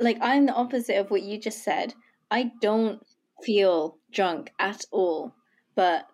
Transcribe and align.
like 0.00 0.18
I'm 0.20 0.46
the 0.46 0.54
opposite 0.54 0.96
of 0.96 1.10
what 1.10 1.22
you 1.22 1.38
just 1.38 1.62
said. 1.62 1.94
I 2.30 2.52
don't 2.60 3.04
feel 3.42 3.98
drunk 4.10 4.52
at 4.58 4.84
all. 4.90 5.34
But 5.74 6.06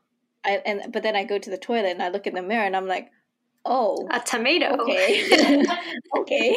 I 0.44 0.62
and 0.66 0.92
but 0.92 1.02
then 1.02 1.16
I 1.16 1.24
go 1.24 1.38
to 1.38 1.50
the 1.50 1.58
toilet 1.58 1.90
and 1.90 2.02
I 2.02 2.08
look 2.08 2.26
in 2.26 2.34
the 2.34 2.42
mirror 2.42 2.64
and 2.64 2.76
I'm 2.76 2.86
like, 2.86 3.10
oh, 3.64 4.06
a 4.10 4.20
tomato. 4.20 4.76
Okay, 4.82 5.24
okay. 6.18 6.56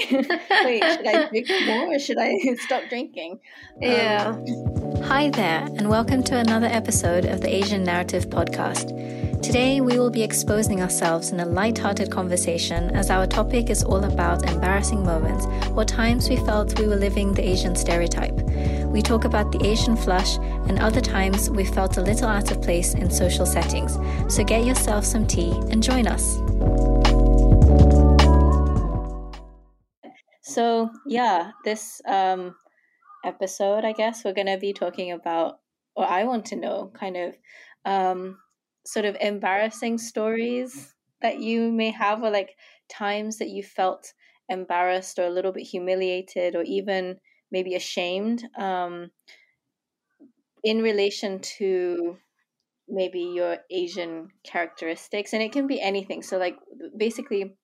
Wait, 0.65 0.84
should 0.84 1.07
I 1.07 1.29
drink 1.29 1.47
more 1.65 1.96
or 1.96 2.00
should 2.00 2.18
I 2.20 2.36
stop 2.60 2.84
drinking? 2.89 3.40
Yeah. 3.80 4.36
Um, 4.36 5.04
Hi 5.04 5.30
there, 5.30 5.66
and 5.78 5.90
welcome 5.90 6.24
to 6.24 6.38
another 6.38 6.68
episode 6.68 7.26
of 7.26 7.42
the 7.42 7.54
Asian 7.54 7.84
Narrative 7.84 8.30
Podcast. 8.30 9.19
Today, 9.42 9.79
we 9.79 9.97
will 9.97 10.10
be 10.10 10.21
exposing 10.21 10.81
ourselves 10.81 11.31
in 11.31 11.40
a 11.40 11.46
light-hearted 11.46 12.12
conversation 12.12 12.94
as 12.94 13.10
our 13.10 13.26
topic 13.26 13.69
is 13.69 13.83
all 13.83 14.04
about 14.04 14.46
embarrassing 14.51 15.01
moments 15.01 15.46
or 15.78 15.85
times 15.85 16.30
we 16.30 16.35
felt 16.35 16.77
we 16.77 16.85
were 16.85 16.98
living 16.98 17.34
the 17.34 17.48
Asian 17.48 17.73
stereotype. 17.73 18.36
We 18.88 19.02
talk 19.02 19.23
about 19.23 19.54
the 19.54 19.66
Asian 19.66 19.95
flush 19.95 20.38
and 20.67 20.78
other 20.80 21.00
times 21.00 21.50
we 21.50 21.64
felt 21.64 21.95
a 21.95 22.02
little 22.02 22.28
out 22.28 22.52
of 22.52 22.62
place 22.62 22.94
in 22.95 23.09
social 23.09 23.45
settings. 23.45 23.98
So 24.28 24.44
get 24.44 24.66
yourself 24.66 25.05
some 25.05 25.26
tea 25.26 25.52
and 25.72 25.81
join 25.81 26.06
us. 26.06 26.36
So 30.42 30.90
yeah, 31.08 31.52
this 31.64 32.02
um, 32.06 32.56
episode, 33.23 33.86
I 33.86 33.94
guess 33.94 34.26
we're 34.26 34.34
gonna 34.34 34.58
be 34.58 34.73
talking 34.73 35.14
about, 35.14 35.59
or 35.95 36.06
I 36.06 36.26
want 36.26 36.45
to 36.48 36.58
know, 36.58 36.92
kind 36.94 37.16
of, 37.16 37.36
um, 37.86 38.38
sort 38.86 39.06
of 39.06 39.18
embarrassing 39.20 39.98
stories 39.98 40.94
that 41.22 41.40
you 41.40 41.72
may 41.72 41.92
have, 41.92 42.24
or 42.24 42.30
like 42.30 42.56
times 42.90 43.38
that 43.38 43.50
you 43.50 43.64
felt 43.64 44.14
embarrassed 44.48 45.20
or 45.20 45.26
a 45.26 45.30
little 45.30 45.52
bit 45.52 45.68
humiliated, 45.68 46.56
or 46.56 46.64
even 46.64 47.18
maybe 47.52 47.76
ashamed, 47.76 48.48
um, 48.58 49.12
in 50.64 50.82
relation 50.82 51.40
to 51.40 52.18
maybe 52.88 53.22
your 53.22 53.58
Asian 53.70 54.30
characteristics, 54.44 55.34
and 55.34 55.44
it 55.44 55.52
can 55.52 55.68
be 55.68 55.80
anything. 55.80 56.23
So 56.23 56.38
like 56.38 56.58
basically 56.98 57.56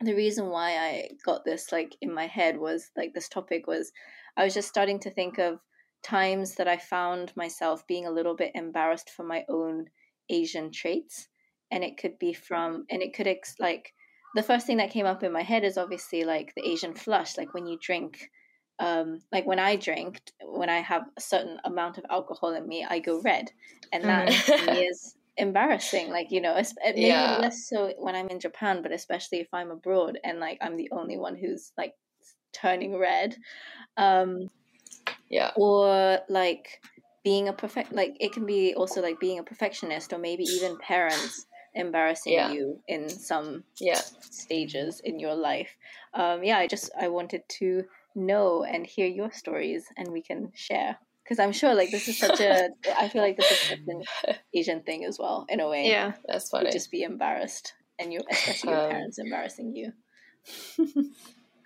the 0.00 0.14
reason 0.14 0.48
why 0.48 0.76
I 0.76 1.10
got 1.24 1.44
this 1.44 1.70
like 1.72 1.96
in 2.00 2.12
my 2.12 2.26
head 2.26 2.58
was 2.58 2.90
like 2.96 3.14
this 3.14 3.28
topic 3.28 3.66
was 3.66 3.92
I 4.36 4.44
was 4.44 4.54
just 4.54 4.68
starting 4.68 4.98
to 5.00 5.10
think 5.10 5.38
of 5.38 5.60
times 6.02 6.56
that 6.56 6.68
I 6.68 6.76
found 6.76 7.32
myself 7.36 7.86
being 7.86 8.04
a 8.06 8.10
little 8.10 8.34
bit 8.34 8.52
embarrassed 8.54 9.10
for 9.10 9.22
my 9.22 9.44
own 9.48 9.86
Asian 10.28 10.70
traits 10.72 11.28
and 11.70 11.82
it 11.84 11.96
could 11.96 12.18
be 12.18 12.32
from 12.32 12.84
and 12.90 13.02
it 13.02 13.14
could 13.14 13.26
ex- 13.26 13.56
like 13.58 13.92
the 14.34 14.42
first 14.42 14.66
thing 14.66 14.78
that 14.78 14.90
came 14.90 15.06
up 15.06 15.22
in 15.22 15.32
my 15.32 15.42
head 15.42 15.64
is 15.64 15.78
obviously 15.78 16.24
like 16.24 16.52
the 16.56 16.66
Asian 16.66 16.94
flush 16.94 17.36
like 17.36 17.54
when 17.54 17.66
you 17.66 17.78
drink 17.80 18.30
um 18.78 19.20
like 19.32 19.46
when 19.46 19.58
I 19.58 19.76
drink 19.76 20.20
when 20.42 20.68
I 20.68 20.80
have 20.80 21.02
a 21.16 21.20
certain 21.20 21.58
amount 21.64 21.98
of 21.98 22.04
alcohol 22.10 22.54
in 22.54 22.66
me 22.66 22.86
I 22.88 22.98
go 22.98 23.20
red 23.22 23.50
and 23.92 24.04
that 24.04 24.28
mm. 24.28 24.90
is 24.90 25.16
embarrassing 25.36 26.10
like 26.10 26.30
you 26.30 26.40
know 26.40 26.60
maybe 26.84 27.02
yeah. 27.02 27.38
less 27.38 27.68
so 27.68 27.92
when 27.98 28.14
i'm 28.14 28.28
in 28.28 28.38
japan 28.38 28.82
but 28.82 28.92
especially 28.92 29.38
if 29.40 29.48
i'm 29.52 29.70
abroad 29.70 30.18
and 30.22 30.38
like 30.38 30.58
i'm 30.60 30.76
the 30.76 30.88
only 30.92 31.18
one 31.18 31.34
who's 31.34 31.72
like 31.76 31.92
turning 32.52 32.96
red 32.96 33.34
um 33.96 34.48
yeah 35.28 35.50
or 35.56 36.20
like 36.28 36.80
being 37.24 37.48
a 37.48 37.52
perfect 37.52 37.92
like 37.92 38.16
it 38.20 38.32
can 38.32 38.46
be 38.46 38.74
also 38.74 39.00
like 39.02 39.18
being 39.18 39.38
a 39.38 39.42
perfectionist 39.42 40.12
or 40.12 40.18
maybe 40.18 40.44
even 40.44 40.78
parents 40.82 41.46
embarrassing 41.74 42.34
yeah. 42.34 42.52
you 42.52 42.78
in 42.86 43.08
some 43.08 43.64
yeah 43.80 44.00
stages 44.20 45.00
in 45.04 45.18
your 45.18 45.34
life 45.34 45.76
um 46.14 46.44
yeah 46.44 46.58
i 46.58 46.68
just 46.68 46.90
i 47.00 47.08
wanted 47.08 47.42
to 47.48 47.82
know 48.14 48.62
and 48.62 48.86
hear 48.86 49.08
your 49.08 49.32
stories 49.32 49.86
and 49.96 50.12
we 50.12 50.22
can 50.22 50.52
share 50.54 50.96
because 51.24 51.38
I'm 51.38 51.52
sure 51.52 51.74
like 51.74 51.90
this 51.90 52.06
is 52.06 52.18
such 52.18 52.40
a 52.40 52.68
I 52.98 53.08
feel 53.08 53.22
like 53.22 53.36
this 53.36 53.50
is 53.50 53.58
such 53.58 53.78
an 53.88 54.02
Asian 54.54 54.82
thing 54.82 55.04
as 55.04 55.18
well 55.18 55.46
in 55.48 55.60
a 55.60 55.68
way. 55.68 55.88
Yeah, 55.88 56.12
that's 56.26 56.50
funny. 56.50 56.70
just 56.70 56.90
be 56.90 57.02
embarrassed, 57.02 57.72
and 57.98 58.12
you 58.12 58.20
especially 58.30 58.70
your 58.72 58.84
um, 58.84 58.90
parents 58.90 59.18
embarrassing 59.18 59.74
you. 59.74 59.92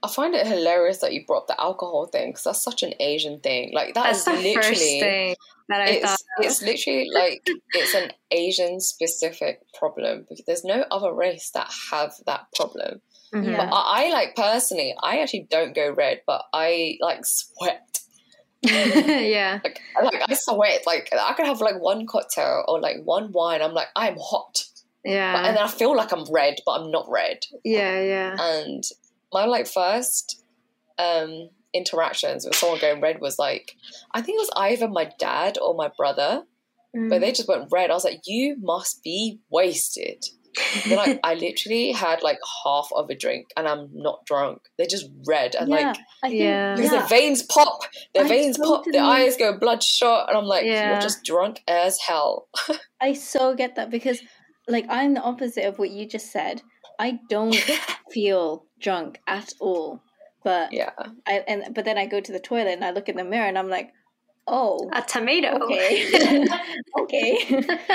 I 0.02 0.08
find 0.08 0.34
it 0.34 0.46
hilarious 0.46 0.98
that 0.98 1.12
you 1.12 1.24
brought 1.26 1.42
up 1.42 1.46
the 1.48 1.60
alcohol 1.60 2.06
thing 2.06 2.30
because 2.30 2.44
that's 2.44 2.62
such 2.62 2.82
an 2.82 2.94
Asian 3.00 3.40
thing. 3.40 3.72
Like 3.74 3.94
that 3.94 4.04
that's 4.04 4.18
is 4.18 4.24
the 4.24 4.32
literally 4.32 4.54
first 4.54 4.80
thing 4.80 5.34
that 5.68 5.80
I 5.80 5.86
it's, 5.88 6.02
thought. 6.04 6.20
Of. 6.38 6.44
It's 6.44 6.62
literally 6.62 7.08
like 7.12 7.48
it's 7.72 7.94
an 7.94 8.12
Asian 8.30 8.80
specific 8.80 9.60
problem 9.78 10.26
because 10.28 10.44
there's 10.46 10.64
no 10.64 10.84
other 10.90 11.12
race 11.12 11.50
that 11.54 11.72
have 11.90 12.12
that 12.26 12.46
problem. 12.54 13.00
Mm-hmm. 13.34 13.56
But 13.56 13.68
I, 13.72 14.06
I 14.06 14.10
like 14.12 14.36
personally, 14.36 14.94
I 15.02 15.18
actually 15.18 15.46
don't 15.50 15.74
go 15.74 15.90
red, 15.90 16.22
but 16.26 16.44
I 16.52 16.96
like 17.00 17.20
sweat 17.24 17.98
yeah. 18.62 19.60
Like, 19.62 19.80
like 20.02 20.22
I 20.28 20.34
sweat. 20.34 20.82
Like 20.86 21.08
I 21.12 21.32
could 21.34 21.46
have 21.46 21.60
like 21.60 21.80
one 21.80 22.06
cocktail 22.06 22.64
or 22.66 22.80
like 22.80 22.96
one 23.04 23.30
wine. 23.32 23.62
I'm 23.62 23.72
like 23.72 23.88
I'm 23.94 24.16
hot. 24.20 24.64
Yeah. 25.04 25.34
But, 25.34 25.46
and 25.46 25.56
then 25.56 25.64
I 25.64 25.68
feel 25.68 25.96
like 25.96 26.12
I'm 26.12 26.24
red, 26.30 26.56
but 26.66 26.80
I'm 26.80 26.90
not 26.90 27.06
red. 27.08 27.44
Yeah, 27.64 28.02
yeah. 28.02 28.36
And 28.38 28.82
my 29.32 29.44
like 29.44 29.66
first 29.66 30.42
um 30.98 31.50
interactions 31.74 32.44
with 32.44 32.56
someone 32.56 32.80
going 32.80 33.00
red 33.00 33.20
was 33.20 33.38
like 33.38 33.72
I 34.12 34.22
think 34.22 34.36
it 34.36 34.40
was 34.40 34.50
either 34.56 34.88
my 34.88 35.10
dad 35.18 35.58
or 35.60 35.74
my 35.74 35.90
brother, 35.96 36.44
mm. 36.96 37.08
but 37.08 37.20
they 37.20 37.32
just 37.32 37.48
went 37.48 37.68
red. 37.70 37.90
I 37.90 37.94
was 37.94 38.04
like, 38.04 38.20
you 38.26 38.56
must 38.60 39.02
be 39.02 39.40
wasted 39.50 40.24
then 40.86 40.98
I, 40.98 41.20
I 41.24 41.34
literally 41.34 41.92
had 41.92 42.22
like 42.22 42.38
half 42.64 42.88
of 42.94 43.10
a 43.10 43.14
drink 43.14 43.48
and 43.56 43.66
I'm 43.66 43.88
not 43.92 44.24
drunk. 44.26 44.62
They're 44.76 44.86
just 44.86 45.06
red 45.26 45.54
and 45.54 45.68
yeah, 45.70 45.94
like 46.22 46.32
yeah. 46.32 46.74
because 46.74 46.90
their 46.90 47.06
veins 47.06 47.42
pop, 47.42 47.82
their 48.14 48.24
I 48.24 48.28
veins 48.28 48.58
pop, 48.58 48.84
their 48.90 49.02
eyes 49.02 49.36
go 49.36 49.58
bloodshot, 49.58 50.28
and 50.28 50.38
I'm 50.38 50.44
like, 50.44 50.64
yeah. 50.64 50.92
you're 50.92 51.00
just 51.00 51.24
drunk 51.24 51.62
as 51.68 51.98
hell. 51.98 52.48
I 53.00 53.12
so 53.14 53.54
get 53.54 53.76
that 53.76 53.90
because 53.90 54.20
like 54.66 54.86
I'm 54.88 55.14
the 55.14 55.22
opposite 55.22 55.64
of 55.64 55.78
what 55.78 55.90
you 55.90 56.06
just 56.06 56.32
said. 56.32 56.62
I 56.98 57.20
don't 57.28 57.54
feel 58.12 58.66
drunk 58.78 59.20
at 59.26 59.52
all. 59.60 60.02
But 60.44 60.72
yeah, 60.72 60.90
I 61.26 61.44
and 61.46 61.74
but 61.74 61.84
then 61.84 61.98
I 61.98 62.06
go 62.06 62.20
to 62.20 62.32
the 62.32 62.40
toilet 62.40 62.72
and 62.72 62.84
I 62.84 62.92
look 62.92 63.08
in 63.08 63.16
the 63.16 63.24
mirror 63.24 63.46
and 63.46 63.58
I'm 63.58 63.68
like, 63.68 63.92
Oh, 64.50 64.88
a 64.94 65.02
tomato. 65.02 65.58
Okay. 65.64 66.08
okay. 67.00 67.38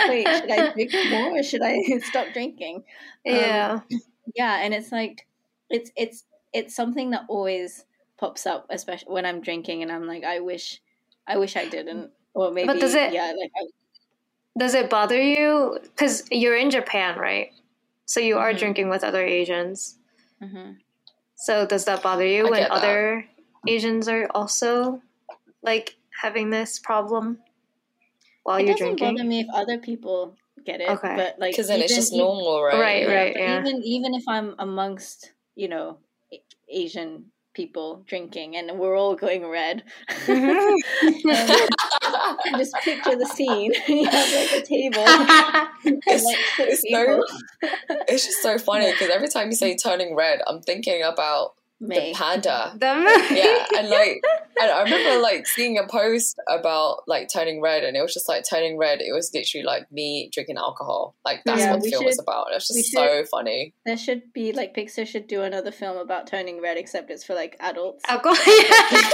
Wait, 0.07 0.27
should 0.27 0.51
I 0.51 0.71
drink 0.73 0.91
more 1.09 1.39
or 1.39 1.43
should 1.43 1.63
I 1.63 1.81
stop 2.03 2.27
drinking? 2.31 2.83
Yeah. 3.25 3.79
Um, 3.91 3.99
yeah, 4.35 4.59
and 4.61 4.73
it's 4.73 4.91
like 4.91 5.25
it's 5.69 5.91
it's 5.95 6.25
it's 6.53 6.75
something 6.75 7.09
that 7.11 7.23
always 7.27 7.85
pops 8.17 8.45
up, 8.45 8.67
especially 8.69 9.13
when 9.13 9.25
I'm 9.25 9.41
drinking, 9.41 9.81
and 9.81 9.91
I'm 9.91 10.05
like, 10.05 10.23
I 10.23 10.39
wish, 10.39 10.79
I 11.27 11.37
wish 11.37 11.57
I 11.57 11.67
didn't, 11.67 12.11
or 12.35 12.51
maybe. 12.51 12.67
But 12.67 12.79
does 12.79 12.93
it? 12.93 13.13
Yeah, 13.13 13.33
like. 13.37 13.51
I, 13.57 13.65
does 14.57 14.75
it 14.75 14.91
bother 14.91 15.19
you? 15.19 15.79
Because 15.81 16.23
you're 16.29 16.55
in 16.55 16.69
Japan, 16.69 17.17
right? 17.17 17.49
So 18.05 18.19
you 18.19 18.37
are 18.37 18.51
mm-hmm. 18.51 18.59
drinking 18.59 18.89
with 18.89 19.03
other 19.03 19.25
Asians. 19.25 19.97
Mm-hmm. 20.43 20.71
So 21.35 21.65
does 21.65 21.85
that 21.85 22.03
bother 22.03 22.25
you 22.25 22.47
I 22.47 22.49
when 22.49 22.71
other 22.71 23.25
Asians 23.67 24.07
are 24.07 24.27
also 24.33 25.01
like 25.61 25.97
having 26.21 26.49
this 26.49 26.79
problem 26.79 27.39
while 28.43 28.57
it 28.57 28.67
you're 28.67 28.75
drinking? 28.75 29.07
It 29.07 29.11
doesn't 29.11 29.15
bother 29.17 29.29
me 29.29 29.39
if 29.41 29.47
other 29.53 29.77
people 29.77 30.35
get 30.65 30.81
it. 30.81 30.89
Okay. 30.89 31.15
But 31.15 31.39
like 31.39 31.51
because 31.51 31.67
then 31.67 31.81
it's 31.81 31.95
just 31.95 32.13
normal, 32.13 32.63
right? 32.63 32.79
Right, 32.79 33.03
yeah, 33.03 33.13
right. 33.13 33.35
Yeah. 33.35 33.59
Even 33.59 33.83
even 33.83 34.13
if 34.13 34.23
I'm 34.27 34.55
amongst 34.59 35.31
you 35.55 35.67
know 35.67 35.97
Asian 36.69 37.25
people 37.53 38.03
drinking 38.07 38.55
and 38.55 38.79
we're 38.79 38.97
all 38.97 39.15
going 39.15 39.47
red. 39.47 39.83
Mm-hmm. 40.25 41.67
Um, 42.23 42.37
just 42.57 42.73
picture 42.75 43.15
the 43.15 43.25
scene. 43.25 43.73
you 43.87 44.05
have 44.05 44.33
like 44.33 44.51
a 44.51 44.65
table. 44.65 45.03
it's, 46.07 46.23
like 46.23 46.37
it's, 46.59 46.83
so, 46.89 47.23
it's 48.07 48.25
just 48.25 48.41
so 48.41 48.57
funny 48.57 48.91
because 48.91 49.09
every 49.09 49.27
time 49.27 49.47
you 49.49 49.55
say 49.55 49.75
turning 49.75 50.15
red, 50.15 50.41
I'm 50.47 50.61
thinking 50.61 51.03
about 51.03 51.53
May. 51.83 52.11
the 52.11 52.17
panda. 52.17 52.73
The 52.79 52.95
movie. 52.95 53.35
Yeah, 53.35 53.65
and 53.77 53.89
like, 53.89 54.21
and 54.59 54.71
I 54.71 54.83
remember 54.83 55.21
like 55.21 55.45
seeing 55.45 55.77
a 55.77 55.85
post 55.85 56.39
about 56.49 57.03
like 57.07 57.27
turning 57.31 57.61
red, 57.61 57.83
and 57.83 57.97
it 57.97 58.01
was 58.01 58.13
just 58.13 58.29
like 58.29 58.43
turning 58.49 58.77
red. 58.77 59.01
It 59.01 59.11
was 59.13 59.31
literally 59.33 59.65
like 59.65 59.91
me 59.91 60.29
drinking 60.31 60.57
alcohol. 60.57 61.15
Like 61.25 61.41
that's 61.45 61.59
yeah, 61.59 61.73
what 61.73 61.83
the 61.83 61.89
film 61.89 62.03
should, 62.03 62.07
was 62.07 62.19
about. 62.19 62.47
It 62.51 62.55
was 62.55 62.67
just 62.67 62.91
so 62.91 63.25
funny. 63.29 63.73
There 63.85 63.97
should 63.97 64.31
be 64.33 64.53
like 64.53 64.73
Pixar 64.73 65.05
should 65.05 65.27
do 65.27 65.41
another 65.41 65.71
film 65.71 65.97
about 65.97 66.27
turning 66.27 66.61
red, 66.61 66.77
except 66.77 67.11
it's 67.11 67.25
for 67.25 67.35
like 67.35 67.57
adults. 67.59 68.03
Alcohol. 68.07 68.37
yeah. 68.47 69.09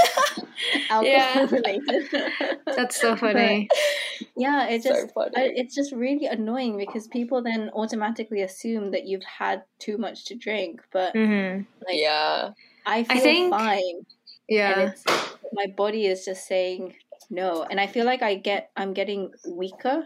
alcohol 0.89 1.03
yeah. 1.05 1.47
related. 1.51 2.03
That's 2.65 2.99
so 3.01 3.15
funny. 3.15 3.67
But, 3.69 4.27
yeah, 4.37 4.67
it 4.67 4.83
just 4.83 5.13
so 5.13 5.29
I, 5.35 5.51
it's 5.55 5.73
just 5.73 5.91
really 5.91 6.27
annoying 6.27 6.77
because 6.77 7.07
people 7.07 7.41
then 7.41 7.69
automatically 7.73 8.41
assume 8.41 8.91
that 8.91 9.07
you've 9.07 9.23
had 9.23 9.63
too 9.79 9.97
much 9.97 10.25
to 10.25 10.35
drink, 10.35 10.81
but 10.91 11.13
mm-hmm. 11.13 11.63
like, 11.85 11.99
yeah 11.99 12.51
I 12.89 13.03
feel 13.03 13.17
I 13.17 13.19
think, 13.19 13.53
fine. 13.53 14.05
Yeah. 14.47 14.91
my 15.53 15.67
body 15.77 16.05
is 16.07 16.25
just 16.25 16.47
saying 16.47 16.95
no. 17.29 17.63
And 17.69 17.79
I 17.79 17.87
feel 17.87 18.05
like 18.05 18.21
I 18.21 18.35
get 18.35 18.71
I'm 18.75 18.93
getting 18.93 19.31
weaker 19.47 20.03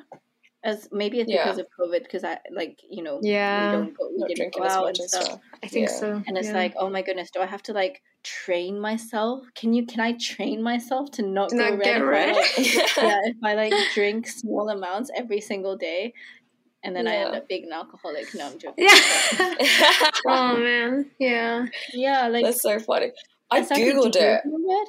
as 0.66 0.88
maybe 0.92 1.20
it's 1.20 1.30
Yeah. 1.30 1.44
because 1.44 1.60
of 1.60 1.68
COVID, 1.80 2.04
because 2.04 2.24
I 2.24 2.40
like 2.52 2.80
you 2.90 3.04
know 3.04 3.20
Yeah. 3.22 3.70
we 3.72 3.76
don't 3.78 3.98
go, 3.98 4.10
we 4.12 4.18
Not 4.18 4.28
didn't 4.30 4.38
drinking 4.38 4.62
go 4.64 4.68
as 4.68 4.74
out 4.74 4.84
much 4.84 5.00
and 5.00 5.04
and 5.04 5.10
stuff. 5.10 5.24
stuff. 5.24 5.40
I 5.64 5.68
think 5.68 5.90
Yeah. 5.90 5.96
so. 5.96 6.24
And 6.28 6.38
it's 6.38 6.48
yeah. 6.48 6.54
like, 6.62 6.74
oh 6.78 6.90
my 6.90 7.02
goodness, 7.02 7.32
do 7.32 7.40
I 7.42 7.46
have 7.46 7.64
to 7.64 7.74
like 7.74 8.02
train 8.24 8.80
myself? 8.80 9.46
Can 9.56 9.74
you 9.74 9.86
can 9.86 10.00
I 10.00 10.14
train 10.14 10.62
myself 10.62 11.12
to 11.12 11.22
not 11.22 11.50
To 11.50 11.58
go 11.58 11.70
not 11.70 11.80
red? 11.80 11.84
get 11.84 11.98
if 11.98 12.04
I, 12.04 12.06
red? 12.10 12.36
like- 12.36 12.58
yeah, 12.98 13.20
if 13.32 13.38
I 13.44 13.54
like 13.56 13.74
drink 13.94 14.28
small 14.28 14.70
amounts 14.70 15.12
every 15.16 15.42
single 15.42 15.76
day, 15.78 16.14
and 16.84 16.96
then 16.96 17.08
I 17.08 17.16
end 17.16 17.36
up 17.36 17.48
being 17.48 17.66
an 17.66 17.74
alcoholic. 17.74 18.34
No, 18.36 18.48
I'm 18.48 18.60
joking. 18.60 18.86
yeah. 18.86 20.10
oh 20.28 20.58
man. 20.58 21.06
Yeah. 21.20 21.66
Yeah, 21.94 22.28
like 22.28 22.44
That's 22.46 22.62
so 22.62 22.80
funny. 22.80 23.12
I 23.52 23.62
googled 23.62 24.12
did 24.14 24.22
you 24.22 24.28
it. 24.30 24.42
go 24.46 24.78
red? 24.80 24.88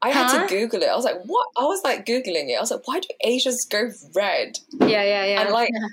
I 0.00 0.10
had 0.10 0.26
Huh? 0.30 0.46
to 0.46 0.48
Google 0.48 0.82
it. 0.82 0.88
I 0.88 0.94
was 0.96 1.04
like, 1.04 1.20
what? 1.24 1.48
I 1.56 1.64
was 1.64 1.82
like 1.82 2.06
Googling 2.06 2.48
it. 2.50 2.56
I 2.56 2.60
was 2.60 2.70
like, 2.70 2.86
why 2.86 3.00
do 3.00 3.08
Asians 3.24 3.64
go 3.64 3.90
red? 4.14 4.58
Yeah. 4.80 4.86
Yeah. 5.02 5.24
Yeah. 5.24 5.40
And 5.42 5.50
like, 5.50 5.70
Yeah. 5.72 5.88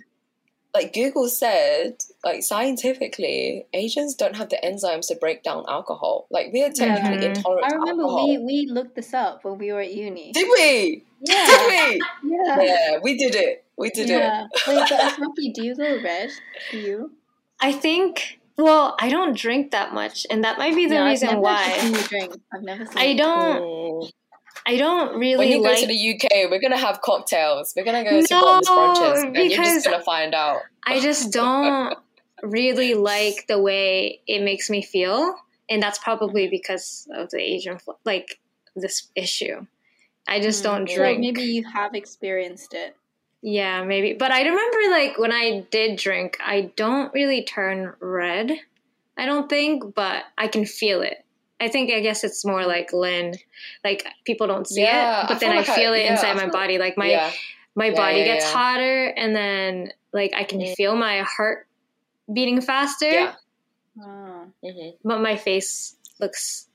Like 0.76 0.94
Google 0.94 1.28
said, 1.30 1.96
like 2.24 2.44
scientifically, 2.44 3.66
Asians 3.74 4.14
don't 4.16 4.36
have 4.36 4.50
the 4.50 4.60
enzymes 4.64 5.08
to 5.08 5.16
break 5.16 5.42
down 5.44 5.66
alcohol. 5.68 6.28
Like 6.30 6.48
we 6.54 6.64
are 6.64 6.70
technically 6.72 7.26
Mhm. 7.26 7.36
intolerant 7.36 7.66
I 7.66 7.70
to 7.70 7.76
remember 7.78 8.04
alcohol. 8.04 8.28
we 8.28 8.38
we 8.50 8.58
looked 8.78 8.96
this 8.96 9.14
up 9.14 9.44
when 9.44 9.58
we 9.58 9.72
were 9.74 9.82
at 9.82 9.94
uni. 9.94 10.32
Did 10.34 10.48
we? 10.58 11.04
Yeah, 11.22 11.46
Did 11.52 11.62
we? 11.74 12.02
yeah, 12.36 12.62
Yeah, 12.62 13.00
we 13.02 13.18
did 13.18 13.34
it. 13.36 13.64
We 13.78 13.90
did 13.90 14.10
it. 14.10 14.32
Wait, 14.68 14.84
but 14.90 15.00
Asaki, 15.08 15.54
do 15.54 15.62
you 15.64 15.76
go 15.76 16.00
red? 16.04 16.30
Do 16.72 16.78
you? 16.78 17.12
I 17.60 17.72
think. 17.72 18.40
Well, 18.58 18.96
I 19.00 19.10
don't 19.10 19.36
drink 19.36 19.72
that 19.72 19.94
much, 19.94 20.26
and 20.30 20.44
that 20.46 20.58
might 20.58 20.76
be 20.76 20.86
the 20.86 20.96
Yeah, 20.96 21.04
I've 21.04 21.10
reason 21.12 21.28
never 21.28 21.42
why. 21.42 21.78
seen 21.78 21.94
you 21.94 22.02
drink. 22.04 22.32
I've 22.54 22.64
never 22.64 22.86
seen. 22.86 22.98
I 22.98 23.14
don't. 23.16 24.12
I 24.68 24.78
don't 24.78 25.20
really 25.20 25.38
When 25.38 25.48
you 25.50 25.64
go 25.64 25.76
to 25.76 25.86
the 25.86 26.16
UK, 26.16 26.50
we're 26.50 26.60
gonna 26.60 26.78
have 26.78 27.02
cocktails. 27.02 27.74
We're 27.76 27.84
gonna 27.86 28.04
go 28.04 28.20
to 28.22 28.28
No, 28.34 28.42
bottomless 28.42 28.70
brunches, 28.70 29.24
and 29.24 29.52
you're 29.52 29.64
just 29.64 29.86
gonna 29.86 30.04
find 30.04 30.34
out. 30.34 30.62
I 30.86 31.00
just 31.00 31.32
don't 31.42 31.96
really 32.42 32.94
like 32.96 33.46
the 33.48 33.60
way 33.60 34.22
it 34.28 34.42
makes 34.44 34.70
me 34.70 34.82
feel, 34.82 35.36
and 35.70 35.82
that's 35.84 36.00
probably 36.00 36.48
because 36.48 37.08
of 37.14 37.30
the 37.30 37.40
Asian 37.40 37.78
like 38.06 38.40
this 38.76 39.10
issue. 39.16 39.66
I 40.28 40.40
just 40.40 40.64
don't 40.64 40.88
Mm, 40.90 40.96
drink. 40.96 41.20
maybe 41.20 41.44
you 41.44 41.64
have 41.72 41.94
experienced 41.94 42.74
it. 42.74 42.96
Yeah, 43.44 43.84
maybe. 43.84 44.14
But 44.14 44.32
I 44.32 44.42
remember 44.42 44.78
like 44.90 45.20
when 45.20 45.32
I 45.32 45.66
did 45.70 46.00
drink, 46.00 46.38
I 46.44 46.72
don't 46.76 47.14
really 47.14 47.44
turn 47.44 47.94
red. 48.00 48.52
I 49.18 49.28
don't 49.28 49.48
think, 49.48 49.94
but 49.94 50.24
I 50.38 50.48
can 50.48 50.66
feel 50.66 51.02
it. 51.02 51.24
I 51.60 51.68
think 51.70 51.92
I 51.92 52.00
guess 52.02 52.24
it's 52.24 52.46
more 52.46 52.66
like 52.66 52.92
Lynn. 52.94 53.36
Like 53.84 54.06
people 54.26 54.48
don't 54.48 54.68
see 54.68 54.82
Yeah, 54.82 55.22
it, 55.24 55.28
but 55.30 55.38
I 55.38 55.40
then 55.40 55.50
feel 55.50 55.52
I 55.52 55.56
like 55.62 55.70
I- 55.70 55.76
feel 55.76 55.94
it 55.94 56.04
yeah, 56.04 56.12
inside 56.12 56.32
I 56.38 56.46
my 56.46 56.50
body. 56.50 56.78
Like 56.78 56.98
my 56.98 57.10
yeah, 57.10 57.32
my 57.76 57.92
body 57.92 58.20
yeah, 58.20 58.26
gets 58.26 58.46
yeah. 58.46 58.52
hotter 58.54 59.06
and 59.08 59.36
then 59.36 59.92
like 60.14 60.34
I 60.36 60.44
can 60.44 60.60
Mm. 60.60 60.76
feel 60.76 60.96
my 60.96 61.20
heart 61.22 61.68
beating 62.34 62.60
faster, 62.62 63.10
yeah. 63.10 63.34
Oh. 64.02 64.46
hmm 64.64 64.90
but 65.04 65.22
my 65.22 65.36
face 65.38 65.96
looks 66.20 66.68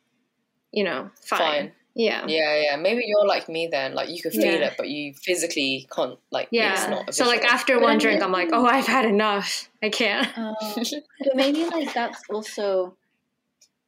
you 0.72 0.84
know, 0.84 1.10
fine. 1.22 1.38
Fine. 1.40 1.72
Yeah. 1.96 2.24
Yeah, 2.28 2.62
yeah. 2.62 2.76
Maybe 2.76 3.02
you're 3.04 3.26
like 3.26 3.48
me 3.48 3.66
then. 3.66 3.94
Like 3.94 4.08
you 4.08 4.22
can 4.22 4.30
feel 4.30 4.44
Yeah. 4.44 4.66
it, 4.68 4.74
but 4.78 4.88
you 4.88 5.12
physically 5.14 5.88
can't. 5.94 6.16
Like 6.30 6.46
Yeah. 6.52 6.72
it's 6.74 6.88
not. 6.88 7.14
so 7.14 7.26
like 7.26 7.44
after 7.44 7.80
one 7.80 7.98
drink, 7.98 8.22
I'm 8.22 8.30
like, 8.30 8.50
oh, 8.52 8.64
I've 8.64 8.86
had 8.86 9.04
enough. 9.04 9.68
I 9.82 9.88
can't. 9.90 10.28
Oh. 10.36 10.54
but 10.76 11.34
maybe 11.34 11.64
like 11.66 11.92
that's 11.92 12.22
also 12.30 12.94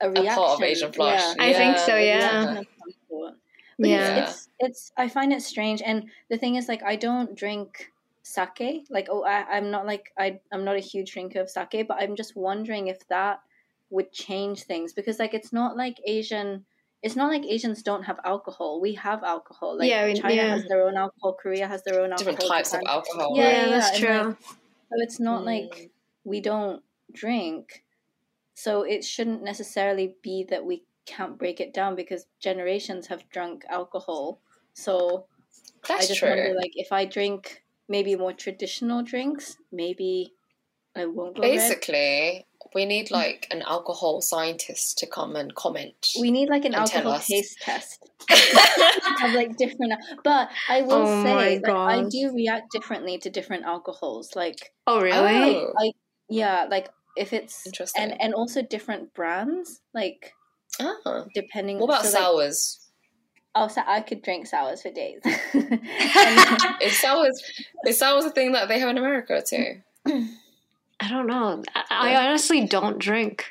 a 0.03 0.11
reaction. 0.11 0.35
part 0.35 0.51
of 0.59 0.63
Asian 0.63 0.93
flush. 0.93 1.21
Yeah. 1.21 1.45
I 1.45 1.53
think 1.53 1.79
so, 1.79 1.95
A 1.95 2.07
yeah. 2.07 2.17
reaction 2.19 2.57
of 2.59 2.67
some 2.79 2.95
sort. 3.09 3.35
But 3.79 3.89
Yeah. 3.89 4.23
it's, 4.25 4.31
it's 4.33 4.49
it's 4.59 4.93
I 4.97 5.09
find 5.09 5.33
it 5.33 5.43
strange, 5.43 5.83
and 5.83 6.11
the 6.31 6.37
thing 6.39 6.57
is, 6.57 6.69
like, 6.69 6.83
I 6.83 6.97
don't 6.97 7.35
drink 7.35 7.91
sake. 8.23 8.87
Like, 8.91 9.09
oh, 9.11 9.25
I, 9.25 9.45
I'm 9.57 9.71
not 9.71 9.87
like 9.87 10.13
I 10.19 10.41
I'm 10.53 10.65
not 10.65 10.77
a 10.77 10.81
huge 10.81 11.13
drinker 11.13 11.41
of 11.41 11.51
sake, 11.51 11.87
but 11.89 11.97
I'm 12.01 12.15
just 12.17 12.37
wondering 12.37 12.89
if 12.89 13.07
that 13.09 13.41
would 13.91 14.13
change 14.13 14.65
things 14.65 14.93
because, 14.93 15.19
like, 15.19 15.35
it's 15.35 15.53
not 15.53 15.77
like 15.77 15.97
Asian. 16.07 16.65
It's 17.03 17.17
not 17.17 17.31
like 17.33 17.45
Asians 17.45 17.83
don't 17.83 18.05
have 18.05 18.21
alcohol. 18.25 18.81
We 18.81 18.95
have 18.95 19.25
alcohol. 19.25 19.79
Like 19.79 19.91
Yeah, 19.91 20.07
we- 20.07 20.15
China 20.15 20.35
yeah. 20.35 20.49
has 20.55 20.65
their 20.67 20.87
own 20.87 20.97
alcohol. 20.97 21.35
Korea 21.35 21.67
has 21.67 21.83
their 21.83 22.01
own 22.01 22.13
alcohol. 22.13 22.33
different 22.33 22.49
types 22.49 22.73
of 22.75 22.81
alcohol. 22.87 23.37
Yeah, 23.37 23.43
Yeah, 23.43 23.51
yeah, 23.65 23.69
that's 23.71 23.91
and, 23.91 23.99
true. 23.99 24.23
like, 24.29 24.37
So 24.39 24.95
it's 25.03 25.19
not 25.19 25.43
Mm. 25.43 25.47
like 25.47 25.91
we 26.25 26.41
don't 26.41 26.81
drink. 27.13 27.82
So 28.55 28.83
it 28.83 29.05
shouldn't 29.05 29.43
necessarily 29.43 30.17
be 30.23 30.45
that 30.51 30.65
we 30.65 30.85
can't 31.07 31.39
break 31.39 31.61
it 31.61 31.75
down 31.75 31.97
because 31.97 32.27
generations 32.39 33.07
have 33.09 33.29
drunk 33.31 33.65
alcohol. 33.69 34.41
So 34.75 35.27
That's 35.89 36.05
I 36.05 36.07
just 36.07 36.21
true. 36.21 36.31
wonder, 36.31 36.55
like, 36.55 36.73
if 36.75 36.93
I 36.93 37.05
drink 37.05 37.65
maybe 37.89 38.15
more 38.17 38.33
traditional 38.33 39.03
drinks, 39.03 39.59
maybe 39.71 40.33
I 40.95 41.07
won't 41.07 41.37
go 41.37 41.43
red. 41.43 41.53
Basically, 41.53 42.47
we 42.75 42.85
need 42.85 43.11
like 43.11 43.47
an 43.51 43.63
alcohol 43.63 44.21
scientist 44.21 44.99
to 44.99 45.07
come 45.07 45.37
and 45.37 45.55
comment. 45.55 46.09
We 46.21 46.31
need 46.31 46.49
like 46.49 46.65
an 46.65 46.75
alcohol 46.75 47.19
taste 47.19 47.61
test 47.61 48.11
of 48.31 49.33
like 49.33 49.57
different. 49.57 49.95
But 50.25 50.51
I 50.69 50.83
will 50.83 51.07
Oh 51.07 51.23
say, 51.23 51.35
my 51.35 51.61
like, 51.63 51.75
I 51.89 52.03
do 52.09 52.33
react 52.35 52.71
differently 52.71 53.19
to 53.19 53.31
different 53.31 53.65
alcohols. 53.65 54.35
Like, 54.37 54.73
Oh, 54.87 55.01
really? 55.01 55.17
Oh, 55.17 55.93
yeah, 56.29 56.67
like 56.71 56.91
if 57.17 57.33
it's 57.33 57.67
interesting. 57.67 58.03
and 58.03 58.21
and 58.21 58.35
also 58.35 58.63
different 58.63 59.13
brands 59.15 59.81
like 59.95 60.33
Ah. 60.81 61.25
depending 61.35 61.79
What 61.79 61.87
about 61.91 62.05
so, 62.07 62.11
like, 62.19 62.23
sours? 62.23 62.89
oh 63.55 63.69
so 63.69 63.83
i 63.87 64.01
could 64.01 64.23
drink 64.23 64.47
sours 64.47 64.81
for 64.83 64.91
days 64.91 65.21
And- 65.25 65.81
Is 66.81 66.99
sours 67.01 67.43
is 67.87 67.99
sours 67.99 68.25
a 68.25 68.31
thing 68.31 68.53
that 68.53 68.69
they 68.69 68.79
have 68.79 68.89
in 68.89 68.99
America 68.99 69.43
too? 69.47 69.83
I 71.05 71.09
don't 71.09 71.27
know. 71.27 71.63
I, 71.75 71.85
I 72.15 72.27
honestly 72.29 72.65
don't 72.67 72.99
drink. 72.99 73.45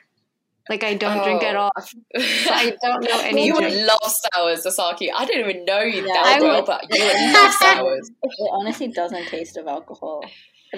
Like 0.69 0.83
I 0.83 0.93
don't 0.95 1.21
drink 1.23 1.43
at 1.43 1.55
Oh. 1.55 1.63
all. 1.67 1.71
So 1.81 2.49
I 2.53 2.75
don't 2.81 3.03
know 3.03 3.19
any 3.23 3.45
you 3.45 3.53
would 3.55 3.71
love 3.73 3.99
sours, 4.33 4.65
Asaki. 4.65 5.09
I 5.15 5.25
didn't 5.25 5.49
even 5.49 5.65
know 5.65 5.81
you 5.81 6.07
Yeah, 6.07 6.13
that 6.13 6.39
well, 6.41 6.63
but 6.65 6.85
you 6.89 7.03
would 7.03 7.33
love 7.33 7.51
sours. 7.53 8.09
it 8.23 8.49
honestly 8.53 8.87
doesn't 8.87 9.27
taste 9.27 9.57
of 9.57 9.67
alcohol 9.67 10.23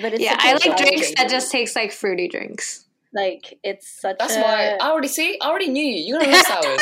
but 0.02 0.14
it's 0.14 0.22
Yeah, 0.24 0.36
I 0.40 0.54
like 0.54 0.78
drinks 0.78 1.02
drink. 1.08 1.18
that 1.18 1.30
just 1.30 1.52
taste 1.52 1.76
like 1.76 1.92
fruity 1.92 2.28
drinks. 2.28 2.86
like 3.14 3.60
it's 3.64 3.88
such 4.02 4.18
That's 4.20 4.36
a 4.36 4.42
why 4.42 4.78
I 4.82 4.90
already 4.90 5.08
see. 5.08 5.38
I 5.42 5.48
already 5.50 5.70
knew 5.70 5.84
you. 5.86 6.06
You're 6.06 6.20
gonna 6.20 6.32
love 6.34 6.46
sours. 6.46 6.82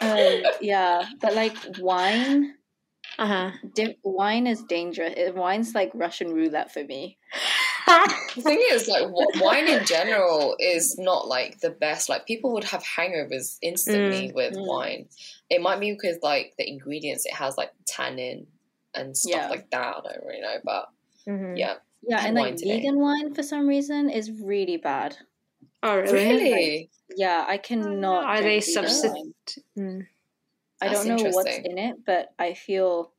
um, 0.00 0.42
yeah 0.60 1.04
but 1.20 1.34
like 1.34 1.56
wine 1.78 2.54
Uh 3.18 3.26
huh. 3.26 3.50
di- 3.74 3.96
wine 4.04 4.46
is 4.46 4.62
dangerous 4.64 5.14
wine's 5.34 5.74
like 5.74 5.90
russian 5.94 6.32
roulette 6.34 6.70
for 6.72 6.84
me 6.84 7.16
the 7.86 8.42
thing 8.42 8.62
is, 8.70 8.86
like, 8.86 9.02
w- 9.02 9.26
wine 9.42 9.66
in 9.66 9.84
general 9.84 10.54
is 10.60 10.96
not 10.98 11.26
like 11.26 11.58
the 11.60 11.70
best. 11.70 12.08
Like, 12.08 12.24
people 12.24 12.52
would 12.52 12.62
have 12.64 12.84
hangovers 12.84 13.56
instantly 13.62 14.30
with 14.32 14.54
Mm. 14.54 14.66
wine. 14.68 15.08
It 15.48 15.60
might 15.60 15.80
be 15.80 15.90
because 15.90 16.18
like 16.22 16.52
the 16.56 16.68
ingredients 16.68 17.26
it 17.26 17.32
has, 17.34 17.56
like 17.56 17.72
tannin 17.86 18.46
and 18.94 19.16
stuff 19.16 19.32
Yeah. 19.34 19.48
like 19.48 19.70
that. 19.70 19.96
I 19.96 20.00
don't 20.12 20.24
really 20.24 20.40
know, 20.40 20.58
but 20.62 20.88
Mhm. 21.28 21.58
yeah. 21.58 21.74
yeah 22.02 22.26
and 22.26 22.34
like 22.36 22.56
today. 22.56 22.76
vegan 22.78 22.98
wine 22.98 23.34
for 23.34 23.42
some 23.42 23.66
reason 23.66 24.08
is 24.10 24.30
really 24.30 24.76
bad 24.76 25.16
Oh 25.82 25.96
really? 25.96 26.12
Really? 26.12 26.90
yeah 27.16 27.44
i 27.48 27.56
cannot 27.58 28.24
Are 28.24 28.40
they 28.42 28.60
drink 28.60 28.64
vegan 28.64 28.84
substi- 28.84 29.12
wine. 29.14 29.32
Mm. 29.78 30.06
I 30.82 30.88
don't 30.88 31.06
know 31.08 31.22
what's 31.30 31.56
in 31.58 31.76
it, 31.76 31.96
but 32.06 32.32
I 32.38 32.54
feel 32.54 33.12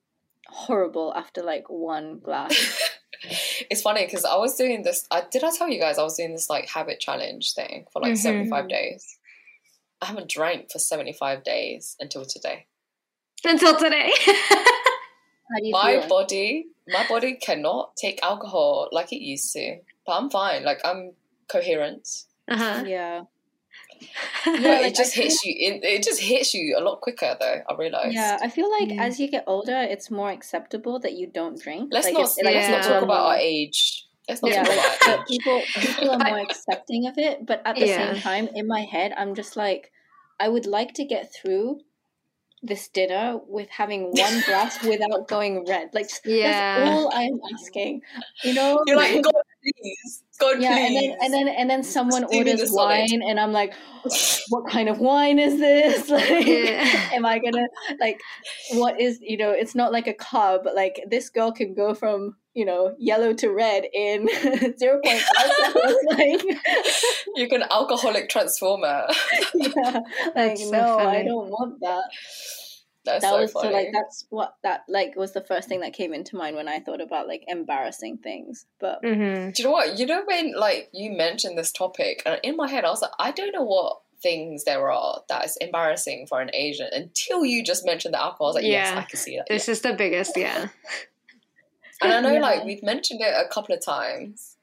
horrible 0.48 1.14
after 1.16 1.44
like 1.44 1.70
one 1.70 2.18
glass. 2.18 2.56
it's 3.70 3.84
funny 3.84 4.04
because 4.04 4.26
I 4.26 4.36
was 4.36 4.56
doing 4.56 4.82
this. 4.82 5.06
I, 5.12 5.22
did 5.30 5.44
I 5.44 5.52
tell 5.56 5.70
you 5.70 5.80
guys 5.80 6.00
I 6.00 6.04
was 6.04 6.18
doing 6.18 6.32
this 6.34 6.50
like 6.50 6.68
habit 6.68 7.00
challenge 7.00 7.54
thing 7.54 7.86
for 7.94 8.02
like 8.02 8.14
Mhm. 8.14 8.18
75 8.18 8.68
days? 8.68 9.16
I 10.02 10.08
haven't 10.08 10.28
drank 10.28 10.72
for 10.72 10.80
75 10.80 11.44
days 11.44 11.96
until 12.00 12.26
today. 12.26 12.66
Until 13.46 13.76
today. 13.76 14.12
How 14.26 15.60
do 15.60 15.68
you 15.68 15.72
My 15.72 16.00
feel? 16.00 16.10
body, 16.10 16.66
my 16.88 17.08
body 17.08 17.36
cannot 17.36 17.96
take 17.96 18.20
alcohol 18.24 18.90
like 18.92 19.12
it 19.14 19.22
used 19.22 19.52
to. 19.54 19.78
But 20.06 20.14
I'm 20.14 20.30
fine. 20.30 20.64
Like 20.64 20.80
I'm 20.84 21.14
coherent. 21.48 22.08
uh 22.48 22.58
huh. 22.58 22.84
Yeah, 22.88 23.22
But 24.46 24.60
Yeah, 24.62 24.80
it 24.88 24.96
just 24.96 25.18
I 25.18 25.22
hits 25.22 25.46
you. 25.46 25.54
It, 25.58 25.84
it 25.84 26.04
just 26.04 26.20
hits 26.22 26.54
you 26.54 26.76
a 26.78 26.82
lot 26.82 27.02
quicker, 27.02 27.36
though. 27.40 27.62
I 27.70 27.76
realized. 27.78 28.14
yeah. 28.14 28.38
I 28.42 28.50
feel 28.50 28.70
like 28.72 28.90
Yeah. 28.90 29.04
as 29.04 29.20
you 29.20 29.30
get 29.30 29.44
older, 29.48 29.78
it's 29.78 30.10
more 30.10 30.32
acceptable 30.32 31.00
that 31.02 31.14
you 31.14 31.28
don't 31.28 31.62
drink. 31.62 31.90
Let's 31.92 32.06
like, 32.08 32.14
not. 32.14 32.22
it's- 32.22 32.38
like, 32.44 32.56
let's 32.56 32.70
not 32.70 32.84
talk 32.84 33.04
about 33.04 33.26
our 33.28 33.38
age. 33.38 34.06
Let's 34.30 34.42
not 34.42 34.52
Yeah, 34.52 34.64
talk 34.64 34.76
like, 34.76 34.80
about 35.02 35.10
our 35.10 35.18
but 35.18 35.28
people 35.28 35.62
people 35.76 36.10
are 36.12 36.18
more 36.30 36.40
accepting 36.40 37.06
of 37.08 37.18
it. 37.18 37.46
But 37.46 37.62
at 37.66 37.76
the 37.76 37.88
Yeah. 37.88 38.14
same 38.14 38.22
time, 38.22 38.50
in 38.56 38.68
my 38.68 38.82
head, 38.82 39.14
I'm 39.18 39.36
just 39.36 39.56
like, 39.58 39.92
I 40.40 40.48
would 40.48 40.66
like 40.66 40.94
to 40.96 41.06
get 41.06 41.32
through 41.34 41.82
this 42.64 42.88
dinner 42.90 43.40
with 43.48 43.70
having 43.70 44.12
one 44.12 44.42
glass 44.42 44.84
without 44.88 45.28
going 45.28 45.66
red. 45.68 45.90
Like 45.94 46.10
Yeah. 46.26 46.76
that's 46.76 46.96
all 46.96 47.12
I'm 47.14 47.40
asking. 47.54 48.02
You 48.44 48.54
know, 48.54 48.84
You're 48.88 48.98
like, 48.98 49.24
God, 49.24 49.34
please, 49.64 50.24
God, 50.40 50.62
yeah, 50.62 50.76
please. 50.76 50.86
and 50.86 50.96
then 50.96 51.18
and 51.22 51.34
then 51.34 51.56
and 51.56 51.70
then 51.70 51.84
someone 51.84 52.22
Just 52.24 52.34
orders 52.34 52.72
wine, 52.72 53.22
and 53.22 53.40
I'm 53.40 53.52
like, 53.52 53.74
what 54.50 54.68
kind 54.70 54.90
of 54.90 55.00
wine 55.00 55.40
is 55.40 55.58
this? 55.60 56.10
Like, 56.10 56.48
Yeah. 56.48 57.10
am 57.14 57.26
I 57.26 57.40
gonna 57.40 57.66
like, 58.00 58.22
what 58.72 59.00
is 59.00 59.20
you 59.22 59.38
know? 59.38 59.52
It's 59.52 59.76
not 59.76 59.92
like 59.92 60.08
a 60.08 60.14
car, 60.14 60.60
but 60.64 60.76
Like 60.76 61.04
this 61.10 61.30
girl 61.30 61.52
can 61.52 61.74
go 61.74 61.94
from 61.94 62.36
you 62.54 62.66
know, 62.66 62.96
yellow 62.98 63.34
to 63.34 63.50
red 63.50 63.86
in 63.94 64.28
0.5 64.28 64.76
seconds. 64.76 65.98
like, 66.10 66.44
you 67.36 67.48
can 67.48 67.64
alcoholic 67.64 68.30
transformer. 68.30 69.08
yeah, 69.56 70.00
like 70.36 70.58
so 70.58 70.72
no, 70.72 70.98
I 70.98 71.24
don't 71.24 71.50
want 71.50 71.80
that. 71.82 72.04
That's 73.04 73.24
that 73.24 73.32
so 73.32 73.42
was 73.42 73.52
funny. 73.52 73.70
so 73.70 73.74
like 73.74 73.88
that's 73.92 74.26
what 74.30 74.56
that 74.64 74.82
like 74.88 75.16
was 75.16 75.32
the 75.32 75.42
first 75.42 75.68
thing 75.68 75.80
that 75.80 75.94
came 75.94 76.14
into 76.14 76.36
mind 76.36 76.56
when 76.56 76.68
I 76.68 76.80
thought 76.80 77.02
about 77.02 77.28
like 77.28 77.44
embarrassing 77.48 78.20
things. 78.20 78.66
But 78.80 79.00
hmm 79.04 79.50
Do 79.50 79.54
you 79.58 79.64
know 79.64 79.72
what? 79.72 79.98
You 79.98 80.06
know 80.06 80.24
when 80.26 80.54
like 80.56 80.90
you 80.94 81.12
mentioned 81.12 81.58
this 81.58 81.72
topic, 81.72 82.22
and 82.26 82.40
in 82.44 82.56
my 82.56 82.68
head 82.70 82.86
I 82.86 82.90
was 82.90 83.02
like, 83.02 83.12
I 83.18 83.32
don't 83.32 83.54
know 83.54 83.64
what 83.64 83.98
things 84.22 84.66
there 84.66 84.92
are 84.92 85.22
that 85.30 85.46
is 85.46 85.58
embarrassing 85.60 86.28
for 86.28 86.42
an 86.42 86.52
Asian 86.54 86.88
until 86.92 87.44
you 87.44 87.64
just 87.64 87.86
mentioned 87.86 88.14
the 88.14 88.22
alcohol. 88.22 88.48
I 88.48 88.50
was 88.50 88.56
like, 88.56 88.66
yes, 88.66 88.92
Yeah. 88.94 89.00
I 89.00 89.04
can 89.04 89.18
see 89.18 89.38
that. 89.38 89.48
This 89.48 89.68
is 89.68 89.82
the 89.82 89.94
biggest, 89.94 90.38
yeah. 90.38 90.68
And 92.02 92.12
I 92.14 92.22
know 92.22 92.34
Yeah. 92.34 92.40
like 92.40 92.66
we've 92.66 92.84
mentioned 92.84 93.22
it 93.22 93.34
a 93.34 93.48
couple 93.48 93.76
of 93.76 93.84
times, 93.84 94.58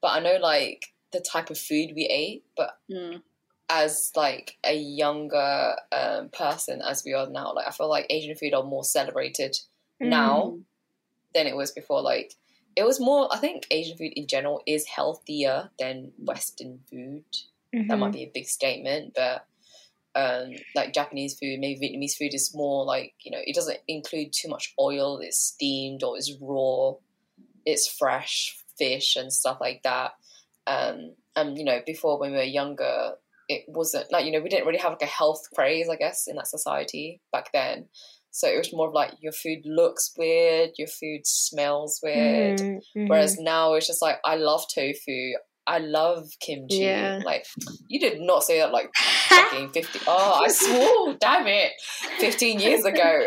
but 0.00 0.08
I 0.08 0.20
know 0.20 0.36
like 0.36 0.94
the 1.12 1.20
type 1.20 1.50
of 1.50 1.58
food 1.58 1.92
we 1.94 2.06
ate, 2.06 2.44
but 2.56 2.78
mm, 2.90 3.22
as 3.68 4.12
like 4.14 4.56
a 4.64 4.74
younger 4.76 5.76
um, 5.92 6.28
person 6.30 6.82
as 6.82 7.02
we 7.04 7.12
are 7.14 7.26
now, 7.28 7.52
like 7.54 7.66
I 7.66 7.70
feel 7.70 7.88
like 7.88 8.06
Asian 8.10 8.36
food 8.36 8.54
are 8.54 8.62
more 8.62 8.84
celebrated 8.84 9.58
now 10.00 10.58
than 11.34 11.46
it 11.46 11.56
was 11.56 11.72
before. 11.72 12.02
Like 12.02 12.34
it 12.76 12.84
was 12.84 13.00
more 13.00 13.28
I 13.32 13.38
think 13.38 13.66
Asian 13.70 13.96
food 13.96 14.12
in 14.14 14.26
general 14.26 14.62
is 14.66 14.86
healthier 14.86 15.70
than 15.78 16.12
Western 16.18 16.80
food. 16.90 17.24
Mhm. 17.74 17.88
That 17.88 17.98
might 17.98 18.12
be 18.12 18.22
a 18.24 18.30
big 18.32 18.46
statement, 18.46 19.14
but 19.14 19.46
um, 20.16 20.52
like 20.74 20.92
Japanese 20.92 21.38
food, 21.38 21.58
maybe 21.60 21.80
Vietnamese 21.80 22.16
food 22.16 22.34
is 22.34 22.52
more 22.54 22.84
like 22.84 23.14
you 23.24 23.30
know 23.30 23.40
it 23.44 23.54
doesn't 23.54 23.78
include 23.88 24.32
too 24.32 24.48
much 24.48 24.74
oil. 24.80 25.18
It's 25.20 25.38
steamed 25.38 26.02
or 26.02 26.16
it's 26.16 26.32
raw. 26.40 26.92
It's 27.64 27.88
fresh 27.88 28.56
fish 28.78 29.16
and 29.16 29.32
stuff 29.32 29.58
like 29.60 29.82
that. 29.84 30.12
Um, 30.66 31.14
and 31.36 31.58
you 31.58 31.64
know, 31.64 31.80
before 31.86 32.18
when 32.18 32.32
we 32.32 32.38
were 32.38 32.42
younger, 32.44 33.14
it 33.48 33.64
wasn't 33.68 34.10
like 34.12 34.24
you 34.24 34.32
know 34.32 34.40
we 34.40 34.48
didn't 34.48 34.66
really 34.66 34.78
have 34.78 34.92
like 34.92 35.02
a 35.02 35.06
health 35.06 35.42
craze, 35.54 35.88
I 35.88 35.96
guess, 35.96 36.26
in 36.26 36.36
that 36.36 36.46
society 36.48 37.20
back 37.32 37.50
then. 37.52 37.88
So 38.30 38.48
it 38.48 38.58
was 38.58 38.72
more 38.72 38.88
of 38.88 38.94
like 38.94 39.12
your 39.20 39.32
food 39.32 39.60
looks 39.64 40.12
weird, 40.18 40.70
your 40.76 40.88
food 40.88 41.20
smells 41.24 42.00
weird. 42.02 42.58
Mhm, 42.58 42.80
mhm. 42.96 43.08
Whereas 43.08 43.38
now 43.38 43.74
it's 43.74 43.86
just 43.86 44.02
like 44.02 44.18
I 44.24 44.36
love 44.36 44.64
tofu. 44.74 45.34
I 45.66 45.78
love 45.78 46.28
kimchi. 46.40 46.76
Yeah. 46.78 47.20
Like 47.24 47.46
you 47.88 47.98
did 48.00 48.20
not 48.20 48.42
say 48.44 48.58
that 48.58 48.72
like 48.72 48.90
fucking 49.28 49.70
fifty. 49.74 50.00
Oh, 50.06 50.42
I 50.44 50.48
swore. 50.48 51.16
Damn 51.20 51.46
it, 51.46 51.72
fifteen 52.18 52.60
years 52.60 52.84
ago, 52.84 53.26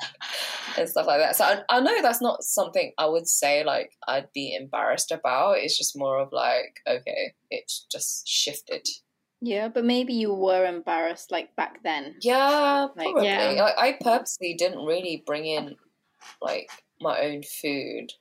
and 0.78 0.88
stuff 0.88 1.06
like 1.06 1.20
that. 1.20 1.36
So 1.36 1.44
I, 1.44 1.62
I 1.68 1.80
know 1.80 2.02
that's 2.02 2.20
not 2.22 2.42
something 2.42 2.92
I 2.98 3.06
would 3.06 3.28
say 3.28 3.64
like 3.64 3.92
I'd 4.08 4.28
be 4.34 4.54
embarrassed 4.54 5.12
about. 5.12 5.58
It's 5.58 5.76
just 5.76 5.96
more 5.96 6.18
of 6.18 6.28
like 6.32 6.80
okay, 6.88 7.34
it's 7.50 7.86
just 7.90 8.26
shifted. 8.28 8.86
yeah, 9.40 9.68
but 9.68 9.84
maybe 9.84 10.12
you 10.14 10.32
were 10.34 10.64
embarrassed 10.66 11.30
like 11.30 11.54
back 11.56 11.82
then. 11.84 12.16
Yeah, 12.20 12.88
Like, 12.96 13.12
probably. 13.12 13.26
yeah. 13.28 13.50
Like, 13.62 13.74
I 13.78 13.96
purposely 14.00 14.54
didn't 14.54 14.84
really 14.84 15.22
bring 15.26 15.46
in 15.46 15.76
like 16.42 16.68
my 17.00 17.20
own 17.20 17.42
food 17.42 18.12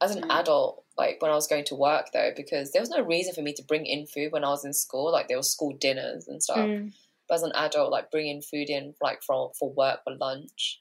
as 0.00 0.14
an 0.16 0.22
Mm. 0.22 0.40
adult. 0.40 0.83
Like 0.96 1.20
when 1.20 1.30
I 1.30 1.34
was 1.34 1.46
going 1.48 1.64
to 1.64 1.74
work 1.74 2.06
though, 2.12 2.30
because 2.36 2.72
there 2.72 2.82
was 2.82 2.90
no 2.90 3.02
reason 3.02 3.34
for 3.34 3.42
me 3.42 3.52
to 3.54 3.64
bring 3.64 3.84
in 3.86 4.06
food 4.06 4.32
when 4.32 4.44
I 4.44 4.48
was 4.50 4.64
in 4.64 4.72
school. 4.72 5.10
Like 5.10 5.28
there 5.28 5.36
were 5.36 5.42
school 5.42 5.72
dinners 5.72 6.28
and 6.28 6.42
stuff. 6.42 6.58
Mm. 6.58 6.92
But 7.28 7.36
as 7.36 7.42
an 7.42 7.52
adult, 7.54 7.90
like 7.90 8.10
bringing 8.10 8.42
food 8.42 8.70
in 8.70 8.94
like 9.00 9.22
for 9.22 9.52
for 9.58 9.72
work 9.72 10.00
for 10.04 10.14
lunch, 10.14 10.80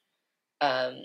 um, 0.62 0.96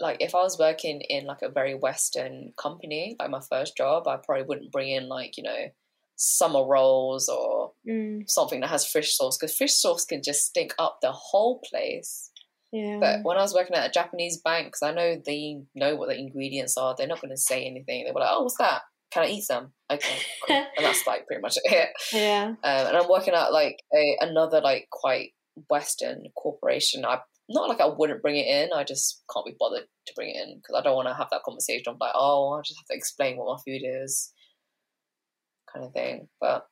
like 0.00 0.16
if 0.20 0.34
I 0.34 0.38
was 0.42 0.58
working 0.58 1.02
in 1.02 1.26
like 1.26 1.42
a 1.42 1.48
very 1.48 1.74
Western 1.74 2.52
company, 2.56 3.16
like 3.20 3.30
my 3.30 3.40
first 3.40 3.76
job, 3.76 4.08
I 4.08 4.16
probably 4.16 4.44
wouldn't 4.44 4.72
bring 4.72 4.90
in 4.90 5.08
like 5.08 5.36
you 5.36 5.42
know 5.44 5.70
summer 6.16 6.64
rolls 6.66 7.28
or 7.28 7.72
Mm. 7.86 8.28
something 8.28 8.60
that 8.60 8.68
has 8.68 8.84
fish 8.86 9.16
sauce 9.16 9.38
because 9.38 9.56
fish 9.56 9.74
sauce 9.74 10.04
can 10.04 10.22
just 10.22 10.44
stink 10.44 10.74
up 10.78 10.98
the 11.00 11.12
whole 11.12 11.60
place. 11.60 12.30
Yeah. 12.72 12.98
But 13.00 13.20
when 13.22 13.36
I 13.36 13.42
was 13.42 13.54
working 13.54 13.76
at 13.76 13.88
a 13.88 13.92
Japanese 13.92 14.40
bank, 14.42 14.68
because 14.68 14.82
I 14.82 14.92
know 14.92 15.20
they 15.24 15.62
know 15.74 15.96
what 15.96 16.08
the 16.08 16.18
ingredients 16.18 16.76
are, 16.76 16.94
they're 16.96 17.06
not 17.06 17.20
going 17.20 17.34
to 17.34 17.36
say 17.36 17.64
anything. 17.64 18.04
They 18.04 18.12
were 18.12 18.20
like, 18.20 18.30
"Oh, 18.32 18.42
what's 18.42 18.58
that? 18.58 18.82
Can 19.10 19.24
I 19.24 19.28
eat 19.28 19.42
some?" 19.42 19.72
Okay, 19.90 20.18
cool. 20.46 20.56
and 20.76 20.86
that's 20.86 21.06
like 21.06 21.26
pretty 21.26 21.42
much 21.42 21.56
it. 21.64 21.88
yeah. 22.12 22.54
Um, 22.62 22.86
and 22.86 22.96
I'm 22.96 23.08
working 23.08 23.34
at 23.34 23.52
like 23.52 23.76
a 23.94 24.16
another 24.20 24.60
like 24.60 24.88
quite 24.90 25.30
Western 25.68 26.24
corporation. 26.36 27.04
I 27.04 27.18
not 27.48 27.68
like 27.68 27.80
I 27.80 27.86
wouldn't 27.86 28.22
bring 28.22 28.36
it 28.36 28.46
in. 28.46 28.70
I 28.72 28.84
just 28.84 29.24
can't 29.32 29.44
be 29.44 29.56
bothered 29.58 29.86
to 30.06 30.12
bring 30.14 30.30
it 30.30 30.40
in 30.40 30.58
because 30.58 30.76
I 30.78 30.82
don't 30.82 30.94
want 30.94 31.08
to 31.08 31.14
have 31.14 31.28
that 31.32 31.42
conversation 31.44 31.88
of 31.88 31.96
like, 32.00 32.12
oh, 32.14 32.52
I 32.52 32.62
just 32.64 32.78
have 32.78 32.86
to 32.86 32.96
explain 32.96 33.36
what 33.36 33.52
my 33.52 33.58
food 33.66 33.82
is, 33.84 34.32
kind 35.72 35.84
of 35.84 35.92
thing. 35.92 36.28
But 36.40 36.66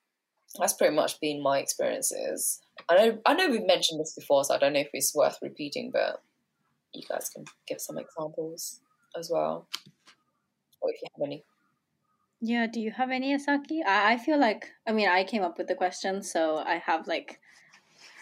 that's 0.58 0.72
pretty 0.74 0.94
much 0.94 1.20
been 1.20 1.42
my 1.42 1.58
experiences. 1.58 2.60
I 2.88 2.94
know 2.96 3.18
I 3.26 3.34
know 3.34 3.48
we've 3.48 3.66
mentioned 3.66 4.00
this 4.00 4.14
before, 4.14 4.44
so 4.44 4.54
I 4.54 4.58
don't 4.58 4.72
know 4.72 4.80
if 4.80 4.90
it's 4.92 5.14
worth 5.14 5.38
repeating, 5.42 5.90
but 5.92 6.22
you 6.92 7.02
guys 7.08 7.30
can 7.30 7.44
give 7.66 7.80
some 7.80 7.98
examples 7.98 8.80
as 9.16 9.30
well, 9.30 9.68
or 10.80 10.90
if 10.90 11.00
you 11.02 11.08
have 11.16 11.26
any. 11.26 11.44
Yeah, 12.40 12.66
do 12.66 12.80
you 12.80 12.92
have 12.92 13.10
any 13.10 13.36
Asaki? 13.36 13.80
I, 13.86 14.12
I 14.12 14.16
feel 14.16 14.38
like 14.38 14.70
I 14.86 14.92
mean 14.92 15.08
I 15.08 15.24
came 15.24 15.42
up 15.42 15.58
with 15.58 15.66
the 15.66 15.74
question, 15.74 16.22
so 16.22 16.58
I 16.58 16.76
have 16.76 17.06
like 17.06 17.40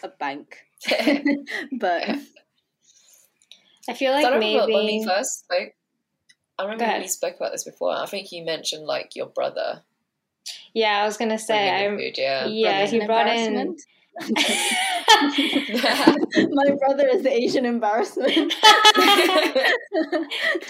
a 0.03 0.09
bank. 0.09 0.63
but 1.79 2.03
I 3.89 3.93
feel 3.93 4.11
So 4.21 4.27
I 4.27 4.31
like 4.31 4.33
remember 4.33 4.67
when 4.73 4.85
we 4.85 4.99
maybe. 4.99 5.05
first 5.05 5.39
spoke. 5.39 5.73
I 6.59 6.63
remember 6.63 6.99
we 6.99 7.07
spoke 7.07 7.35
about 7.37 7.51
this 7.51 7.63
before. 7.63 7.91
I 7.95 8.05
think 8.07 8.31
you 8.31 8.43
mentioned 8.43 8.85
like 8.85 9.15
your 9.15 9.27
brother 9.27 9.83
Yeah, 10.73 11.01
I 11.01 11.05
was 11.05 11.17
gonna 11.17 11.39
say. 11.39 11.69
I, 11.69 11.89
food. 11.89 12.17
Yeah, 12.17 12.45
yeah, 12.45 12.85
he 12.85 13.05
brought 13.05 13.27
in. 13.27 13.75
My 16.51 16.65
brother 16.79 17.07
is 17.07 17.23
the 17.23 17.31
Asian 17.31 17.65
embarrassment. 17.65 18.53
the 18.95 19.67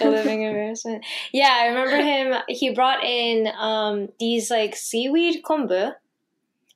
living 0.00 0.42
embarrassment. 0.42 1.04
Yeah, 1.32 1.56
I 1.60 1.66
remember 1.68 1.96
him. 1.96 2.34
He 2.48 2.70
brought 2.74 3.04
in 3.04 3.48
um, 3.58 4.08
these 4.18 4.50
like 4.50 4.76
seaweed 4.76 5.42
kombu 5.42 5.94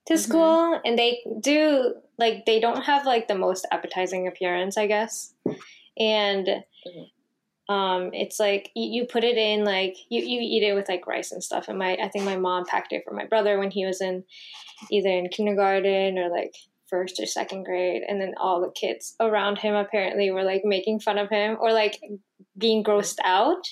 to 0.07 0.15
Mhm. 0.15 0.19
school, 0.19 0.81
and 0.85 0.99
they 0.99 1.21
do 1.41 1.95
like 2.19 2.47
they 2.47 2.61
don't 2.61 2.83
have 2.83 3.05
like 3.07 3.29
the 3.29 3.35
most 3.35 3.67
appetizing 3.71 4.27
appearance, 4.27 4.77
I 4.77 4.87
guess. 4.87 5.35
And 5.99 6.47
Mhm. 6.47 7.11
Um, 7.73 8.11
it's 8.13 8.39
like 8.39 8.71
you, 8.75 9.03
you 9.03 9.07
put 9.07 9.25
it 9.25 9.37
in 9.37 9.65
like 9.65 9.95
you, 10.11 10.21
you 10.23 10.41
eat 10.43 10.63
it 10.69 10.75
with 10.75 10.89
like 10.89 11.07
rice 11.07 11.33
and 11.33 11.43
stuff. 11.43 11.69
And 11.69 11.79
my 11.79 11.97
I 12.03 12.09
think 12.09 12.25
my 12.25 12.37
mom 12.37 12.65
packed 12.67 12.93
it 12.93 13.03
for 13.07 13.15
my 13.15 13.27
brother 13.27 13.59
when 13.59 13.71
he 13.71 13.87
was 13.87 14.01
in 14.01 14.25
either 14.91 15.09
in 15.11 15.29
kindergarten 15.29 16.19
or 16.19 16.29
like 16.29 16.55
first 16.89 17.21
or 17.21 17.27
second 17.27 17.65
grade. 17.65 18.03
And 18.07 18.21
then 18.21 18.35
all 18.39 18.61
the 18.61 18.71
kids 18.73 19.15
around 19.21 19.59
him 19.59 19.75
apparently 19.75 20.31
were 20.31 20.45
like 20.45 20.63
making 20.65 21.01
fun 21.01 21.19
of 21.19 21.31
him 21.31 21.57
or 21.61 21.73
like 21.73 21.99
being 22.59 22.85
grossed 22.85 23.19
out 23.25 23.65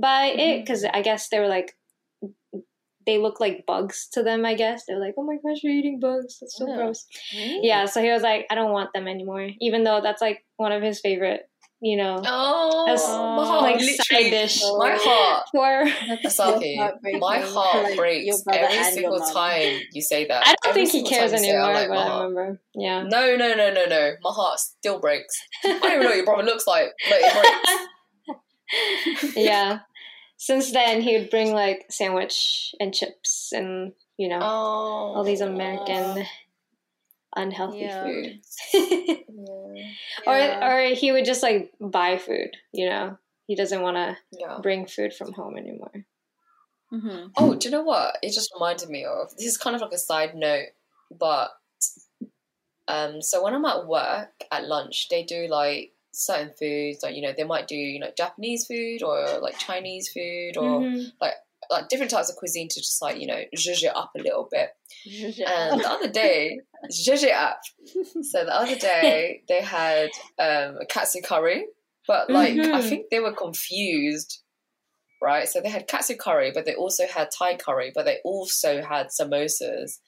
by 0.00 0.26
it 0.26 0.60
because 0.60 0.84
i 0.84 1.02
guess 1.02 1.28
they 1.28 1.40
were 1.40 1.48
like 1.48 1.74
they 3.06 3.18
look 3.18 3.40
like 3.40 3.64
bugs 3.66 4.06
to 4.12 4.22
them 4.22 4.44
i 4.44 4.54
guess. 4.54 4.84
They're 4.86 5.00
like 5.00 5.14
oh 5.18 5.24
my 5.24 5.36
gosh 5.42 5.62
you're 5.62 5.72
eating 5.72 5.98
bugs. 5.98 6.38
That's 6.40 6.56
so 6.58 6.68
Yeah. 6.68 6.76
gross. 6.76 7.06
yeah 7.32 7.86
so 7.86 8.02
he 8.02 8.10
was 8.10 8.22
like 8.22 8.46
i 8.50 8.54
don't 8.54 8.70
want 8.72 8.90
them 8.92 9.08
anymore 9.08 9.48
even 9.60 9.82
though 9.84 10.00
that's 10.02 10.20
like 10.20 10.44
one 10.56 10.72
of 10.72 10.82
his 10.82 11.00
favorite 11.00 11.48
you 11.80 11.96
know 11.96 12.20
Oh, 12.24 12.86
As, 12.88 13.02
my 13.06 13.46
heart, 13.46 13.62
like 13.62 13.80
side 13.80 14.30
dish 14.30 14.60
my 14.78 14.96
heart, 15.00 15.46
for 15.52 15.84
That's 16.24 16.38
my 17.20 17.38
heart 17.40 17.96
breaks 17.96 18.42
every 18.52 18.82
single 18.92 19.20
time 19.20 19.80
you 19.92 20.02
say 20.02 20.26
that. 20.26 20.42
i 20.44 20.54
don't 20.62 20.70
Every 20.70 20.86
think 20.86 21.04
he 21.04 21.08
cares 21.08 21.32
it, 21.32 21.38
anymore 21.38 21.72
like, 21.72 21.90
i 21.90 22.22
remember 22.22 22.60
yeah 22.74 23.02
No, 23.02 23.36
no, 23.36 23.54
no, 23.54 23.72
no, 23.72 23.84
no. 23.86 24.12
My 24.22 24.30
heart 24.30 24.58
still 24.58 24.98
breaks. 25.00 25.34
I 25.64 25.68
don't 25.68 25.84
even 25.84 26.00
know 26.00 26.06
what 26.08 26.16
your 26.16 26.24
brother 26.24 26.42
looks 26.44 26.66
like, 26.66 26.88
but 27.08 27.18
it 27.20 27.32
breaks. 29.16 29.36
yeah. 29.36 29.80
Since 30.36 30.72
then, 30.72 31.00
he 31.00 31.16
would 31.18 31.30
bring 31.30 31.52
like 31.52 31.86
sandwich 31.90 32.74
and 32.80 32.94
chips 32.94 33.50
and 33.52 33.92
you 34.16 34.28
know 34.28 34.38
Oh, 34.40 35.14
all 35.16 35.24
these 35.24 35.42
oh. 35.42 35.48
American 35.48 36.24
unhealthy 37.36 37.86
Yeah. 37.86 38.02
food. 38.02 38.40
Yeah. 38.74 39.22
Or 40.26 40.64
or 40.64 40.94
he 40.94 41.12
would 41.12 41.24
just 41.24 41.42
like 41.42 41.72
buy 41.80 42.18
food. 42.18 42.56
You 42.72 42.88
know, 42.88 43.18
he 43.46 43.54
doesn't 43.54 43.82
want 43.82 43.96
to 43.96 44.16
yeah. 44.38 44.58
bring 44.62 44.86
food 44.86 45.14
from 45.14 45.32
home 45.32 45.56
anymore. 45.56 46.04
Mhm. 46.92 47.32
Oh, 47.36 47.54
do 47.54 47.68
you 47.68 47.72
know 47.72 47.82
what? 47.82 48.16
It 48.22 48.32
just 48.32 48.52
reminded 48.54 48.88
me 48.88 49.04
of 49.04 49.36
this 49.36 49.46
is 49.46 49.58
kind 49.58 49.76
of 49.76 49.82
like 49.82 49.92
a 49.92 49.98
side 49.98 50.34
note, 50.34 50.68
but 51.10 51.50
um, 52.88 53.20
so 53.20 53.42
when 53.42 53.54
I'm 53.54 53.64
at 53.64 53.86
work 53.86 54.32
at 54.50 54.66
lunch, 54.66 55.08
they 55.08 55.22
do 55.22 55.46
like 55.48 55.92
certain 56.12 56.52
foods, 56.58 57.02
like 57.02 57.14
you 57.14 57.22
know, 57.22 57.32
they 57.36 57.44
might 57.44 57.68
do 57.68 57.76
you 57.76 58.00
know 58.00 58.10
Japanese 58.16 58.66
food 58.66 59.02
or 59.02 59.38
like 59.40 59.58
Chinese 59.58 60.08
food 60.08 60.56
or 60.56 60.80
Mhm. 60.82 61.12
like 61.20 61.34
different 61.88 62.10
types 62.10 62.30
of 62.30 62.36
cuisine 62.36 62.68
to 62.68 62.80
just 62.80 63.00
like 63.02 63.18
you 63.20 63.26
know 63.26 63.42
zhuzh 63.56 63.82
it 63.82 63.94
up 63.96 64.10
a 64.16 64.22
little 64.22 64.48
bit. 64.50 64.70
And 65.46 65.80
the 65.80 65.90
other 65.90 66.08
day, 66.10 66.60
zhuzh 66.90 67.22
it 67.24 67.34
up. 67.34 67.60
So 68.22 68.44
the 68.44 68.54
other 68.54 68.76
day 68.76 69.42
they 69.48 69.60
had 69.62 70.10
um, 70.38 70.78
a 70.80 70.86
katsu 70.88 71.20
curry, 71.22 71.66
but 72.06 72.30
like 72.30 72.54
I 72.58 72.80
Mhm. 72.80 72.88
think 72.88 73.06
they 73.10 73.20
were 73.20 73.34
confused 73.34 74.42
right? 75.20 75.48
So 75.48 75.60
they 75.60 75.68
had 75.68 75.88
katsu 75.88 76.14
curry, 76.16 76.52
but 76.54 76.64
they 76.64 76.74
also 76.76 77.04
had 77.06 77.28
Thai 77.36 77.56
curry, 77.56 77.90
but 77.92 78.04
they 78.04 78.18
also 78.24 78.82
had 78.82 79.08
samosas 79.08 79.98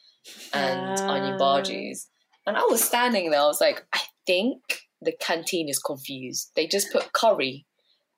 and 0.53 0.97
onion 1.09 1.37
Ah. 1.41 1.43
bhajis. 1.61 2.07
And 2.47 2.57
I 2.57 2.63
was 2.71 2.83
standing 2.85 3.31
there, 3.31 3.41
I 3.41 3.47
was 3.47 3.61
like, 3.61 3.85
I 3.93 4.01
think 4.25 4.61
the 5.03 5.13
canteen 5.21 5.69
is 5.69 5.81
confused. 5.81 6.53
They 6.55 6.69
just 6.69 6.93
put 6.93 7.13
curry 7.13 7.67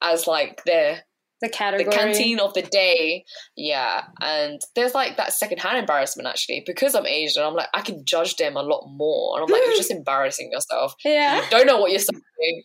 as 0.02 0.26
like 0.26 0.64
their 0.64 1.04
The 1.42 1.48
category. 1.50 1.84
the 1.84 1.90
canteen 1.90 2.38
of 2.40 2.54
the 2.54 2.62
day. 2.62 3.24
Yeah. 3.56 4.04
And 4.22 4.60
there's 4.76 4.94
like 4.94 5.16
that 5.18 5.32
secondhand 5.34 5.76
embarrassment 5.78 6.28
actually. 6.28 6.62
Because 6.64 6.94
I'm 6.94 7.04
Asian, 7.06 7.42
I'm 7.42 7.54
like, 7.54 7.68
I 7.74 7.82
can 7.82 8.04
judge 8.04 8.36
them 8.36 8.56
a 8.56 8.62
lot 8.62 8.86
more. 8.88 9.36
And 9.36 9.44
I'm 9.44 9.52
like, 9.52 9.62
you're 9.66 9.76
just 9.76 9.90
embarrassing 9.90 10.50
yourself. 10.52 10.94
Yeah. 11.04 11.42
You 11.42 11.50
don't 11.50 11.66
know 11.66 11.78
what 11.80 11.90
you're 11.90 11.98
saying. 12.00 12.62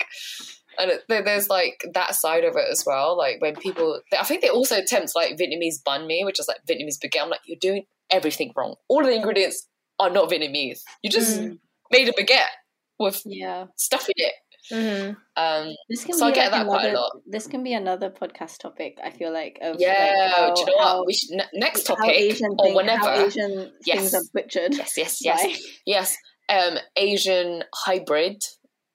And 0.79 0.91
it, 0.91 1.01
there's 1.09 1.49
like 1.49 1.83
that 1.95 2.13
side 2.15 2.43
of 2.43 2.55
it 2.55 2.65
as 2.71 2.83
well. 2.85 3.17
Like 3.17 3.41
when 3.41 3.55
people, 3.55 3.99
I 4.17 4.23
think 4.23 4.41
they 4.41 4.49
also 4.49 4.77
attempt 4.77 5.13
like 5.15 5.35
Vietnamese 5.37 5.81
banh 5.85 6.05
mi, 6.05 6.23
which 6.23 6.39
is 6.39 6.47
like 6.47 6.59
Vietnamese 6.69 6.99
baguette. 7.03 7.23
I'm 7.23 7.29
like, 7.29 7.39
you're 7.47 7.57
doing 7.59 7.85
everything 8.11 8.53
wrong. 8.55 8.75
All 8.87 9.01
of 9.01 9.07
the 9.07 9.15
ingredients 9.15 9.67
are 9.99 10.11
not 10.11 10.29
Vietnamese. 10.29 10.81
You 11.01 11.09
just 11.09 11.39
Mm. 11.39 11.57
made 11.91 12.07
a 12.07 12.13
baguette 12.13 12.53
with 12.99 13.23
Yeah. 13.25 13.65
stuff 13.75 14.07
in 14.07 14.13
it. 14.17 14.33
Hmm 14.69 15.11
Um, 15.35 15.73
This 15.89 16.03
can 16.05 16.15
So 16.17 16.25
I 16.27 16.29
be 16.31 16.35
get 16.35 16.51
like 16.51 16.61
that 16.61 16.65
quite 16.67 16.85
a 16.85 16.89
another, 16.89 16.97
lot. 17.01 17.11
This 17.25 17.47
can 17.47 17.63
be 17.63 17.73
another 17.73 18.09
podcast 18.09 18.59
topic. 18.59 18.97
I 19.03 19.11
feel 19.11 19.31
like 19.31 19.59
of 19.61 19.77
yeah. 19.79 19.89
like 19.89 20.35
how, 20.35 20.53
do 20.53 20.61
you 20.61 20.67
know 20.67 20.83
how, 20.83 20.97
what? 20.99 21.07
We 21.07 21.13
should 21.13 21.31
ne- 21.37 21.59
next 21.59 21.83
topic 21.85 22.09
Asian 22.09 22.51
or 22.57 22.65
thing- 22.65 22.75
whenever. 22.75 23.05
how 23.09 23.25
Asian 23.25 23.71
Yes. 23.85 23.97
things 23.99 24.13
are 24.13 24.23
butchered. 24.33 24.73
Yes, 24.75 24.97
yes, 24.97 25.19
yes, 25.23 25.43
by- 25.43 25.55
yes. 25.85 26.17
Um, 26.49 26.77
Asian 26.95 27.63
hybrid 27.75 28.41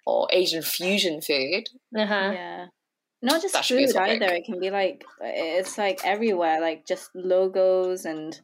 or 0.06 0.26
Asian 0.32 0.62
fusion 0.62 1.20
food. 1.20 1.64
Uh-huh. 1.96 2.30
Yeah. 2.32 2.66
Not 3.24 3.40
just 3.40 3.54
That 3.54 3.64
should 3.64 3.76
be 3.78 3.84
a 3.84 3.88
food 3.88 3.96
either. 3.98 4.26
It 4.32 4.44
can 4.44 4.58
be 4.58 4.70
like 4.70 5.04
it's 5.20 5.78
like 5.78 6.00
everywhere, 6.04 6.60
like 6.60 6.86
just 6.86 7.10
logos 7.14 8.04
and 8.04 8.38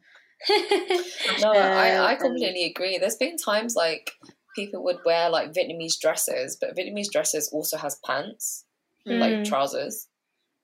No, 0.49 1.51
I, 1.51 1.89
I 2.09 2.11
and- 2.13 2.19
completely 2.21 2.65
agree. 2.65 2.97
There's 2.97 3.17
been 3.17 3.35
times 3.37 3.75
like 3.75 4.11
people 4.55 4.83
would 4.83 4.99
wear 5.05 5.29
like 5.29 5.53
Vietnamese 5.53 5.99
dresses, 5.99 6.57
but 6.59 6.75
Vietnamese 6.75 7.11
dresses 7.11 7.49
also 7.53 7.77
has 7.77 7.99
pants, 8.05 8.65
like 9.05 9.33
Mm. 9.33 9.45
trousers, 9.45 10.07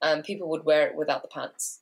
and 0.01 0.23
people 0.23 0.49
would 0.49 0.65
wear 0.65 0.87
it 0.87 0.95
without 0.95 1.21
the 1.21 1.27
pants. 1.27 1.81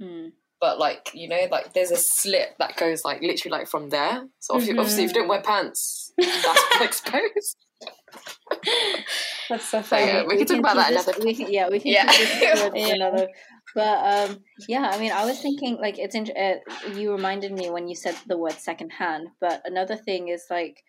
Mm. 0.00 0.32
But 0.60 0.78
like 0.78 1.10
you 1.14 1.28
know, 1.28 1.46
like 1.50 1.72
there's 1.72 1.90
a 1.90 1.96
slit 1.96 2.54
that 2.58 2.76
goes 2.76 3.04
like 3.04 3.20
literally 3.22 3.58
like 3.58 3.68
from 3.68 3.90
there. 3.90 4.26
So 4.38 4.56
if 4.58 4.66
you, 4.66 4.78
obviously, 4.78 5.04
if 5.04 5.10
you 5.10 5.14
don't 5.14 5.28
wear 5.28 5.42
pants, 5.42 6.12
that's 6.18 6.62
exposed. 6.80 7.56
That's 9.48 9.64
so 9.68 9.78
So, 9.80 9.96
funny. 9.96 10.06
yeah, 10.06 10.24
we 10.26 10.36
can 10.36 10.46
talk 10.46 10.58
about 10.58 10.76
that 10.76 10.90
another. 10.92 11.12
we 11.24 11.34
can, 11.34 11.50
yeah, 11.52 11.68
we 11.68 11.80
can 11.80 11.92
Yeah. 11.92 12.12
Yeah. 12.74 12.94
another. 12.94 13.28
But 13.74 14.30
um, 14.30 14.38
yeah, 14.68 14.90
I 14.92 14.98
mean, 14.98 15.12
I 15.12 15.24
was 15.24 15.40
thinking 15.40 15.76
like 15.80 15.98
it's. 15.98 16.14
int- 16.14 16.36
Uh, 16.36 16.56
you 16.94 17.12
reminded 17.12 17.52
me 17.52 17.70
when 17.70 17.88
you 17.88 17.94
said 17.94 18.16
the 18.26 18.36
word 18.38 18.52
secondhand. 18.54 19.28
But 19.40 19.62
another 19.64 19.96
thing 19.96 20.28
is 20.28 20.44
like, 20.50 20.82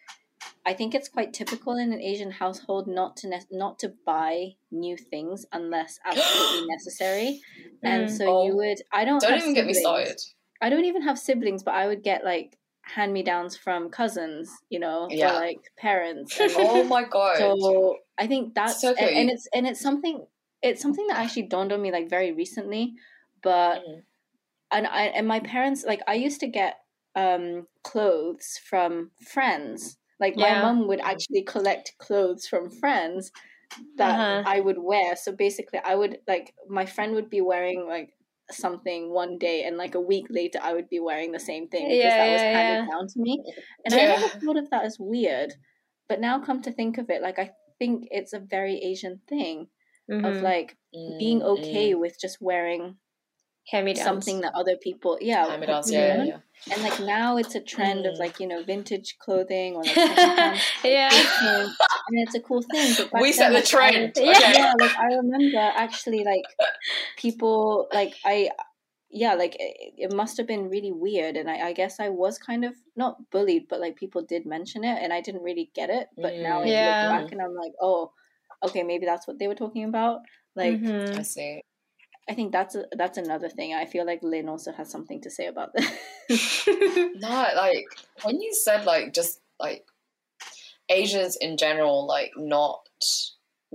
I 0.65 0.73
think 0.73 0.95
it's 0.95 1.09
quite 1.09 1.33
typical 1.33 1.73
in 1.77 1.91
an 1.93 2.01
Asian 2.01 2.31
household 2.31 2.87
not 2.87 3.17
to 3.17 3.27
ne- 3.29 3.51
not 3.51 3.79
to 3.79 3.93
buy 4.05 4.55
new 4.71 4.95
things 4.97 5.45
unless 5.51 5.99
absolutely 6.05 6.67
necessary. 6.67 7.41
And 7.83 8.07
Mm. 8.07 8.17
so 8.17 8.25
Oh, 8.27 8.45
you 8.45 8.55
would. 8.55 8.77
I 8.93 9.05
don't. 9.05 9.21
Don't 9.21 9.37
even 9.37 9.53
get 9.53 9.65
me 9.65 9.73
started. 9.73 10.17
I 10.61 10.69
don't 10.69 10.85
even 10.85 11.01
have 11.03 11.17
siblings, 11.19 11.63
but 11.63 11.73
I 11.75 11.87
would 11.87 12.03
get 12.03 12.23
like 12.23 12.57
hand 12.81 13.13
me 13.13 13.23
downs 13.23 13.55
from 13.55 13.89
cousins, 13.89 14.49
you 14.69 14.79
know, 14.79 15.07
Yeah. 15.11 15.31
or 15.31 15.33
like 15.35 15.59
parents. 15.77 16.37
Oh 16.57 16.83
my 16.85 17.03
god! 17.03 17.37
so 17.37 17.97
I 18.19 18.27
think 18.27 18.55
that's 18.55 18.81
So 18.81 18.93
and, 18.97 19.09
and 19.17 19.29
it's 19.29 19.47
and 19.53 19.67
it's 19.67 19.81
something 19.81 20.27
it's 20.61 20.81
something 20.81 21.07
that 21.07 21.17
actually 21.19 21.43
dawned 21.43 21.71
on 21.71 21.81
me 21.81 21.91
like 21.91 22.09
very 22.09 22.31
recently, 22.33 22.95
but 23.43 23.79
Mhm. 23.79 24.03
and 24.71 24.87
I 24.87 25.05
and 25.07 25.27
my 25.27 25.39
parents 25.39 25.85
like 25.85 26.01
I 26.07 26.15
used 26.15 26.39
to 26.41 26.47
get 26.47 26.79
um 27.15 27.67
clothes 27.83 28.59
from 28.69 29.11
friends. 29.27 29.97
Like 30.19 30.37
my 30.37 30.53
Yeah. 30.53 30.55
mum 30.55 30.87
would 30.87 31.01
actually 31.01 31.43
collect 31.43 31.95
clothes 31.99 32.47
from 32.47 32.69
friends 32.69 33.31
that 33.97 34.21
Uh-huh. 34.21 34.43
I 34.45 34.59
would 34.61 34.77
wear. 34.79 35.15
So 35.15 35.31
basically 35.33 35.79
I 35.83 35.95
would 35.95 36.19
like 36.27 36.53
my 36.69 36.85
friend 36.85 37.15
would 37.15 37.29
be 37.29 37.41
wearing 37.41 37.87
like 37.87 38.13
something 38.51 39.11
one 39.11 39.37
day 39.37 39.63
and 39.63 39.77
like 39.77 39.95
a 39.95 40.01
week 40.01 40.27
later 40.29 40.59
I 40.61 40.73
would 40.73 40.89
be 40.89 40.99
wearing 40.99 41.31
the 41.31 41.39
same 41.39 41.67
thing 41.69 41.91
because 41.91 42.15
Yeah, 42.15 42.17
that 42.17 42.29
was 42.29 42.43
yeah, 42.43 42.51
handed 42.53 42.79
yeah. 42.79 42.85
down 42.91 43.07
to 43.07 43.19
me. 43.19 43.43
And. 43.85 43.95
I 43.95 44.01
never 44.01 44.29
thought 44.29 44.57
of 44.57 44.69
that 44.71 44.85
as 44.85 44.97
weird. 44.99 45.53
But 46.07 46.19
now 46.19 46.39
come 46.39 46.61
to 46.63 46.71
think 46.71 46.97
of 46.97 47.09
it, 47.09 47.21
like 47.21 47.39
I 47.39 47.51
think 47.79 48.07
it's 48.11 48.33
a 48.33 48.39
very 48.39 48.77
Asian 48.91 49.21
thing 49.27 49.67
of 50.09 50.35
Mhm. 50.35 50.41
like 50.43 50.77
being 51.19 51.39
Mm, 51.41 51.49
okay 51.59 51.91
mm. 51.93 51.99
with 51.99 52.19
just 52.19 52.37
wearing 52.41 52.97
Hand-me-downs. 53.71 54.03
something 54.03 54.41
that 54.41 54.53
other 54.55 54.75
people 54.77 55.17
yeah 55.21 55.45
Hand-me-downs, 55.47 55.91
yeah, 55.91 56.07
yeah, 56.17 56.23
yeah. 56.23 56.73
and 56.73 56.81
like 56.81 56.99
now 56.99 57.37
it's 57.37 57.53
a 57.53 57.61
trend 57.61 58.05
of 58.07 58.15
Mm. 58.15 58.19
like 58.19 58.39
you 58.39 58.47
know 58.47 58.63
vintage 58.63 59.17
clothing 59.19 59.75
or 59.75 59.83
like 59.83 59.95
yeah. 60.83 61.09
clothing, 61.09 61.73
and 62.07 62.15
it's 62.23 62.33
a 62.35 62.39
cool 62.41 62.63
thing 62.63 62.95
but 63.11 63.21
We 63.21 63.31
set 63.31 63.39
then, 63.51 63.51
the 63.53 63.59
like, 63.59 63.65
trend. 63.75 64.13
I, 64.17 64.21
Yeah. 64.23 64.51
yeah 64.61 64.73
like 64.79 64.95
I 64.97 65.07
remember 65.21 65.59
actually 65.85 66.23
like 66.23 66.45
people 67.17 67.87
like 67.93 68.13
I 68.25 68.49
yeah 69.11 69.33
like 69.33 69.55
it, 69.59 69.93
it 69.97 70.13
must 70.13 70.37
have 70.37 70.47
been 70.47 70.69
really 70.69 70.91
weird 70.91 71.35
and 71.35 71.49
I, 71.49 71.69
I 71.69 71.73
guess 71.73 71.99
I 71.99 72.09
was 72.09 72.37
kind 72.37 72.63
of 72.63 72.75
not 72.95 73.17
bullied 73.31 73.67
but 73.69 73.79
like 73.79 73.95
people 73.95 74.21
did 74.23 74.45
mention 74.45 74.83
it 74.83 75.01
and 75.01 75.11
I 75.11 75.21
didn't 75.21 75.43
really 75.43 75.71
get 75.73 75.89
it 75.89 76.07
but 76.15 76.33
now 76.37 76.61
I 76.61 76.67
Yeah. 76.67 76.85
look 77.01 77.09
back 77.09 77.31
and 77.31 77.41
I'm 77.41 77.55
like 77.55 77.73
oh 77.81 78.11
okay 78.63 78.83
maybe 78.83 79.05
that's 79.05 79.27
what 79.27 79.39
they 79.39 79.47
were 79.47 79.55
talking 79.55 79.85
about 79.85 80.21
like 80.55 80.79
Mhm. 80.79 81.17
I 81.17 81.21
see. 81.23 81.61
I 82.29 82.35
think 82.35 82.51
that's 82.51 82.75
a, 82.75 82.85
that's 82.95 83.17
another 83.17 83.49
thing 83.49 83.73
I 83.73 83.85
feel 83.85 84.05
like 84.05 84.21
Lynn 84.21 84.49
also 84.49 84.71
has 84.73 84.91
something 84.91 85.21
to 85.21 85.31
say 85.31 85.47
about 85.47 85.73
this 85.73 85.89
No, 87.15 87.47
like 87.55 87.85
when 88.23 88.39
you 88.39 88.53
said 88.53 88.85
like 88.85 89.13
just 89.13 89.41
like 89.59 89.85
Asians 90.89 91.35
in 91.39 91.57
general, 91.57 92.05
like 92.07 92.31
not 92.37 92.81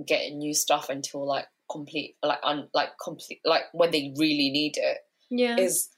getting 0.05 0.37
new 0.39 0.53
stuff 0.53 0.89
until 0.89 1.25
like 1.25 1.47
complete, 1.69 2.15
like 2.23 2.39
un, 2.43 2.67
like 2.73 2.89
complete, 3.03 3.41
like 3.45 3.63
when 3.73 3.91
they 3.91 4.13
really 4.17 4.49
need 4.49 4.73
it 4.77 4.99
yeah. 5.29 5.57
is 5.57 5.89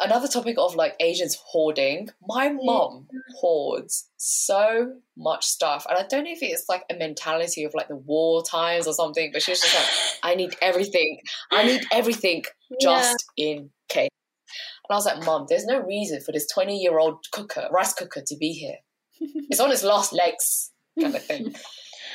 another 0.00 0.28
topic 0.28 0.56
of 0.58 0.74
like 0.74 0.94
Asians 1.00 1.36
hoarding. 1.46 2.08
My 2.26 2.50
mom 2.50 3.08
hoards 3.36 4.08
so 4.16 4.94
much 5.16 5.44
stuff, 5.44 5.86
and 5.88 5.98
I 5.98 6.06
don't 6.08 6.24
know 6.24 6.32
if 6.32 6.42
it's 6.42 6.68
like 6.68 6.84
a 6.90 6.94
mentality 6.94 7.64
of 7.64 7.74
like 7.74 7.88
the 7.88 7.96
war 7.96 8.42
times 8.42 8.86
or 8.86 8.92
something, 8.92 9.30
but 9.32 9.42
she's 9.42 9.60
just 9.60 9.74
like, 9.74 10.32
I 10.32 10.34
need 10.34 10.56
everything. 10.60 11.20
I 11.50 11.64
need 11.64 11.82
everything 11.92 12.44
just 12.80 13.24
in 13.36 13.70
case. 13.88 14.10
And 14.88 14.94
I 14.94 14.96
was 14.96 15.06
like, 15.06 15.24
Mom, 15.24 15.46
there's 15.48 15.66
no 15.66 15.80
reason 15.80 16.20
for 16.20 16.32
this 16.32 16.46
20 16.52 16.78
year 16.78 16.98
old 16.98 17.24
cooker, 17.32 17.68
rice 17.70 17.92
cooker, 17.92 18.22
to 18.26 18.36
be 18.36 18.52
here. 18.52 18.76
It's 19.20 19.60
on 19.60 19.72
its 19.72 19.82
last 19.82 20.12
legs, 20.12 20.70
kind 21.00 21.14
of 21.14 21.24
thing. 21.24 21.54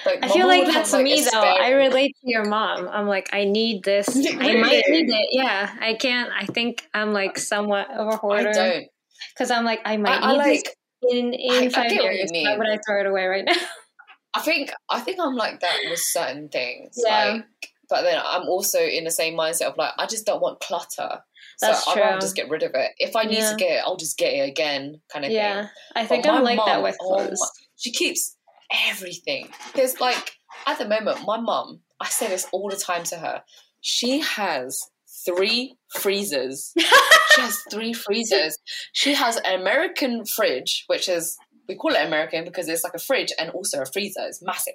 Like, 0.05 0.19
I 0.23 0.27
feel 0.29 0.47
like 0.47 0.65
that's 0.67 0.91
like, 0.93 1.03
me 1.03 1.21
though. 1.21 1.27
spare- 1.27 1.41
I 1.61 1.71
relate 1.71 2.15
to 2.21 2.29
your 2.29 2.45
mom. 2.45 2.87
I'm 2.89 3.07
like, 3.07 3.29
I 3.33 3.45
need 3.45 3.83
this. 3.83 4.09
I 4.15 4.55
might 4.55 4.83
need 4.89 5.09
it. 5.09 5.29
Yeah, 5.31 5.73
I 5.79 5.93
can't. 5.93 6.29
I 6.31 6.45
think 6.45 6.87
I'm 6.93 7.13
like 7.13 7.37
somewhat 7.37 7.89
of 7.91 8.07
a 8.07 8.17
hoarder 8.17 8.49
I 8.49 8.53
don't. 8.53 8.87
because 9.33 9.51
I'm 9.51 9.63
like, 9.65 9.81
I 9.85 9.97
might 9.97 10.21
I, 10.21 10.29
I 10.29 10.31
need 10.33 10.37
like. 10.37 10.63
this 10.63 10.73
in 11.15 11.33
in 11.33 11.51
I- 11.51 11.65
I 11.65 11.69
five 11.69 11.89
get 11.89 12.03
what 12.03 12.11
you 12.13 12.17
years. 12.19 12.31
Why 12.33 12.57
would 12.57 12.67
I 12.69 12.79
throw 12.85 12.99
it 13.01 13.05
away 13.05 13.25
right 13.25 13.45
now? 13.45 13.53
I 14.35 14.41
think 14.41 14.71
I 14.89 14.99
think 14.99 15.19
I'm 15.21 15.35
like 15.35 15.59
that 15.59 15.77
with 15.89 15.99
certain 15.99 16.49
things. 16.49 16.95
Yeah. 17.05 17.33
Like, 17.33 17.45
but 17.89 18.01
then 18.01 18.19
I'm 18.25 18.43
also 18.47 18.79
in 18.79 19.03
the 19.03 19.11
same 19.11 19.35
mindset 19.37 19.67
of 19.67 19.77
like 19.77 19.91
I 19.99 20.05
just 20.07 20.25
don't 20.25 20.41
want 20.41 20.59
clutter. 20.59 21.19
That's 21.61 21.85
So 21.85 21.91
I'd 21.91 21.99
rather 21.99 22.19
just 22.19 22.35
get 22.35 22.49
rid 22.49 22.63
of 22.63 22.71
it. 22.73 22.91
If 22.97 23.15
I 23.15 23.23
need 23.23 23.37
Yeah. 23.37 23.51
to 23.51 23.55
get 23.55 23.71
it, 23.77 23.83
I'll 23.85 23.95
just 23.97 24.17
get 24.17 24.33
it 24.33 24.49
again, 24.49 24.99
kind 25.11 25.23
of 25.23 25.31
yeah, 25.31 25.61
thing. 25.61 25.69
I 25.95 26.05
think 26.05 26.23
But 26.23 26.33
I'm 26.33 26.43
like 26.43 26.57
that 26.65 26.75
mum, 26.77 26.83
with 26.83 26.97
oh 26.99 27.15
clothes. 27.15 27.51
She 27.75 27.91
keeps 27.91 28.35
everything. 28.89 29.49
There's 29.75 29.99
like 29.99 30.37
at 30.65 30.77
the 30.77 30.87
moment, 30.87 31.25
my 31.25 31.39
mum. 31.39 31.81
I 31.99 32.09
say 32.09 32.27
this 32.27 32.47
all 32.51 32.69
the 32.69 32.75
time 32.75 33.03
to 33.05 33.17
her. 33.17 33.43
She 33.81 34.19
has 34.19 34.81
three 35.25 35.75
freezers. 35.95 36.73
she 36.77 37.41
has 37.41 37.59
three 37.71 37.93
freezers. 37.93 38.57
She 38.93 39.13
has 39.13 39.37
an 39.37 39.61
American 39.61 40.25
fridge, 40.25 40.83
which 40.87 41.07
is 41.07 41.37
we 41.67 41.75
call 41.75 41.93
it 41.93 42.05
American 42.05 42.43
because 42.43 42.67
it's 42.67 42.83
like 42.83 42.93
a 42.93 42.99
fridge 42.99 43.31
and 43.39 43.49
also 43.51 43.81
a 43.81 43.85
freezer. 43.85 44.21
It's 44.25 44.41
massive. 44.41 44.73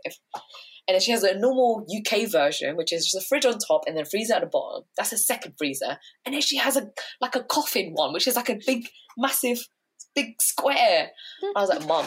And 0.87 0.94
then 0.94 1.01
she 1.01 1.11
has 1.11 1.22
a 1.22 1.38
normal 1.38 1.87
UK 1.94 2.31
version, 2.31 2.77
which 2.77 2.94
is 2.94 3.05
just 3.05 3.22
a 3.22 3.29
fridge 3.29 3.44
on 3.44 3.59
top 3.59 3.83
and 3.87 3.94
then 3.94 4.05
a 4.05 4.09
freezer 4.09 4.35
at 4.35 4.40
the 4.40 4.46
bottom. 4.46 4.85
That's 4.96 5.12
a 5.12 5.18
second 5.18 5.55
freezer. 5.59 5.98
And 6.24 6.35
then 6.35 6.40
she 6.40 6.57
has 6.57 6.77
a 6.77 6.88
like 7.20 7.37
a 7.37 7.42
coffin 7.42 7.92
one, 7.92 8.12
which 8.12 8.27
is 8.27 8.37
like 8.37 8.48
a 8.48 8.59
big, 8.66 8.88
massive, 9.16 9.68
big 10.14 10.40
square. 10.40 11.11
I 11.55 11.61
was 11.61 11.68
like, 11.68 11.87
Mum. 11.87 12.07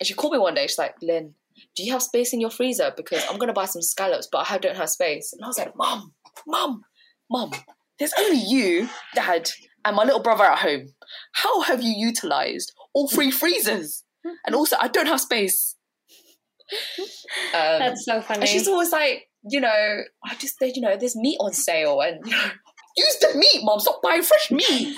And 0.00 0.06
she 0.06 0.14
called 0.14 0.32
me 0.32 0.38
one 0.38 0.54
day. 0.54 0.66
She's 0.66 0.78
like, 0.78 0.94
Lynn, 1.02 1.34
do 1.76 1.84
you 1.84 1.92
have 1.92 2.02
space 2.02 2.32
in 2.32 2.40
your 2.40 2.50
freezer? 2.50 2.92
Because 2.96 3.22
I'm 3.30 3.38
gonna 3.38 3.52
buy 3.52 3.66
some 3.66 3.82
scallops, 3.82 4.28
but 4.30 4.50
I 4.50 4.58
don't 4.58 4.76
have 4.76 4.88
space. 4.90 5.32
And 5.32 5.44
I 5.44 5.46
was 5.46 5.58
like, 5.58 5.76
Mum, 5.76 6.14
Mum, 6.46 6.82
Mum, 7.30 7.50
there's 7.98 8.14
only 8.18 8.42
you, 8.46 8.88
Dad, 9.14 9.50
and 9.84 9.94
my 9.94 10.04
little 10.04 10.22
brother 10.22 10.44
at 10.44 10.58
home. 10.58 10.88
How 11.32 11.60
have 11.62 11.82
you 11.82 11.92
utilized 11.94 12.72
all 12.94 13.08
three 13.08 13.30
freezers? 13.30 14.04
And 14.46 14.54
also, 14.54 14.76
I 14.80 14.88
don't 14.88 15.06
have 15.06 15.20
space. 15.20 15.76
Um, 17.52 17.78
That's 17.80 18.04
so 18.04 18.20
funny. 18.20 18.40
and 18.40 18.48
she's 18.48 18.68
always 18.68 18.92
like, 18.92 19.28
you 19.48 19.60
know, 19.60 20.02
I 20.24 20.34
just 20.36 20.56
said, 20.58 20.72
you 20.76 20.82
know, 20.82 20.96
there's 20.96 21.16
meat 21.16 21.36
on 21.40 21.52
sale 21.52 22.00
and 22.00 22.24
you 22.24 22.30
know, 22.30 22.50
use 22.96 23.16
the 23.20 23.34
meat, 23.36 23.64
mom. 23.64 23.80
Stop 23.80 24.00
buying 24.02 24.22
fresh 24.22 24.50
meat. 24.50 24.96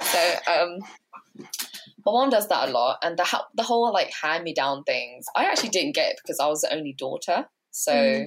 so 0.00 0.34
um, 0.50 0.78
my 2.06 2.12
mom 2.12 2.30
does 2.30 2.48
that 2.48 2.68
a 2.68 2.72
lot, 2.72 2.98
and 3.02 3.18
the 3.18 3.42
the 3.54 3.62
whole 3.62 3.92
like 3.92 4.10
hand 4.22 4.44
me 4.44 4.54
down 4.54 4.84
things. 4.84 5.26
I 5.36 5.44
actually 5.44 5.70
didn't 5.70 5.94
get 5.94 6.10
it 6.10 6.20
because 6.22 6.38
I 6.40 6.46
was 6.46 6.62
the 6.62 6.74
only 6.74 6.94
daughter, 6.96 7.46
so. 7.70 7.92
Mm. 7.92 8.26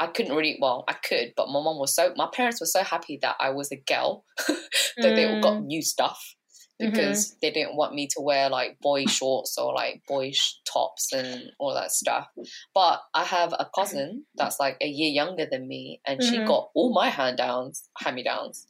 I 0.00 0.06
couldn't 0.06 0.36
really, 0.36 0.56
well, 0.60 0.84
I 0.86 0.92
could, 0.92 1.32
but 1.36 1.48
my 1.48 1.60
mom 1.60 1.80
was 1.80 1.92
so, 1.92 2.12
my 2.14 2.28
parents 2.32 2.60
were 2.60 2.66
so 2.66 2.84
happy 2.84 3.18
that 3.20 3.34
I 3.40 3.50
was 3.50 3.72
a 3.72 3.76
girl 3.76 4.24
that 4.46 4.56
mm. 4.96 5.16
they 5.16 5.26
all 5.26 5.40
got 5.40 5.64
new 5.64 5.82
stuff 5.82 6.36
because 6.78 7.26
mm-hmm. 7.26 7.36
they 7.42 7.50
didn't 7.50 7.76
want 7.76 7.94
me 7.94 8.06
to 8.06 8.20
wear 8.20 8.48
like 8.48 8.78
boy 8.80 9.04
shorts 9.06 9.58
or 9.58 9.74
like 9.74 10.02
boy 10.06 10.32
tops 10.70 11.12
and 11.12 11.50
all 11.58 11.74
that 11.74 11.90
stuff. 11.90 12.28
But 12.74 13.00
I 13.14 13.24
have 13.24 13.52
a 13.52 13.68
cousin 13.74 14.24
that's 14.36 14.60
like 14.60 14.76
a 14.80 14.86
year 14.86 15.10
younger 15.10 15.46
than 15.50 15.66
me, 15.66 16.00
and 16.06 16.20
mm-hmm. 16.20 16.30
she 16.30 16.44
got 16.44 16.70
all 16.74 16.92
my 16.92 17.08
hand 17.08 17.38
downs, 17.38 17.88
hand 17.98 18.16
me 18.16 18.22
downs. 18.22 18.66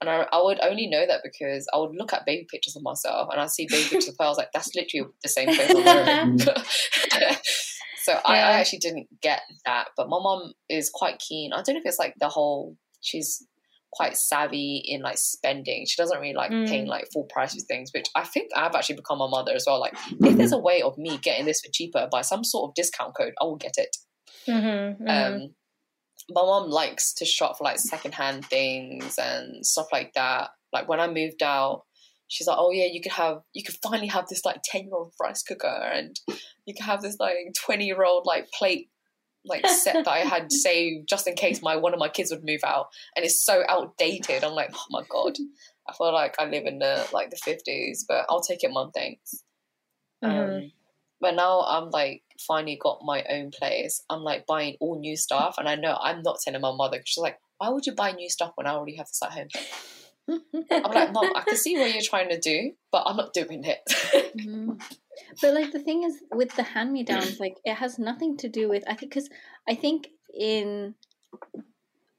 And 0.00 0.10
I, 0.10 0.26
I 0.30 0.42
would 0.42 0.58
only 0.62 0.88
know 0.88 1.06
that 1.06 1.20
because 1.24 1.66
I 1.72 1.78
would 1.78 1.94
look 1.96 2.12
at 2.12 2.26
baby 2.26 2.46
pictures 2.50 2.76
of 2.76 2.82
myself 2.82 3.28
and 3.32 3.40
I 3.40 3.46
see 3.46 3.66
baby 3.68 3.88
pictures 3.88 4.08
of 4.08 4.16
her. 4.18 4.26
I 4.26 4.28
was 4.28 4.38
like, 4.38 4.52
that's 4.52 4.74
literally 4.74 5.08
the 5.22 5.28
same 5.28 5.48
face 5.48 5.70
I'm 5.74 5.84
wearing. 5.84 6.38
so 6.38 8.12
yeah. 8.12 8.20
I, 8.26 8.34
I 8.34 8.52
actually 8.60 8.80
didn't 8.80 9.08
get 9.22 9.40
that. 9.64 9.88
But 9.96 10.08
my 10.08 10.18
mom 10.20 10.52
is 10.68 10.90
quite 10.92 11.18
keen. 11.18 11.52
I 11.52 11.62
don't 11.62 11.76
know 11.76 11.80
if 11.80 11.86
it's 11.86 11.98
like 11.98 12.14
the 12.20 12.28
whole, 12.28 12.76
she's 13.00 13.46
quite 13.92 14.16
savvy 14.16 14.82
in 14.84 15.00
like 15.00 15.16
spending. 15.16 15.86
She 15.86 15.96
doesn't 15.96 16.20
really 16.20 16.34
like 16.34 16.50
mm. 16.50 16.68
paying 16.68 16.86
like 16.86 17.08
full 17.12 17.24
price 17.24 17.54
for 17.54 17.60
things, 17.60 17.90
which 17.94 18.06
I 18.14 18.24
think 18.24 18.50
I've 18.54 18.74
actually 18.74 18.96
become 18.96 19.22
a 19.22 19.28
mother 19.28 19.52
as 19.54 19.64
well. 19.66 19.80
Like, 19.80 19.94
if 20.20 20.36
there's 20.36 20.52
a 20.52 20.58
way 20.58 20.82
of 20.82 20.98
me 20.98 21.16
getting 21.18 21.46
this 21.46 21.62
for 21.62 21.72
cheaper 21.72 22.06
by 22.10 22.20
some 22.20 22.44
sort 22.44 22.68
of 22.68 22.74
discount 22.74 23.16
code, 23.16 23.32
I 23.40 23.44
will 23.44 23.56
get 23.56 23.74
it. 23.78 23.96
Mm-hmm, 24.46 25.04
mm-hmm. 25.04 25.08
Um, 25.08 25.54
my 26.30 26.42
mom 26.42 26.70
likes 26.70 27.12
to 27.14 27.24
shop 27.24 27.58
for 27.58 27.64
like 27.64 27.78
secondhand 27.78 28.44
things 28.46 29.18
and 29.18 29.64
stuff 29.64 29.86
like 29.92 30.12
that. 30.14 30.50
Like 30.72 30.88
when 30.88 31.00
I 31.00 31.06
moved 31.06 31.42
out, 31.42 31.84
she's 32.28 32.46
like, 32.46 32.58
"Oh 32.58 32.70
yeah, 32.70 32.86
you 32.86 33.00
could 33.00 33.12
have, 33.12 33.38
you 33.52 33.62
could 33.62 33.76
finally 33.82 34.08
have 34.08 34.26
this 34.28 34.44
like 34.44 34.60
ten 34.64 34.84
year 34.86 34.94
old 34.94 35.12
rice 35.20 35.42
cooker, 35.42 35.66
and 35.66 36.18
you 36.66 36.74
can 36.74 36.84
have 36.86 37.02
this 37.02 37.18
like 37.20 37.36
twenty 37.64 37.86
year 37.86 38.04
old 38.04 38.26
like 38.26 38.50
plate 38.50 38.90
like 39.44 39.66
set 39.68 40.04
that 40.04 40.08
I 40.08 40.20
had 40.20 40.50
saved 40.52 41.08
just 41.08 41.28
in 41.28 41.34
case 41.34 41.62
my 41.62 41.76
one 41.76 41.94
of 41.94 42.00
my 42.00 42.08
kids 42.08 42.30
would 42.30 42.44
move 42.44 42.64
out, 42.64 42.88
and 43.14 43.24
it's 43.24 43.44
so 43.44 43.62
outdated. 43.68 44.44
I'm 44.44 44.52
like, 44.52 44.70
oh 44.74 44.86
my 44.90 45.02
god, 45.08 45.36
I 45.88 45.92
feel 45.92 46.12
like 46.12 46.34
I 46.38 46.46
live 46.46 46.66
in 46.66 46.78
the 46.78 47.06
like 47.12 47.30
the 47.30 47.36
fifties, 47.36 48.04
but 48.08 48.26
I'll 48.28 48.42
take 48.42 48.64
it, 48.64 48.70
mom. 48.72 48.90
Thanks. 48.92 49.42
Mm-hmm. 50.24 50.64
Um, 50.64 50.72
but 51.26 51.34
now 51.34 51.62
I'm 51.62 51.90
like 51.90 52.22
finally 52.38 52.78
got 52.80 53.00
my 53.02 53.24
own 53.28 53.50
place. 53.50 54.00
I'm 54.08 54.20
like 54.20 54.46
buying 54.46 54.76
all 54.78 54.96
new 54.96 55.16
stuff, 55.16 55.56
and 55.58 55.68
I 55.68 55.74
know 55.74 55.98
I'm 56.00 56.22
not 56.22 56.38
telling 56.40 56.60
my 56.60 56.72
mother 56.72 56.98
because 56.98 57.08
she's 57.08 57.22
like, 57.22 57.40
"Why 57.58 57.68
would 57.68 57.84
you 57.84 57.96
buy 57.96 58.12
new 58.12 58.30
stuff 58.30 58.52
when 58.54 58.68
I 58.68 58.74
already 58.74 58.94
have 58.94 59.08
this 59.08 59.20
at 59.24 59.32
home?" 59.32 59.48
I'm 60.70 60.92
like, 60.92 61.12
"Mom, 61.12 61.32
I 61.34 61.42
can 61.42 61.56
see 61.56 61.76
what 61.76 61.92
you're 61.92 62.00
trying 62.00 62.28
to 62.28 62.38
do, 62.38 62.70
but 62.92 63.02
I'm 63.06 63.16
not 63.16 63.32
doing 63.32 63.64
it." 63.64 63.80
mm-hmm. 64.38 64.74
But 65.42 65.54
like 65.54 65.72
the 65.72 65.80
thing 65.80 66.04
is 66.04 66.22
with 66.30 66.54
the 66.54 66.62
hand 66.62 66.92
me 66.92 67.02
downs, 67.02 67.40
like 67.40 67.56
it 67.64 67.74
has 67.74 67.98
nothing 67.98 68.36
to 68.36 68.48
do 68.48 68.68
with 68.68 68.84
I 68.86 68.94
think 68.94 69.10
because 69.10 69.28
I 69.68 69.74
think 69.74 70.06
in 70.32 70.94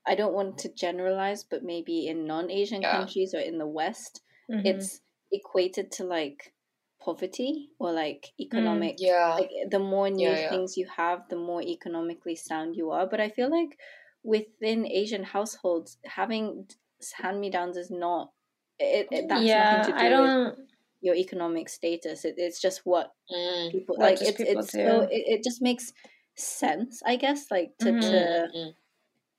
I 0.06 0.16
don't 0.16 0.34
want 0.34 0.58
to 0.60 0.74
generalize, 0.74 1.46
but 1.46 1.64
maybe 1.64 2.08
in 2.08 2.28
non 2.28 2.52
Asian 2.52 2.82
yeah. 2.82 2.92
countries 2.92 3.34
or 3.34 3.40
in 3.40 3.58
the 3.58 3.68
West, 3.68 4.20
mm-hmm. 4.52 4.66
it's 4.66 5.00
equated 5.32 5.94
to 5.94 6.04
like 6.04 6.52
poverty 7.08 7.70
or 7.80 7.92
like 7.92 8.34
economic 8.46 8.96
mm, 8.98 9.08
yeah 9.10 9.36
like 9.40 9.52
the 9.72 9.80
more 9.80 10.10
new 10.10 10.30
yeah, 10.30 10.40
yeah. 10.40 10.50
things 10.50 10.76
you 10.76 10.88
have 11.02 11.20
the 11.30 11.42
more 11.50 11.62
economically 11.62 12.36
sound 12.36 12.76
you 12.76 12.92
are 12.92 13.08
but 13.08 13.22
i 13.22 13.30
feel 13.30 13.50
like 13.50 13.78
within 14.24 14.86
asian 15.02 15.24
households 15.24 15.98
having 16.06 16.66
hand 17.22 17.40
me 17.40 17.50
downs 17.50 17.78
is 17.78 17.90
not 17.90 18.32
it, 18.80 19.08
it 19.12 19.26
that's 19.30 19.44
yeah, 19.44 19.78
nothing 19.78 19.94
to 19.94 20.00
do 20.00 20.06
I 20.06 20.10
don't 20.10 20.46
with 20.46 20.68
your 21.02 21.16
economic 21.16 21.70
status. 21.70 22.26
It, 22.26 22.36
it's 22.38 22.62
just 22.62 22.82
what 22.84 23.12
mm, 23.32 23.72
people 23.72 23.96
like. 23.98 24.22
It's 24.22 24.40
it's 24.40 24.72
so 24.72 25.08
it, 25.10 25.24
it 25.40 25.44
just 25.44 25.62
makes 25.62 25.94
sense, 26.36 27.02
I 27.06 27.16
guess. 27.16 27.48
Like 27.52 27.72
to 27.80 27.86
mm-hmm. 27.86 28.00
to, 28.02 28.08
mm-hmm. 28.08 28.70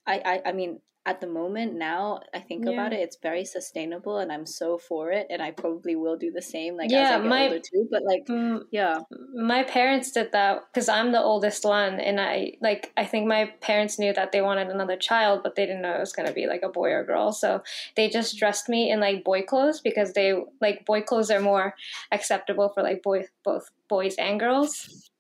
I, 0.07 0.23
I 0.25 0.51
I 0.51 0.53
mean, 0.53 0.81
at 1.07 1.21
the 1.21 1.27
moment 1.27 1.75
now 1.75 2.21
I 2.35 2.41
think 2.41 2.67
yeah. 2.67 2.73
about 2.73 2.93
it, 2.93 3.01
it's 3.01 3.17
very 3.23 3.45
sustainable, 3.45 4.19
and 4.19 4.31
I'm 4.31 4.45
so 4.45 4.77
for 4.77 5.11
it. 5.11 5.27
And 5.31 5.41
I 5.41 5.53
probably 5.53 5.97
will 5.97 6.17
do 6.17 6.31
the 6.31 6.43
same, 6.43 6.77
like 6.77 6.91
yeah, 6.91 6.99
as 6.99 7.13
I 7.13 7.19
get 7.19 7.27
my, 7.27 7.43
older 7.45 7.59
too. 7.61 7.89
But 7.91 8.03
like, 8.05 8.27
mm, 8.27 8.63
yeah, 8.71 8.99
my 9.35 9.63
parents 9.63 10.13
did 10.13 10.33
that 10.33 10.65
because 10.73 10.89
I'm 10.89 11.13
the 11.13 11.23
oldest 11.23 11.65
one, 11.65 11.99
and 12.01 12.21
I 12.21 12.53
like 12.61 12.93
I 12.97 13.05
think 13.05 13.27
my 13.27 13.47
parents 13.61 13.99
knew 13.99 14.13
that 14.13 14.33
they 14.33 14.43
wanted 14.43 14.69
another 14.69 14.97
child, 14.97 15.41
but 15.43 15.55
they 15.55 15.65
didn't 15.65 15.83
know 15.83 15.95
it 15.95 16.01
was 16.01 16.13
gonna 16.13 16.33
be 16.33 16.47
like 16.47 16.63
a 16.63 16.69
boy 16.69 16.91
or 16.91 17.05
girl. 17.05 17.33
So 17.33 17.63
they 17.97 18.11
just 18.11 18.37
dressed 18.37 18.69
me 18.69 18.91
in 18.91 19.01
like 19.01 19.25
boy 19.25 19.43
clothes 19.43 19.81
because 19.81 20.13
they 20.13 20.35
like 20.61 20.85
boy 20.85 21.03
clothes 21.03 21.31
are 21.31 21.41
more 21.41 21.75
acceptable 22.13 22.69
for 22.69 22.83
like 22.83 23.03
boy 23.03 23.25
both 23.45 23.71
boys 23.89 24.15
and 24.17 24.39
girls. 24.39 25.11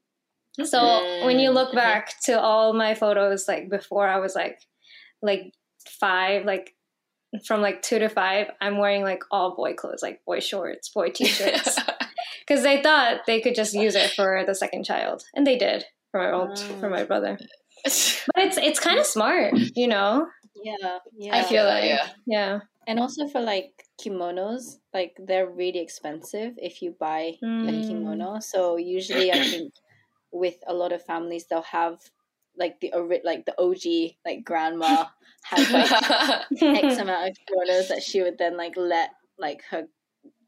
So 0.64 0.78
mm. 0.78 1.24
when 1.24 1.38
you 1.38 1.50
look 1.50 1.68
mm-hmm. 1.68 1.76
back 1.76 2.20
to 2.24 2.38
all 2.38 2.72
my 2.72 2.94
photos, 2.94 3.46
like 3.48 3.70
before 3.70 4.08
I 4.08 4.18
was 4.18 4.34
like 4.34 4.60
like 5.22 5.52
five, 5.88 6.44
like 6.44 6.74
from 7.44 7.60
like 7.60 7.82
two 7.82 7.98
to 7.98 8.08
five, 8.08 8.48
I'm 8.60 8.78
wearing 8.78 9.02
like 9.02 9.22
all 9.30 9.54
boy 9.54 9.74
clothes, 9.74 10.02
like 10.02 10.24
boy 10.24 10.40
shorts, 10.40 10.88
boy 10.88 11.10
t-shirts, 11.14 11.78
because 12.46 12.62
they 12.62 12.82
thought 12.82 13.20
they 13.26 13.40
could 13.40 13.54
just 13.54 13.74
use 13.74 13.94
it 13.94 14.10
for 14.10 14.44
the 14.46 14.54
second 14.54 14.84
child, 14.84 15.24
and 15.34 15.46
they 15.46 15.58
did 15.58 15.84
for 16.10 16.20
my 16.20 16.32
old 16.32 16.58
for 16.80 16.88
my 16.88 17.04
brother. 17.04 17.38
But 17.84 18.44
it's 18.44 18.58
it's 18.58 18.80
kind 18.80 18.98
of 18.98 19.06
smart, 19.06 19.54
you 19.76 19.86
know. 19.86 20.26
Yeah, 20.64 20.98
yeah. 21.16 21.36
I 21.36 21.44
feel 21.44 21.64
like 21.64 21.84
yeah. 21.84 22.08
yeah. 22.26 22.60
And 22.88 22.98
also 22.98 23.28
for 23.28 23.40
like 23.40 23.84
kimonos, 24.02 24.78
like 24.92 25.16
they're 25.18 25.48
really 25.48 25.78
expensive 25.78 26.54
if 26.56 26.82
you 26.82 26.96
buy 26.98 27.34
mm. 27.42 27.68
a 27.68 27.86
kimono. 27.86 28.40
So 28.40 28.76
usually, 28.76 29.30
I 29.30 29.44
think 29.44 29.74
with 30.32 30.56
a 30.66 30.74
lot 30.74 30.92
of 30.92 31.04
families, 31.04 31.46
they'll 31.46 31.62
have 31.62 32.00
like 32.58 32.80
the 32.80 32.92
like 33.24 33.46
the 33.46 33.60
OG 33.60 34.14
like 34.24 34.44
grandma 34.44 35.04
had 35.44 35.70
like 35.70 35.92
X 36.84 36.98
amount 36.98 37.30
of 37.30 37.36
kimonos 37.36 37.88
that 37.88 38.02
she 38.02 38.22
would 38.22 38.38
then 38.38 38.56
like 38.56 38.74
let 38.76 39.10
like 39.38 39.62
her 39.70 39.86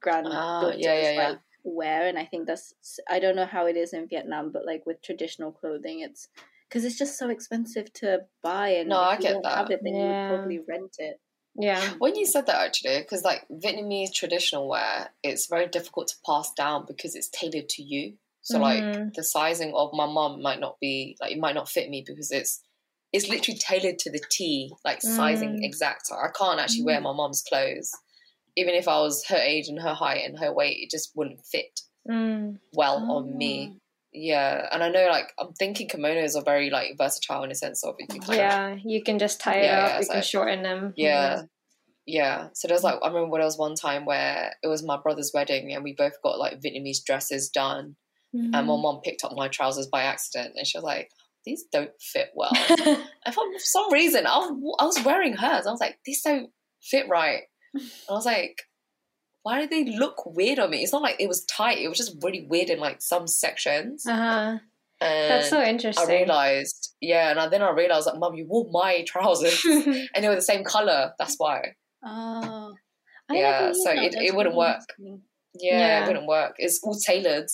grandma 0.01 0.67
uh, 0.67 0.75
yeah, 0.77 1.01
yeah, 1.01 1.13
yeah. 1.13 1.29
like 1.29 1.39
wear, 1.65 2.07
and 2.07 2.19
I 2.19 2.25
think 2.25 2.47
that's 2.47 2.75
I 3.09 3.19
don't 3.19 3.37
know 3.37 3.47
how 3.47 3.67
it 3.67 3.77
is 3.77 3.93
in 3.93 4.09
Vietnam, 4.09 4.51
but 4.53 4.67
like 4.67 4.85
with 4.87 5.03
traditional 5.03 5.53
clothing, 5.53 6.01
it's 6.01 6.29
because 6.69 6.85
it's 6.85 6.99
just 6.99 7.19
so 7.19 7.29
expensive 7.31 7.93
to 7.95 8.21
buy, 8.43 8.71
and 8.71 8.89
no, 8.89 9.01
I 9.01 9.17
get 9.17 9.43
that. 9.43 9.57
Have 9.57 9.71
it, 9.71 9.81
then 9.83 9.95
yeah. 9.95 10.01
you 10.01 10.31
would 10.31 10.37
probably 10.37 10.61
rent 10.69 10.97
it. 10.99 11.21
Yeah. 11.57 11.95
When 11.99 12.15
you 12.15 12.27
said 12.27 12.47
that 12.47 12.65
actually, 12.65 12.99
because 12.99 13.25
like 13.25 13.45
Vietnamese 13.51 14.13
traditional 14.15 14.69
wear, 14.69 15.11
it's 15.23 15.47
very 15.47 15.67
difficult 15.67 16.09
to 16.09 16.15
pass 16.25 16.53
down 16.53 16.85
because 16.87 17.15
it's 17.15 17.29
tailored 17.29 17.69
to 17.71 17.83
you. 17.83 18.15
So 18.51 18.59
mm-hmm. 18.59 18.99
like 19.03 19.15
the 19.15 19.23
sizing 19.23 19.73
of 19.77 19.91
my 19.93 20.07
mom 20.07 20.43
might 20.43 20.59
not 20.59 20.77
be 20.81 21.17
like 21.21 21.31
it 21.31 21.39
might 21.39 21.55
not 21.55 21.69
fit 21.69 21.89
me 21.89 22.03
because 22.05 22.33
it's 22.33 22.61
it's 23.13 23.29
literally 23.29 23.59
tailored 23.59 23.99
to 24.01 24.11
the 24.11 24.21
T, 24.31 24.73
like 24.85 25.03
sizing 25.03 25.61
mm. 25.61 25.65
exact. 25.65 26.11
I 26.13 26.29
can't 26.37 26.61
actually 26.61 26.83
mm. 26.83 26.87
wear 26.87 27.01
my 27.01 27.13
mom's 27.13 27.43
clothes. 27.49 27.93
Even 28.57 28.75
if 28.75 28.89
I 28.89 29.01
was 29.01 29.25
her 29.27 29.37
age 29.37 29.69
and 29.69 29.81
her 29.81 29.95
height 29.95 30.25
and 30.25 30.39
her 30.39 30.53
weight, 30.53 30.79
it 30.81 30.91
just 30.91 31.13
wouldn't 31.15 31.45
fit 31.45 31.81
mm. 32.09 32.59
well 32.73 33.07
oh. 33.09 33.17
on 33.19 33.37
me. 33.37 33.79
Yeah, 34.13 34.67
and 34.73 34.83
I 34.83 34.89
know 34.91 35.07
like 35.09 35.33
I'm 35.39 35.53
thinking 35.53 35.89
kimonos 35.89 36.37
are 36.37 36.45
very 36.45 36.71
like 36.71 36.99
versatile 36.99 37.45
in 37.45 37.53
a 37.53 37.55
sense 37.55 37.85
of 37.85 37.95
you 38.01 38.07
can 38.09 38.35
yeah, 38.35 38.77
you 38.85 39.03
can 39.05 39.21
just 39.21 39.41
tie 39.41 39.59
it 39.59 39.65
yeah, 39.65 39.85
up, 39.85 39.91
yeah, 39.91 40.01
you 40.01 40.07
can 40.07 40.23
shorten 40.23 40.63
them. 40.63 40.93
Yeah. 40.97 41.43
Yeah. 42.07 42.49
So 42.55 42.67
there's 42.67 42.83
like 42.83 42.99
I 43.03 43.07
remember 43.07 43.37
there 43.37 43.45
was 43.45 43.59
one 43.59 43.77
time 43.77 44.05
where 44.05 44.53
it 44.65 44.67
was 44.67 44.85
my 44.85 44.99
brother's 45.01 45.31
wedding 45.33 45.73
and 45.73 45.85
we 45.85 45.95
both 45.95 46.15
got 46.25 46.39
like 46.39 46.61
Vietnamese 46.61 47.05
dresses 47.05 47.49
done 47.51 47.95
Mm-hmm. 48.35 48.55
And 48.55 48.67
my 48.67 48.73
mm-hmm. 48.73 48.83
mom 48.83 49.01
picked 49.03 49.25
up 49.25 49.33
my 49.35 49.49
trousers 49.49 49.87
by 49.87 50.03
accident 50.03 50.55
and 50.57 50.67
she 50.67 50.79
was 50.79 50.85
like, 50.85 51.11
these 51.45 51.65
don't 51.73 51.91
fit 52.01 52.29
well. 52.35 52.53
and 52.69 53.35
for 53.35 53.45
some 53.59 53.93
reason, 53.93 54.27
I 54.27 54.39
was, 54.39 54.77
I 54.79 54.85
was 54.85 55.05
wearing 55.05 55.35
hers. 55.35 55.67
I 55.67 55.71
was 55.71 55.81
like, 55.81 55.99
these 56.05 56.23
don't 56.23 56.51
fit 56.83 57.09
right. 57.09 57.43
And 57.75 57.83
I 58.09 58.13
was 58.13 58.27
like, 58.27 58.63
why 59.43 59.61
do 59.61 59.67
they 59.67 59.97
look 59.97 60.27
weird 60.27 60.59
on 60.59 60.71
me? 60.71 60.83
It's 60.83 60.93
not 60.93 61.03
like 61.03 61.17
it 61.19 61.29
was 61.29 61.45
tight. 61.47 61.79
It 61.79 61.89
was 61.89 61.97
just 61.97 62.17
really 62.23 62.47
weird 62.47 62.69
in 62.69 62.79
like 62.79 63.01
some 63.01 63.27
sections. 63.27 64.05
Uh-huh. 64.07 64.59
That's 65.01 65.49
so 65.49 65.63
interesting. 65.63 66.07
I 66.07 66.13
realized, 66.13 66.95
yeah, 67.01 67.31
and 67.31 67.51
then 67.51 67.63
I 67.63 67.71
realized, 67.71 68.07
like, 68.07 68.19
Mum, 68.19 68.35
you 68.35 68.47
wore 68.47 68.69
my 68.71 69.03
trousers, 69.07 69.65
and 69.65 70.23
they 70.23 70.29
were 70.29 70.35
the 70.35 70.43
same 70.43 70.63
color. 70.63 71.13
That's 71.19 71.37
why. 71.39 71.75
Oh, 72.05 72.75
I 73.31 73.35
yeah. 73.35 73.73
So 73.73 73.93
it, 73.93 74.15
it 74.15 74.35
wouldn't 74.35 74.57
work. 74.57 74.81
Yeah, 74.99 75.17
yeah, 75.55 76.05
it 76.05 76.07
wouldn't 76.07 76.27
work. 76.27 76.57
It's 76.59 76.81
all 76.83 76.95
tailored. 76.95 77.49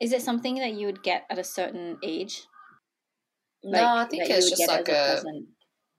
Is 0.00 0.12
it 0.12 0.22
something 0.22 0.56
that 0.56 0.72
you 0.74 0.86
would 0.86 1.02
get 1.02 1.24
at 1.30 1.38
a 1.38 1.44
certain 1.44 1.98
age? 2.02 2.42
Like, 3.62 3.82
no, 3.82 3.96
I 3.96 4.04
think 4.04 4.24
it's 4.28 4.50
just 4.50 4.68
like 4.68 4.88
a, 4.88 5.22
a 5.24 5.32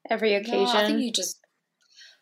every 0.10 0.36
occasion. 0.36 0.64
No, 0.64 0.70
I 0.72 0.86
think 0.86 1.00
you 1.02 1.12
just 1.12 1.40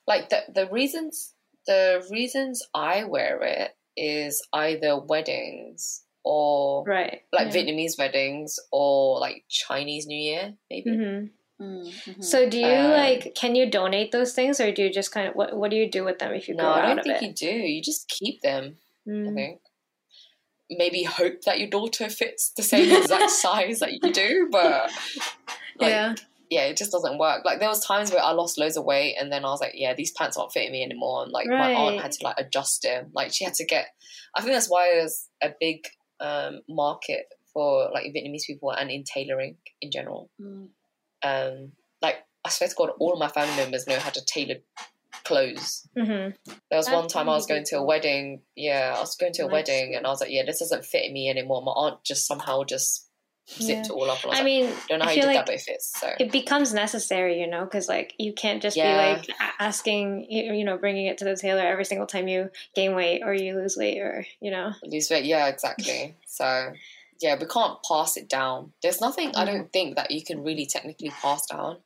like 0.08 0.30
the 0.30 0.42
the 0.54 0.68
reasons 0.70 1.34
the 1.68 2.06
reasons 2.12 2.62
I 2.74 3.04
wear 3.04 3.42
it 3.44 3.72
is 3.98 4.42
either 4.54 5.00
weddings 5.00 6.04
or 6.24 6.84
Right. 6.86 7.22
like 7.32 7.54
yeah. 7.54 7.62
Vietnamese 7.62 7.98
weddings 7.98 8.56
or 8.72 9.20
like 9.20 9.44
Chinese 9.50 10.08
New 10.08 10.18
Year, 10.18 10.54
maybe. 10.70 10.90
Mhm. 10.92 11.30
Mm-hmm. 11.62 12.22
So 12.22 12.50
do 12.50 12.60
you 12.60 12.66
Um, 12.66 12.92
like? 12.92 13.34
Can 13.36 13.56
you 13.56 13.70
donate 13.70 14.12
those 14.12 14.34
things, 14.34 14.60
or 14.60 14.74
do 14.74 14.84
you 14.84 14.90
just 14.92 15.12
kind 15.14 15.28
of 15.30 15.36
what? 15.36 15.56
What 15.56 15.72
do 15.72 15.78
you 15.78 15.90
do 15.90 16.04
with 16.04 16.20
them 16.20 16.34
if 16.34 16.50
you 16.50 16.56
No, 16.56 16.64
grow 16.64 16.74
I 16.74 16.96
don't 16.96 17.04
think 17.04 17.22
it? 17.22 17.26
you 17.28 17.34
do. 17.34 17.56
You 17.56 17.82
just 17.82 18.10
keep 18.10 18.42
them. 18.42 18.78
I 19.08 19.12
Mm. 19.12 19.34
think. 19.36 19.62
Maybe 20.70 21.04
hope 21.04 21.42
that 21.42 21.60
your 21.60 21.70
daughter 21.70 22.10
fits 22.10 22.52
the 22.56 22.64
same 22.64 22.96
exact 22.96 23.30
size 23.30 23.80
that 23.80 23.94
you 23.94 24.12
do, 24.12 24.48
but 24.52 24.90
like, 25.80 25.90
yeah. 25.90 26.16
yeah, 26.50 26.64
it 26.64 26.78
just 26.78 26.92
doesn't 26.92 27.20
work. 27.20 27.46
Like 27.46 27.60
there 27.60 27.70
was 27.70 27.86
times 27.86 28.12
where 28.12 28.22
I 28.22 28.32
lost 28.32 28.58
loads 28.58 28.78
of 28.78 28.86
weight, 28.86 29.16
and 29.20 29.32
then 29.32 29.46
I 29.46 29.50
was 29.50 29.62
like, 29.62 29.74
yeah, 29.76 29.94
these 29.94 30.12
pants 30.12 30.38
aren't 30.38 30.52
fitting 30.52 30.72
me 30.72 30.84
anymore, 30.84 31.24
and 31.24 31.32
like 31.32 31.48
my 31.48 31.74
aunt 31.74 32.02
had 32.02 32.12
to 32.14 32.24
like 32.24 32.36
adjust 32.40 32.82
them. 32.84 33.12
Like 33.14 33.34
she 33.34 33.46
had 33.46 33.54
to 33.56 33.66
get. 33.66 33.88
I 34.36 34.42
think 34.42 34.54
that's 34.54 34.70
why 34.70 34.92
there's 34.94 35.28
a 35.42 35.52
big 35.60 35.86
um, 36.20 36.62
market 36.68 37.28
for 37.54 37.90
like 37.94 38.06
Vietnamese 38.14 38.46
people 38.46 38.72
and 38.72 38.92
in 38.92 39.04
tailoring 39.04 39.58
in 39.82 39.92
general. 39.92 40.30
Mm. 40.42 40.70
Um, 41.24 41.72
like 42.02 42.18
I 42.44 42.50
swear 42.50 42.70
to 42.70 42.76
God, 42.76 42.90
all 43.00 43.14
of 43.14 43.20
my 43.20 43.30
family 43.30 43.56
members 43.56 43.88
know 43.88 43.98
how 43.98 44.10
to 44.10 44.24
tailor 44.26 44.56
clothes. 45.26 45.88
hmm 45.98 46.04
There 46.06 46.78
was 46.78 46.86
That's 46.86 46.90
one 46.90 47.08
time 47.08 47.28
I 47.30 47.34
was 47.34 47.46
going 47.48 47.64
to 47.66 47.78
a 47.78 47.84
wedding. 47.84 48.42
Yeah, 48.56 48.94
I 48.96 49.00
was 49.00 49.16
going 49.16 49.34
to 49.34 49.44
a 49.44 49.46
Nice. 49.46 49.52
wedding, 49.54 49.96
and 49.96 50.06
I 50.06 50.10
was 50.10 50.22
like, 50.22 50.32
yeah, 50.32 50.44
this 50.46 50.60
doesn't 50.60 50.86
fit 50.86 51.12
me 51.12 51.30
anymore. 51.30 51.62
My 51.64 51.72
aunt 51.72 52.04
just 52.04 52.26
somehow 52.28 52.64
just 52.64 53.10
zipped 53.62 53.70
Yeah. 53.70 53.86
it 53.86 53.92
all 53.92 54.10
up. 54.10 54.20
I 54.26 54.30
I 54.30 54.32
like, 54.34 54.44
mean, 54.44 54.74
don't 54.90 55.00
know 55.00 55.06
how 55.06 55.12
you 55.12 55.22
did 55.22 55.28
like 55.28 55.36
that, 55.38 55.46
but 55.46 55.56
it 55.56 55.62
fits. 55.62 56.00
So 56.00 56.10
it 56.20 56.32
becomes 56.32 56.74
necessary, 56.74 57.40
you 57.40 57.48
know, 57.48 57.64
because 57.66 57.88
like 57.88 58.14
you 58.18 58.34
can't 58.34 58.62
just 58.62 58.76
Yeah. 58.78 58.92
be 58.92 58.98
like 59.18 59.28
asking, 59.60 60.26
you 60.30 60.64
know, 60.64 60.78
bringing 60.78 61.06
it 61.08 61.18
to 61.20 61.26
the 61.26 61.36
tailor 61.36 61.62
every 61.62 61.86
single 61.86 62.08
time 62.08 62.28
you 62.28 62.50
gain 62.76 62.96
weight 62.96 63.22
or 63.24 63.34
you 63.34 63.56
lose 63.56 63.78
weight 63.78 64.00
or 64.00 64.26
you 64.42 64.50
know. 64.52 64.74
lose 64.84 65.10
weight. 65.10 65.26
Yeah, 65.26 65.48
exactly. 65.48 66.16
So 66.26 66.74
yeah, 67.22 67.38
we 67.40 67.46
can't 67.46 67.78
pass 67.88 68.18
it 68.18 68.28
down. 68.28 68.74
There's 68.82 69.00
nothing 69.00 69.32
I 69.36 69.46
don't 69.46 69.72
think 69.72 69.96
that 69.96 70.12
you 70.12 70.24
can 70.24 70.44
really 70.44 70.66
technically 70.66 71.10
pass 71.12 71.46
down, 71.46 71.78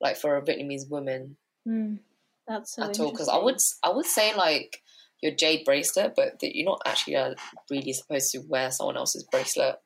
like 0.00 0.16
for 0.16 0.36
a 0.36 0.42
Vietnamese 0.42 0.88
woman 0.90 1.36
Mm. 1.66 1.98
That's 2.46 2.74
so 2.74 2.84
at 2.84 2.98
all. 3.00 3.10
Because 3.10 3.28
I 3.28 3.38
would. 3.38 3.58
I 3.82 3.90
would 3.90 4.06
say 4.06 4.34
like 4.34 4.82
your 5.22 5.32
jade 5.32 5.64
bracelet, 5.64 6.12
but 6.16 6.38
that 6.40 6.56
you're 6.56 6.66
not 6.66 6.82
actually 6.86 7.16
uh, 7.16 7.34
really 7.70 7.92
supposed 7.92 8.30
to 8.32 8.40
wear 8.48 8.70
someone 8.70 8.96
else's 8.96 9.24
bracelet. 9.24 9.76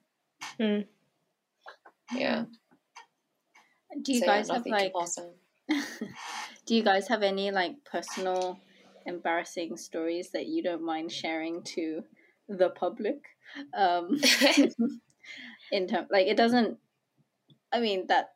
Hmm. 0.59 0.81
Yeah. 2.15 2.45
Do 4.03 4.13
you 4.13 4.21
So, 4.21 4.27
yeah, 4.27 4.37
guys 4.37 4.51
have 4.51 4.67
like? 4.67 4.93
do 6.67 6.75
you 6.75 6.83
guys 6.83 7.09
have 7.09 7.23
any 7.23 7.51
like 7.51 7.85
personal 7.85 8.59
embarrassing 9.07 9.77
stories 9.77 10.31
that 10.33 10.47
you 10.47 10.63
don't 10.63 10.85
mind 10.85 11.13
sharing 11.13 11.63
to 11.63 12.03
the 12.49 12.71
public? 12.71 13.25
Um, 13.77 14.21
in 15.73 15.87
term, 15.87 16.07
like 16.11 16.27
it 16.27 16.37
doesn't. 16.37 16.79
I 17.73 17.81
mean 17.81 18.07
that 18.09 18.31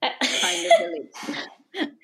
kind 0.00 0.66
of 0.66 0.86
relates. 0.86 1.48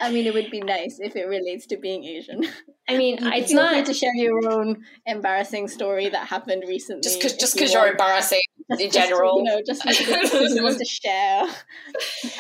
I 0.01 0.11
mean, 0.13 0.27
it 0.27 0.35
would 0.35 0.51
be 0.51 0.61
nice 0.61 0.99
if 1.01 1.17
it 1.17 1.25
relates 1.27 1.67
to 1.69 1.77
being 1.77 2.05
Asian. 2.05 2.43
I 2.89 2.97
mean, 2.97 3.19
You 3.23 3.31
it's 3.33 3.49
feel 3.53 3.63
not. 3.63 3.87
to 3.87 3.95
share 3.95 4.15
your 4.15 4.49
own 4.51 4.85
embarrassing 5.07 5.69
story 5.69 6.09
that 6.11 6.27
happened 6.29 6.65
recently. 6.69 7.03
Just 7.03 7.19
because 7.19 7.33
just 7.35 7.55
you 7.55 7.61
because 7.61 7.73
you're 7.75 7.87
embarrassing 7.89 8.41
Just- 8.71 8.81
in 8.81 8.91
just 8.91 9.09
general. 9.09 9.39
you 9.39 9.45
know, 9.45 9.61
just 9.67 9.83
because 9.85 10.55
you 10.55 10.63
want 10.63 10.79
to 10.79 10.85
share. 10.85 11.43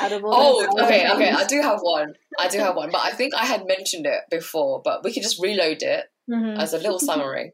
Out 0.01 0.12
of 0.12 0.25
all 0.25 0.61
the 0.61 0.68
Oh, 0.68 0.77
thousand 0.79 0.85
okay, 0.85 1.11
okay. 1.12 1.31
I 1.31 1.44
do 1.47 1.61
have 1.62 1.81
one. 1.81 2.14
I 2.38 2.49
do 2.49 2.59
have 2.59 2.77
one, 2.77 2.90
but 2.90 3.03
I 3.05 3.11
think 3.11 3.35
I 3.35 3.44
had 3.44 3.66
mentioned 3.66 4.07
it 4.07 4.20
before. 4.31 4.81
But 4.85 5.03
we 5.05 5.12
could 5.12 5.23
just 5.23 5.40
reload 5.42 5.83
it 5.83 6.07
Mhm. 6.31 6.59
as 6.59 6.73
a 6.73 6.79
little 6.79 6.99
summary. 6.99 7.53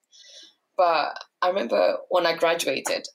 But 0.77 1.13
I 1.43 1.49
remember 1.49 1.99
when 2.09 2.27
I 2.27 2.35
graduated, 2.37 3.07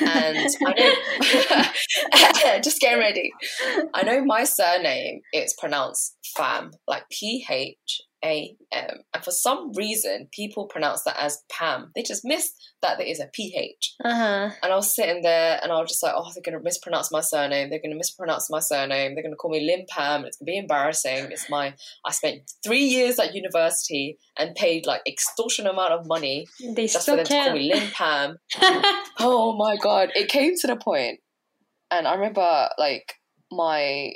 and 0.00 0.48
I 0.66 2.32
know, 2.44 2.58
just 2.62 2.80
getting 2.80 2.98
ready. 2.98 3.30
I 3.94 4.02
know 4.02 4.24
my 4.24 4.44
surname. 4.44 5.20
It's 5.32 5.54
pronounced 5.54 6.16
Pham, 6.36 6.72
like 6.86 7.04
P 7.10 7.44
H 7.48 8.02
A 8.24 8.56
M, 8.72 9.04
and 9.14 9.24
for 9.24 9.30
some 9.30 9.72
reason, 9.74 10.28
people 10.32 10.66
pronounce 10.66 11.02
that 11.04 11.16
as 11.18 11.42
Pam. 11.50 11.92
They 11.94 12.02
just 12.02 12.24
miss 12.24 12.50
that 12.82 12.98
there 12.98 13.06
is 13.06 13.20
a 13.20 13.26
P 13.32 13.54
H. 13.56 13.94
Uh-huh. 14.04 14.50
And 14.62 14.72
I 14.72 14.74
was 14.74 14.94
sitting 14.94 15.22
there 15.22 15.60
and 15.62 15.70
I 15.70 15.80
was 15.80 15.90
just 15.90 16.02
like, 16.02 16.14
oh, 16.16 16.30
they're 16.34 16.42
going 16.42 16.58
to 16.58 16.64
mispronounce 16.64 17.12
my 17.12 17.20
surname. 17.20 17.70
They're 17.70 17.78
going 17.78 17.92
to 17.92 17.96
mispronounce 17.96 18.50
my 18.50 18.58
surname. 18.58 19.14
They're 19.14 19.22
going 19.22 19.32
to 19.32 19.36
call 19.36 19.50
me 19.50 19.64
Lim 19.66 19.86
Pam. 19.88 20.24
It's 20.24 20.36
going 20.36 20.46
to 20.46 20.52
be 20.52 20.58
embarrassing. 20.58 21.30
It's 21.30 21.48
my, 21.48 21.74
I 22.04 22.12
spent 22.12 22.50
three 22.64 22.84
years 22.84 23.18
at 23.18 23.34
university 23.34 24.18
and 24.38 24.54
paid 24.54 24.86
like 24.86 25.02
extortionate 25.06 25.72
amount 25.72 25.92
of 25.92 26.06
money 26.06 26.46
They 26.60 26.86
just 26.86 26.96
for 26.96 27.02
still 27.02 27.16
them 27.16 27.26
to 27.26 27.32
call 27.32 27.52
me 27.52 27.72
Lim 27.72 27.90
Pam. 27.92 28.38
Oh 29.20 29.56
my 29.56 29.76
God. 29.76 30.10
It 30.14 30.28
came 30.28 30.54
to 30.56 30.66
the. 30.66 31.16
And 31.90 32.06
I 32.06 32.14
remember 32.14 32.68
like 32.78 33.14
my, 33.50 34.12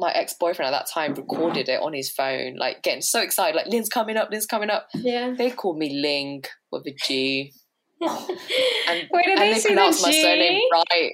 my 0.00 0.10
ex-boyfriend 0.12 0.74
at 0.74 0.78
that 0.78 0.90
time 0.90 1.14
recorded 1.14 1.68
it 1.68 1.80
on 1.80 1.92
his 1.92 2.10
phone, 2.10 2.56
like 2.56 2.82
getting 2.82 3.02
so 3.02 3.20
excited, 3.20 3.54
like 3.54 3.66
Lynn's 3.66 3.88
coming 3.88 4.16
up, 4.16 4.30
Lynn's 4.30 4.46
coming 4.46 4.70
up. 4.70 4.88
yeah. 4.94 5.34
They 5.36 5.50
called 5.50 5.78
me 5.78 6.00
Ling 6.00 6.44
with 6.72 6.86
a 6.86 6.94
G. 7.06 7.52
And 8.00 9.06
Where 9.10 9.22
did 9.24 9.38
they 9.38 9.52
they 9.54 9.60
pronounce 9.60 10.00
the 10.00 10.08
my 10.08 10.12
surname 10.12 10.60
right. 10.72 11.12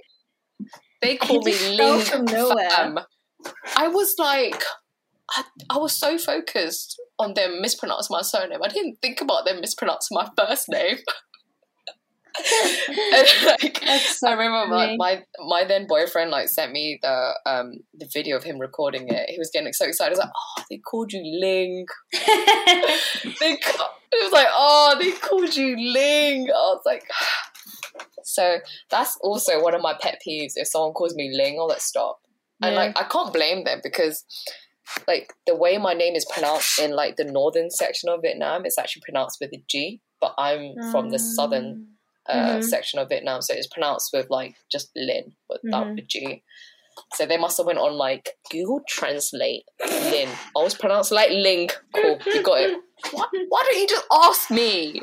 They 1.02 1.16
call 1.16 1.42
me 1.42 1.76
Ling 1.76 2.00
from 2.00 2.24
nowhere. 2.24 3.04
I 3.76 3.88
was 3.88 4.14
like, 4.18 4.62
I, 5.30 5.44
I 5.70 5.78
was 5.78 5.92
so 5.92 6.16
focused 6.16 7.00
on 7.18 7.34
them 7.34 7.60
mispronouncing 7.60 8.14
my 8.14 8.22
surname. 8.22 8.62
I 8.62 8.68
didn't 8.68 8.98
think 9.02 9.20
about 9.20 9.44
them 9.44 9.60
mispronouncing 9.60 10.14
my 10.14 10.28
first 10.38 10.68
name. 10.68 10.98
like, 13.46 13.78
so 14.00 14.28
I 14.28 14.32
remember 14.32 14.66
my, 14.74 14.96
my 14.96 15.22
my 15.46 15.64
then 15.64 15.86
boyfriend 15.86 16.30
like 16.30 16.48
sent 16.48 16.72
me 16.72 16.98
the 17.02 17.32
um 17.46 17.74
the 17.94 18.08
video 18.12 18.36
of 18.36 18.44
him 18.44 18.58
recording 18.58 19.08
it. 19.08 19.30
He 19.30 19.38
was 19.38 19.50
getting 19.52 19.72
so 19.72 19.86
excited. 19.86 20.10
He 20.10 20.18
was 20.18 20.18
like, 20.18 20.32
"Oh, 20.34 20.62
they 20.70 20.78
called 20.78 21.12
you 21.12 21.22
Ling." 21.40 21.86
they 23.40 23.56
ca- 23.56 23.96
it 24.12 24.24
was 24.24 24.32
like, 24.32 24.48
oh, 24.50 24.96
they 25.00 25.12
called 25.12 25.54
you 25.56 25.76
Ling. 25.76 26.48
I 26.50 26.52
was 26.52 26.82
like, 26.86 27.04
so 28.24 28.58
that's 28.90 29.16
also 29.20 29.62
one 29.62 29.74
of 29.74 29.82
my 29.82 29.94
pet 30.00 30.20
peeves. 30.26 30.52
If 30.56 30.68
someone 30.68 30.92
calls 30.92 31.14
me 31.14 31.30
Ling, 31.34 31.56
I'll 31.58 31.66
let 31.66 31.82
stop. 31.82 32.20
And 32.62 32.74
like, 32.74 32.98
I 32.98 33.04
can't 33.04 33.34
blame 33.34 33.64
them 33.64 33.80
because, 33.82 34.24
like, 35.06 35.34
the 35.46 35.54
way 35.54 35.76
my 35.76 35.92
name 35.92 36.14
is 36.14 36.24
pronounced 36.32 36.78
in 36.78 36.92
like 36.92 37.16
the 37.16 37.24
northern 37.24 37.70
section 37.70 38.08
of 38.08 38.22
Vietnam, 38.22 38.64
it's 38.64 38.78
actually 38.78 39.02
pronounced 39.04 39.38
with 39.40 39.52
a 39.52 39.62
G. 39.68 40.00
But 40.20 40.34
I'm 40.38 40.74
from 40.90 41.10
the 41.10 41.18
southern 41.18 41.86
uh, 42.28 42.58
Mhm. 42.58 42.64
section 42.64 42.98
of 42.98 43.08
Vietnam, 43.08 43.42
so 43.42 43.54
it's 43.54 43.66
pronounced 43.66 44.10
with 44.12 44.28
like 44.30 44.56
just 44.70 44.90
Lin 44.96 45.32
without 45.48 45.86
Mhm. 45.88 45.96
the 45.96 46.02
G. 46.02 46.42
So 47.14 47.26
they 47.26 47.36
must 47.36 47.58
have 47.58 47.66
went 47.66 47.78
on 47.78 47.92
like 47.92 48.30
Google 48.50 48.80
Translate 48.88 49.64
Lin. 50.10 50.28
I 50.56 50.62
was 50.62 50.74
pronounced 50.74 51.12
like 51.12 51.30
Ling. 51.30 51.68
Cool, 51.94 52.18
you 52.32 52.42
got 52.42 52.60
it. 52.60 52.80
Why, 53.12 53.26
why 53.48 53.62
don't 53.64 53.78
you 53.80 53.86
just 53.86 54.06
ask 54.10 54.50
me? 54.50 55.02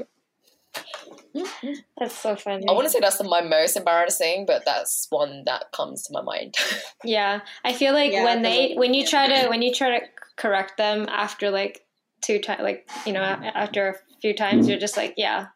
That's 1.97 2.17
so 2.17 2.35
funny. 2.35 2.65
I 2.67 2.71
want 2.71 2.85
to 2.85 2.89
say 2.91 2.99
that's 2.99 3.21
my 3.23 3.41
most 3.41 3.75
embarrassing, 3.77 4.45
but 4.45 4.63
that's 4.65 5.07
one 5.09 5.43
that 5.45 5.71
comes 5.71 6.03
to 6.03 6.13
my 6.13 6.21
mind. 6.21 6.55
Yeah, 7.05 7.41
I 7.65 7.73
feel 7.73 7.93
like 7.93 8.11
Yeah, 8.13 8.23
when 8.23 8.41
they 8.43 8.73
when 8.75 8.93
you 8.93 9.01
yeah. 9.01 9.09
try 9.09 9.27
to 9.27 9.49
when 9.49 9.61
you 9.61 9.73
try 9.73 9.99
to 9.99 10.05
correct 10.37 10.77
them 10.77 11.05
after 11.09 11.51
like 11.51 11.85
two 12.21 12.39
times, 12.39 12.61
like 12.63 12.89
you 13.05 13.11
know, 13.13 13.21
after 13.21 13.89
a 13.89 13.95
few 14.21 14.33
times, 14.33 14.67
you're 14.67 14.79
just 14.79 14.95
like, 14.95 15.15
yeah, 15.17 15.47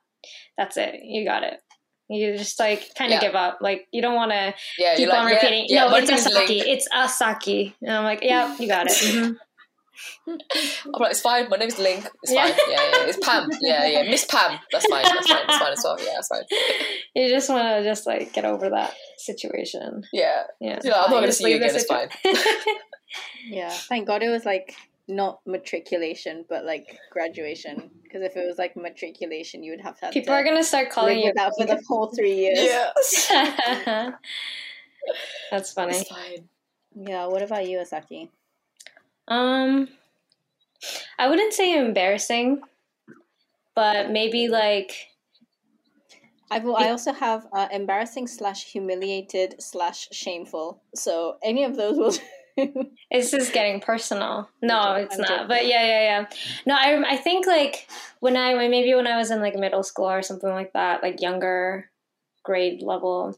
that's 0.58 0.78
it, 0.78 1.02
you 1.04 1.26
got 1.26 1.44
it. 1.44 1.60
You 2.10 2.38
just 2.38 2.58
like 2.60 2.94
kind 2.98 3.12
of 3.12 3.22
Yeah. 3.22 3.28
give 3.28 3.36
up. 3.36 3.58
Like 3.60 3.88
you 3.92 4.02
don't 4.02 4.16
want 4.16 4.32
to 4.32 4.54
yeah, 4.78 4.96
keep 4.96 5.12
on 5.12 5.26
like, 5.26 5.36
repeating. 5.36 5.66
Yeah, 5.68 5.86
no, 5.86 5.92
my 5.92 6.00
it's 6.00 6.10
name's 6.10 6.26
Asaki. 6.28 6.48
Ling. 6.48 6.64
It's 6.68 6.88
Asaki. 6.96 7.74
And 7.82 7.92
I'm 7.92 8.04
like, 8.06 8.24
yeah, 8.24 8.56
you 8.58 8.68
got 8.68 8.88
it. 8.88 8.94
Mhm. 8.94 9.36
I'm 10.28 10.38
like, 11.00 11.12
it's 11.12 11.22
fine. 11.22 11.50
My 11.50 11.58
name's 11.58 11.78
Ling. 11.80 12.04
It's 12.24 12.32
Yeah. 12.32 12.44
fine. 12.48 12.54
Yeah, 12.70 12.78
yeah. 12.82 13.06
It's 13.10 13.18
Pam. 13.26 13.50
Yeah, 13.62 13.86
yeah. 13.88 14.04
Miss 14.04 14.26
Pam. 14.26 14.58
That's 14.72 14.86
fine. 14.86 15.04
That's 15.04 15.28
fine. 15.28 15.48
That's 15.48 15.58
fine 15.58 15.72
as 15.74 15.82
well. 15.84 15.98
Yeah, 16.00 16.12
that's 16.16 16.28
fine. 16.30 16.44
You 17.16 17.28
just 17.30 17.50
want 17.50 17.68
to 17.68 17.84
just 17.84 18.06
like 18.08 18.32
get 18.32 18.46
over 18.46 18.70
that 18.70 18.94
situation. 19.18 20.04
Yeah. 20.14 20.44
Yeah, 20.62 20.80
Yeah, 20.84 20.94
I'm 20.94 21.00
not 21.00 21.08
You 21.10 21.14
going 21.16 21.24
to 21.26 21.32
see 21.34 21.44
you 21.52 21.60
leave 21.60 21.74
the 21.74 21.80
again. 21.80 22.10
It's 22.24 22.24
fine. 22.24 22.74
Yeah, 23.50 23.70
thank 23.70 24.06
God 24.08 24.22
it 24.22 24.30
was 24.30 24.46
like 24.46 24.76
not 25.08 25.40
matriculation, 25.46 26.46
but 26.50 26.66
like 26.66 27.00
graduation. 27.12 27.90
Because 28.04 28.22
if 28.24 28.36
it 28.36 28.46
was 28.46 28.58
like 28.58 28.76
matriculation, 28.76 29.64
you 29.64 29.72
would 29.72 29.82
have 29.82 29.98
had 30.00 30.12
People 30.12 30.34
to 30.34 30.40
are 30.40 30.44
gonna 30.44 30.64
start 30.64 30.90
calling 30.90 31.20
you. 31.20 31.26
with 31.26 31.36
that 31.36 31.54
for 31.58 31.66
the 31.66 31.82
whole 31.88 32.08
three 32.16 32.36
years. 32.36 32.60
Yeah. 33.30 34.12
That's 35.52 35.72
funny. 35.72 35.98
It's 35.98 36.10
fine. 36.10 36.50
Yeah, 36.96 37.28
What 37.28 37.42
about 37.44 37.68
you, 37.68 37.78
Asaki? 37.78 38.30
Um, 39.28 39.88
I 41.20 41.28
wouldn't 41.30 41.54
say 41.54 41.78
embarrassing, 41.78 42.62
but 43.76 44.10
maybe 44.12 44.48
like 44.48 44.94
I 46.50 46.60
will. 46.60 46.78
I 46.78 46.90
also 46.90 47.12
have 47.14 47.46
uh, 47.54 47.68
embarrassing 47.72 48.28
slash 48.28 48.64
humiliated 48.66 49.62
slash 49.62 50.08
shameful. 50.12 50.82
So 50.96 51.38
any 51.44 51.64
of 51.66 51.76
those 51.76 51.98
will 51.98 52.14
This 53.12 53.34
is 53.34 53.50
getting 53.52 53.80
personal. 53.80 54.50
No, 54.62 54.94
it's 54.96 55.18
not. 55.18 55.48
But 55.48 55.66
yeah, 55.68 55.86
yeah, 55.86 56.02
yeah. 56.02 56.26
No, 56.66 56.76
I, 56.76 57.14
I 57.14 57.18
think 57.18 57.48
like 57.48 57.88
when 58.20 58.36
I 58.36 58.54
maybe 58.68 58.94
when 58.94 59.08
I 59.08 59.18
was 59.18 59.32
in 59.32 59.40
like 59.42 59.56
middle 59.56 59.84
school 59.84 60.10
or 60.10 60.22
something 60.22 60.50
like 60.50 60.74
that, 60.74 61.02
like 61.04 61.22
younger 61.22 61.90
grade 62.44 62.82
level, 62.82 63.38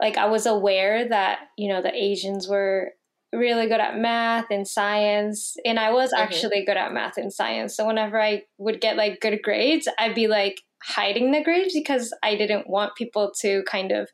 like 0.00 0.16
I 0.16 0.26
was 0.26 0.46
aware 0.46 1.08
that 1.08 1.40
you 1.56 1.68
know 1.68 1.82
the 1.82 1.94
Asians 1.94 2.48
were 2.48 2.92
really 3.32 3.68
good 3.68 3.80
at 3.80 3.96
math 3.98 4.46
and 4.50 4.66
science, 4.66 5.56
and 5.64 5.78
I 5.78 5.92
was 5.92 6.12
Mhm. 6.12 6.18
actually 6.18 6.64
good 6.64 6.76
at 6.76 6.92
math 6.92 7.16
and 7.16 7.32
science. 7.32 7.76
So 7.76 7.86
whenever 7.86 8.20
I 8.20 8.44
would 8.58 8.80
get 8.80 8.96
like 8.96 9.20
good 9.20 9.40
grades, 9.42 9.86
I'd 9.98 10.14
be 10.14 10.26
like 10.26 10.60
hiding 10.82 11.30
the 11.30 11.44
grades 11.44 11.74
because 11.74 12.12
I 12.22 12.34
didn't 12.34 12.68
want 12.68 12.96
people 12.96 13.30
to 13.40 13.62
kind 13.64 13.92
of 13.92 14.10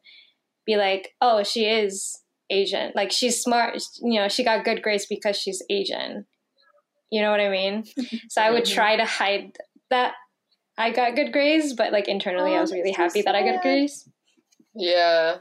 be 0.67 0.77
like, 0.77 1.15
oh, 1.23 1.43
she 1.45 1.65
is 1.67 2.21
Asian. 2.51 2.93
Like 2.95 3.11
she's 3.13 3.41
smart, 3.41 3.83
you 4.03 4.21
know, 4.21 4.29
she 4.29 4.45
got 4.45 4.65
good 4.65 4.83
grades 4.83 5.07
because 5.07 5.37
she's 5.37 5.63
Asian. 5.71 6.27
You 7.11 7.23
know 7.23 7.31
what 7.31 7.41
I 7.41 7.49
mean? 7.51 7.85
So 8.29 8.43
I 8.43 8.51
would 8.51 8.65
try 8.65 8.97
to 8.97 9.05
hide 9.05 9.57
that 9.91 10.15
I 10.79 10.91
got 10.91 11.15
good 11.17 11.33
grades, 11.33 11.73
but 11.75 11.93
like 11.93 12.09
internally 12.09 12.53
I 12.53 12.59
Oh, 12.59 12.61
was 12.63 12.73
really 12.73 12.93
that's 12.97 13.15
so 13.15 13.19
happy 13.19 13.23
that 13.23 13.35
I 13.35 13.43
got 13.43 13.55
sad. 13.55 13.63
grades. 13.63 14.09
Yeah. 14.75 15.39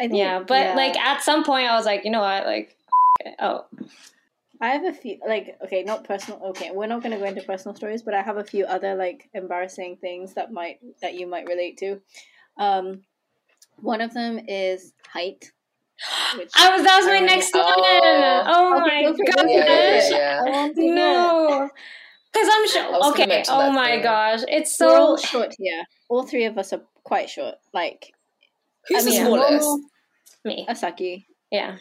I 0.00 0.08
think, 0.08 0.14
Yeah, 0.14 0.40
but 0.40 0.66
yeah. 0.68 0.74
like 0.74 0.96
at 0.96 1.22
some 1.22 1.44
point 1.44 1.68
I 1.68 1.76
was 1.76 1.84
like, 1.84 2.04
you 2.04 2.10
know 2.10 2.20
what? 2.20 2.46
Like 2.46 2.76
oh, 3.40 3.66
I 4.60 4.68
have 4.68 4.84
a 4.84 4.92
few, 4.92 5.18
like, 5.26 5.58
okay, 5.64 5.82
not 5.82 6.04
personal. 6.04 6.40
Okay, 6.50 6.70
we're 6.70 6.86
not 6.86 7.02
going 7.02 7.12
to 7.12 7.18
go 7.18 7.26
into 7.26 7.42
personal 7.42 7.74
stories, 7.76 8.02
but 8.02 8.14
I 8.14 8.22
have 8.22 8.38
a 8.38 8.44
few 8.44 8.64
other 8.64 8.94
like 8.94 9.28
embarrassing 9.34 9.98
things 10.00 10.32
that 10.34 10.50
might 10.50 10.78
that 11.02 11.14
you 11.14 11.26
might 11.26 11.46
relate 11.46 11.76
to. 11.78 12.00
Um, 12.56 13.02
one 13.80 14.00
of 14.00 14.14
them 14.14 14.40
is 14.48 14.94
height. 15.12 15.52
Which 16.36 16.50
I 16.56 16.76
was 16.76 16.84
that 16.84 16.96
was 16.98 17.06
my 17.06 17.20
next 17.20 17.52
Oh. 17.54 17.58
one. 17.60 18.44
Oh 18.48 18.82
Okay, 18.82 19.02
my 19.06 19.12
go 19.12 19.24
gosh. 19.34 19.44
Yeah, 19.48 19.64
yeah, 19.66 20.08
yeah. 20.10 20.42
I 20.46 20.50
want 20.50 20.74
to 20.76 20.80
hear 20.82 20.92
it. 20.92 20.96
No. 20.96 21.70
Because 22.32 22.48
I'm 22.52 22.62
I 22.62 22.66
sure. 22.66 23.10
Okay. 23.12 23.44
Oh 23.48 23.70
my 23.72 23.96
too. 23.96 24.02
gosh. 24.02 24.40
It's 24.48 24.78
We're 24.78 24.96
all 24.96 25.16
so. 25.16 25.26
short 25.26 25.54
here. 25.58 25.84
All 26.08 26.26
three 26.26 26.44
of 26.44 26.58
us 26.58 26.72
are 26.72 26.82
quite 27.04 27.30
short. 27.30 27.54
Like 27.72 28.12
Who's 28.88 29.06
I 29.06 29.10
the 29.10 29.16
smallest? 29.16 29.52
normal 29.64 29.80
Me. 30.44 30.66
Asaki. 30.68 31.24
Yeah. 31.50 31.76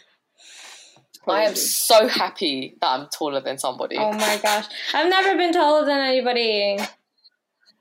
I 1.27 1.41
am 1.41 1.55
so 1.55 2.07
happy 2.07 2.77
that 2.81 2.87
I'm 2.87 3.07
taller 3.07 3.41
than 3.41 3.57
somebody. 3.57 3.97
Oh 3.97 4.13
my 4.13 4.39
gosh. 4.41 4.65
I've 4.93 5.09
never 5.09 5.35
been 5.35 5.51
taller 5.51 5.83
than 5.85 5.99
anybody. 5.99 6.77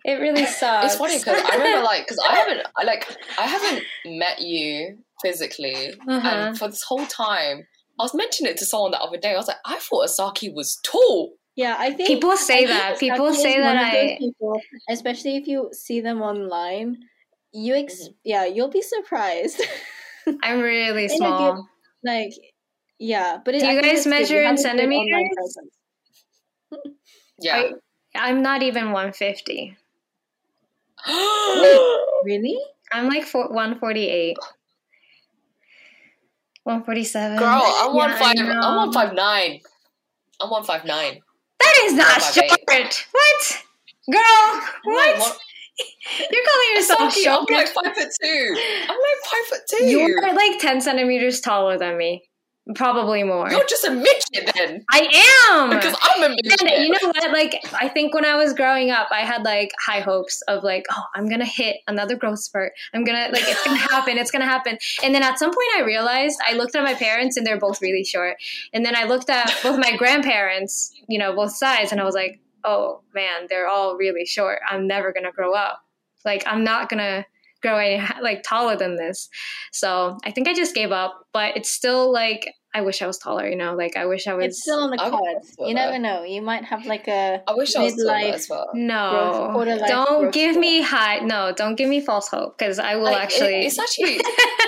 It 0.05 0.15
really 0.15 0.47
sucks. 0.47 0.87
It's 0.87 0.97
funny 0.97 1.19
because 1.19 1.43
I 1.45 1.57
remember 1.57 1.85
like 1.85 2.07
because 2.07 2.19
I 2.29 2.35
haven't 2.37 2.67
like 2.85 3.17
I 3.39 3.43
haven't 3.47 3.85
met 4.19 4.41
you 4.41 4.99
physically, 5.25 5.95
Uh-huh. 6.09 6.29
and 6.29 6.59
for 6.59 6.69
this 6.69 6.83
whole 6.83 7.07
time 7.07 7.67
I 7.99 8.03
was 8.03 8.15
mentioning 8.15 8.51
it 8.53 8.59
to 8.59 8.67
someone 8.67 8.91
the 8.91 9.01
other 9.01 9.17
day. 9.17 9.33
I 9.35 9.37
was 9.37 9.47
like, 9.49 9.63
I 9.65 9.79
thought 9.79 10.09
Asaki 10.09 10.53
was 10.53 10.81
tall. 10.83 11.35
Yeah, 11.55 11.77
I 11.79 11.93
think 11.93 12.09
People 12.09 12.37
say 12.37 12.55
I 12.55 12.67
think 12.67 12.69
that. 12.71 12.99
People 12.99 13.27
Asaki 13.31 13.37
say 13.47 13.61
that 13.61 13.65
one 13.75 13.77
of 13.87 13.93
those 13.93 14.11
I- 14.11 14.19
people, 14.19 14.61
especially 14.91 15.37
if 15.37 15.47
you 15.47 15.71
see 15.73 16.01
them 16.01 16.21
online, 16.21 16.97
you 17.53 17.75
ex- 17.77 18.09
Mhm. 18.09 18.15
yeah, 18.25 18.45
you'll 18.47 18.75
be 18.81 18.83
surprised. 18.83 19.61
I'm 20.43 20.59
really 20.61 21.05
In 21.05 21.11
a 21.13 21.17
small. 21.17 21.69
like, 22.03 22.33
yeah, 22.99 23.39
but 23.45 23.55
it, 23.55 23.61
Do 23.61 23.67
you 23.69 23.79
I 23.79 23.83
guys 23.83 24.07
measure 24.09 24.35
You 24.35 24.41
in 24.41 24.47
have 24.57 24.59
a 24.59 24.63
good 24.63 24.71
online 24.71 25.29
centimeters? 25.31 25.57
Yeah. 27.39 27.57
I- 27.57 27.73
I'm 28.29 28.43
not 28.43 28.63
even 28.65 28.91
150. 28.93 29.77
Really? 32.25 32.59
I'm 32.93 33.09
like 33.09 33.25
four, 33.25 33.49
148. 33.49 34.37
147. 36.65 37.39
Girl, 37.39 37.47
I'm 37.49 37.61
Yeah, 37.61 37.93
one 37.95 38.11
I 38.11 38.19
five. 38.19 38.35
I'm 38.39 38.49
know. 38.49 38.77
one 38.77 38.93
five 38.93 39.15
nine. 39.15 39.61
I'm 40.41 40.51
one 40.51 40.65
five 40.65 40.85
nine. 40.85 41.21
That 41.61 41.75
is 41.83 41.93
not 41.95 42.21
158. 42.21 42.93
short. 42.93 43.07
What? 43.13 43.63
Girl, 44.11 44.61
what? 44.85 45.39
You're 46.31 46.45
calling 46.45 46.71
yourself 46.75 47.01
Asaki, 47.01 47.27
I'm 47.27 47.45
like 47.57 47.69
five 47.69 47.95
foot 47.95 48.09
two. 48.23 48.57
I'm 48.57 48.97
like 48.97 49.21
five 49.25 49.47
foot 49.49 49.61
2 49.79 49.85
You're 49.87 50.35
like 50.35 50.61
10 50.61 50.81
centimeters 50.81 51.41
taller 51.41 51.77
than 51.79 51.97
me. 51.99 52.23
Probably 52.75 53.23
more. 53.25 53.51
You're 53.51 53.67
just 53.67 53.85
a 53.85 53.91
midget 53.91 54.51
then, 54.55 54.87
I 54.91 55.01
am! 55.51 55.69
because 55.69 55.95
I'm 56.01 56.23
a 56.23 56.29
midget. 56.31 56.63
And 56.63 56.85
you 56.85 56.89
know 56.91 57.09
what? 57.09 57.31
Like, 57.31 57.63
I 57.75 57.89
think 57.89 58.15
when 58.15 58.25
I 58.25 58.37
was 58.37 58.55
growing 58.55 58.91
up, 58.91 59.09
I 59.11 59.21
had 59.21 59.43
like 59.43 59.71
high 59.79 60.01
hopes 60.01 60.41
of 60.49 60.65
like, 60.65 60.87
oh, 60.91 61.03
I'm 61.15 61.29
gonna 61.29 61.45
hit 61.45 61.77
another 61.89 62.17
growth 62.17 62.39
spurt. 62.39 62.73
I'm 62.95 63.05
gonna 63.05 63.29
like, 63.31 63.43
it's 63.47 63.63
gonna 63.67 63.77
happen. 63.77 64.17
It's 64.17 64.31
gonna 64.31 64.47
happen. 64.47 64.79
And 65.03 65.15
then 65.15 65.23
at 65.23 65.39
some 65.39 65.51
point, 65.51 65.69
I 65.77 65.83
realized 65.83 66.41
I 66.47 66.55
looked 66.55 66.75
at 66.75 66.83
my 66.83 66.95
parents, 66.95 67.37
and 67.37 67.47
they're 67.47 67.61
both 67.61 67.83
really 67.83 68.05
short. 68.05 68.37
And 68.73 68.85
then 68.85 68.97
I 68.97 69.05
looked 69.05 69.29
at 69.29 69.53
both 69.63 69.79
my 69.79 69.95
grandparents, 69.99 70.91
you 71.07 71.19
know, 71.19 71.35
both 71.35 71.55
sides, 71.55 71.93
and 71.93 72.01
I 72.01 72.05
was 72.05 72.15
like, 72.15 72.41
oh 72.65 73.03
man, 73.15 73.47
they're 73.51 73.69
all 73.69 73.99
really 73.99 74.25
short. 74.25 74.61
I'm 74.67 74.87
never 74.87 75.13
gonna 75.13 75.33
grow 75.33 75.53
up. 75.53 75.85
Like, 76.25 76.45
I'm 76.47 76.65
not 76.65 76.89
gonna 76.89 77.19
grow 77.19 77.34
any 77.73 78.03
like 78.23 78.43
taller 78.43 78.77
than 78.77 78.97
this. 78.97 79.29
So 79.73 80.19
I 80.25 80.31
think 80.31 80.49
I 80.49 80.55
just 80.55 80.75
gave 80.75 80.93
up. 80.93 81.27
But 81.33 81.57
it's 81.57 81.71
still 81.71 82.13
like, 82.13 82.53
I 82.75 82.81
wish 82.83 83.03
I 83.03 83.07
was 83.07 83.19
taller. 83.19 83.49
You 83.49 83.57
know, 83.57 83.75
like 83.75 83.97
I 83.97 84.07
wish 84.07 84.27
I 84.27 84.35
was. 84.35 84.47
It's 84.47 84.63
still 84.63 84.81
on 84.81 84.91
the 84.91 85.01
I 85.01 85.11
cards. 85.11 85.55
prefer 85.57 85.69
You 85.69 85.75
never 85.75 85.99
know. 85.99 86.23
You 86.25 86.43
might 86.43 86.65
have 86.65 86.85
like 86.87 87.09
a 87.09 87.43
I 87.49 87.55
wish 87.55 87.75
I 87.77 87.85
was 87.85 87.95
taller 87.95 88.09
midlife 88.13 88.33
as 88.33 88.49
well. 88.49 88.69
No, 88.75 89.51
growth- 89.55 89.89
don't 89.89 90.33
give 90.33 90.53
spurt. 90.53 90.61
me 90.61 90.83
high. 90.83 91.19
No, 91.21 91.53
don't 91.57 91.77
give 91.77 91.89
me 91.89 92.01
false 92.01 92.29
hope 92.29 92.59
because 92.59 92.79
I 92.79 92.97
will 92.97 93.05
Like, 93.05 93.17
it- 93.17 93.23
actually. 93.23 93.67
it's 93.67 93.79
actually 93.79 94.17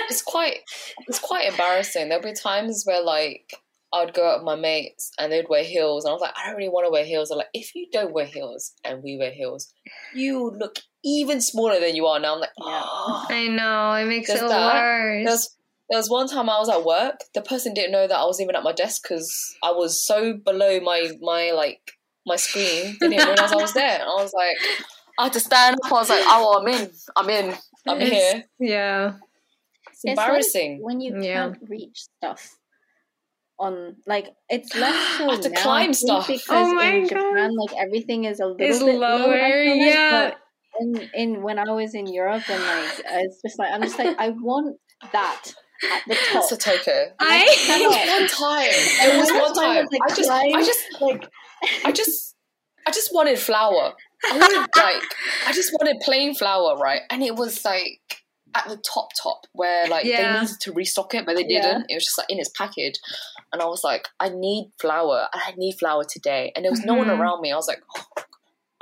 it's 0.09 0.21
quite 0.21 0.59
it's 1.07 1.19
quite 1.19 1.49
embarrassing. 1.49 2.09
There'll 2.09 2.23
be 2.23 2.33
times 2.33 2.83
where 2.85 3.03
like 3.03 3.53
I'd 3.93 4.13
go 4.13 4.27
out 4.29 4.39
with 4.39 4.45
my 4.45 4.55
mates 4.55 5.11
and 5.17 5.31
they'd 5.31 5.47
wear 5.47 5.63
heels, 5.63 6.03
and 6.03 6.09
I 6.09 6.13
was 6.13 6.21
like, 6.21 6.33
I 6.37 6.47
don't 6.47 6.57
really 6.57 6.67
want 6.69 6.85
to 6.85 6.91
wear 6.91 7.05
heels. 7.05 7.29
They're 7.29 7.37
like, 7.37 7.47
if 7.53 7.73
you 7.73 7.87
don't 7.91 8.11
wear 8.13 8.25
heels 8.25 8.73
and 8.83 9.01
we 9.01 9.17
wear 9.17 9.31
heels, 9.31 9.73
you 10.13 10.49
look 10.51 10.79
even 11.07 11.41
smaller 11.41 11.79
than 11.79 11.95
you 11.95 12.05
are 12.05 12.19
now. 12.19 12.35
I'm 12.35 12.39
like, 12.41 12.49
Yeah. 12.57 12.81
oh. 12.83 13.25
I 13.29 13.47
know 13.47 13.93
it 13.93 14.05
makes 14.07 14.27
There's 14.27 14.41
it 14.41 14.49
that. 14.49 14.73
worse. 14.73 15.25
There's 15.25 15.49
there 15.89 15.99
was 15.99 16.09
one 16.09 16.27
time 16.27 16.49
I 16.49 16.59
was 16.59 16.67
at 16.69 16.83
work. 16.83 17.15
The 17.33 17.41
person 17.41 17.73
didn't 17.73 17.93
know 17.93 18.07
that 18.07 18.17
I 18.17 18.25
was 18.25 18.41
even 18.41 18.55
at 18.57 18.63
my 18.63 18.73
desk 18.73 19.03
because 19.03 19.31
I 19.63 19.71
was 19.71 20.05
so 20.05 20.33
below 20.33 20.79
my 20.81 21.11
my 21.21 21.51
like 21.51 21.79
my 22.25 22.35
screen. 22.35 22.97
They 22.99 23.07
didn't 23.09 23.25
realize 23.27 23.53
I 23.53 23.55
was 23.55 23.73
there. 23.73 23.99
And 24.01 24.03
I 24.03 24.21
was 24.21 24.33
like, 24.33 24.57
I 25.17 25.23
had 25.23 25.33
to 25.33 25.39
stand 25.39 25.77
up. 25.85 25.89
I 25.91 25.95
was 25.95 26.09
like, 26.09 26.23
oh, 26.25 26.59
I'm 26.59 26.67
in. 26.67 26.91
I'm 27.15 27.29
in. 27.29 27.55
I'm 27.87 28.01
It's- 28.01 28.33
here. 28.33 28.43
yeah, 28.59 29.13
It's 29.89 30.03
It's 30.03 30.17
like 30.17 30.27
embarrassing. 30.27 30.83
when 30.83 30.99
you 30.99 31.21
Yeah. 31.21 31.33
can't 31.53 31.57
reach 31.69 32.01
stuff 32.17 32.57
on 33.59 33.95
like 34.05 34.27
it's 34.49 34.75
less 34.75 34.93
so 35.17 35.29
I 35.29 35.31
have 35.33 35.41
to 35.41 35.49
now 35.49 35.61
cly 35.61 35.91
stuff. 35.91 36.25
Oh 36.29 36.33
because 36.33 36.43
Oh 36.49 36.73
my 36.75 36.85
in 36.89 37.01
God. 37.07 37.09
Japan 37.09 37.55
like 37.55 37.75
everything 37.79 38.25
is 38.25 38.39
a 38.39 38.45
little 38.45 38.57
it's 38.59 38.83
bit 38.83 38.95
lower, 38.99 39.19
lower. 39.27 39.63
Yeah, 39.63 40.11
but 40.31 40.37
in 40.79 41.09
in 41.13 41.41
when 41.41 41.59
I 41.59 41.71
was 41.71 41.93
in 41.95 42.07
Europe 42.07 42.49
and 42.49 42.63
like 42.63 43.01
it's 43.23 43.41
just 43.41 43.59
like 43.59 43.71
I'm 43.71 43.81
just 43.81 43.97
like 43.99 44.17
I 44.19 44.29
want 44.29 44.77
that 45.11 45.53
at 45.91 46.01
the 46.07 46.15
top. 46.31 46.43
Satoko. 46.49 47.11
I. 47.19 47.45
There 47.67 47.87
was 47.87 48.07
one 48.07 48.27
time. 48.49 48.71
There 48.99 49.19
was 49.19 49.29
one 49.29 49.65
I 49.65 49.75
time. 49.75 49.85
was, 49.85 49.89
like, 49.91 50.01
I 50.11 50.15
just, 50.15 50.29
I 50.31 50.63
just, 50.63 51.01
like 51.01 51.29
I 51.85 51.91
just, 51.91 52.35
I 52.87 52.91
just 52.91 53.13
wanted 53.13 53.37
flour. 53.37 53.93
I 54.31 54.37
wanted 54.39 54.57
like, 54.75 55.03
I 55.45 55.53
just 55.53 55.71
wanted 55.73 55.97
plain 56.01 56.33
flour, 56.33 56.75
right? 56.77 57.01
And 57.11 57.21
it 57.21 57.35
was 57.35 57.63
like 57.63 58.01
at 58.55 58.67
the 58.67 58.77
top, 58.77 59.09
top 59.21 59.45
where 59.53 59.87
like 59.87 60.05
Yeah. 60.05 60.33
they 60.33 60.39
needed 60.41 60.55
to 60.61 60.71
restock 60.71 61.13
it, 61.13 61.25
but 61.27 61.35
they 61.35 61.43
didn't. 61.43 61.85
It 61.89 61.93
was 61.93 62.05
just 62.05 62.17
like 62.17 62.31
in 62.31 62.39
its 62.39 62.49
package, 62.57 62.95
and 63.53 63.61
I 63.61 63.65
was 63.65 63.83
like, 63.83 64.07
I 64.19 64.29
need 64.29 64.71
flour. 64.81 65.27
I 65.31 65.53
need 65.57 65.75
flour 65.77 66.05
today, 66.09 66.51
and 66.55 66.65
there 66.65 66.71
was 66.71 66.83
no 66.83 66.95
one 66.95 67.07
Mhm. 67.07 67.19
around 67.19 67.41
me. 67.41 67.51
I 67.51 67.55
was 67.55 67.67
like, 67.67 67.83
oh, 67.95 68.23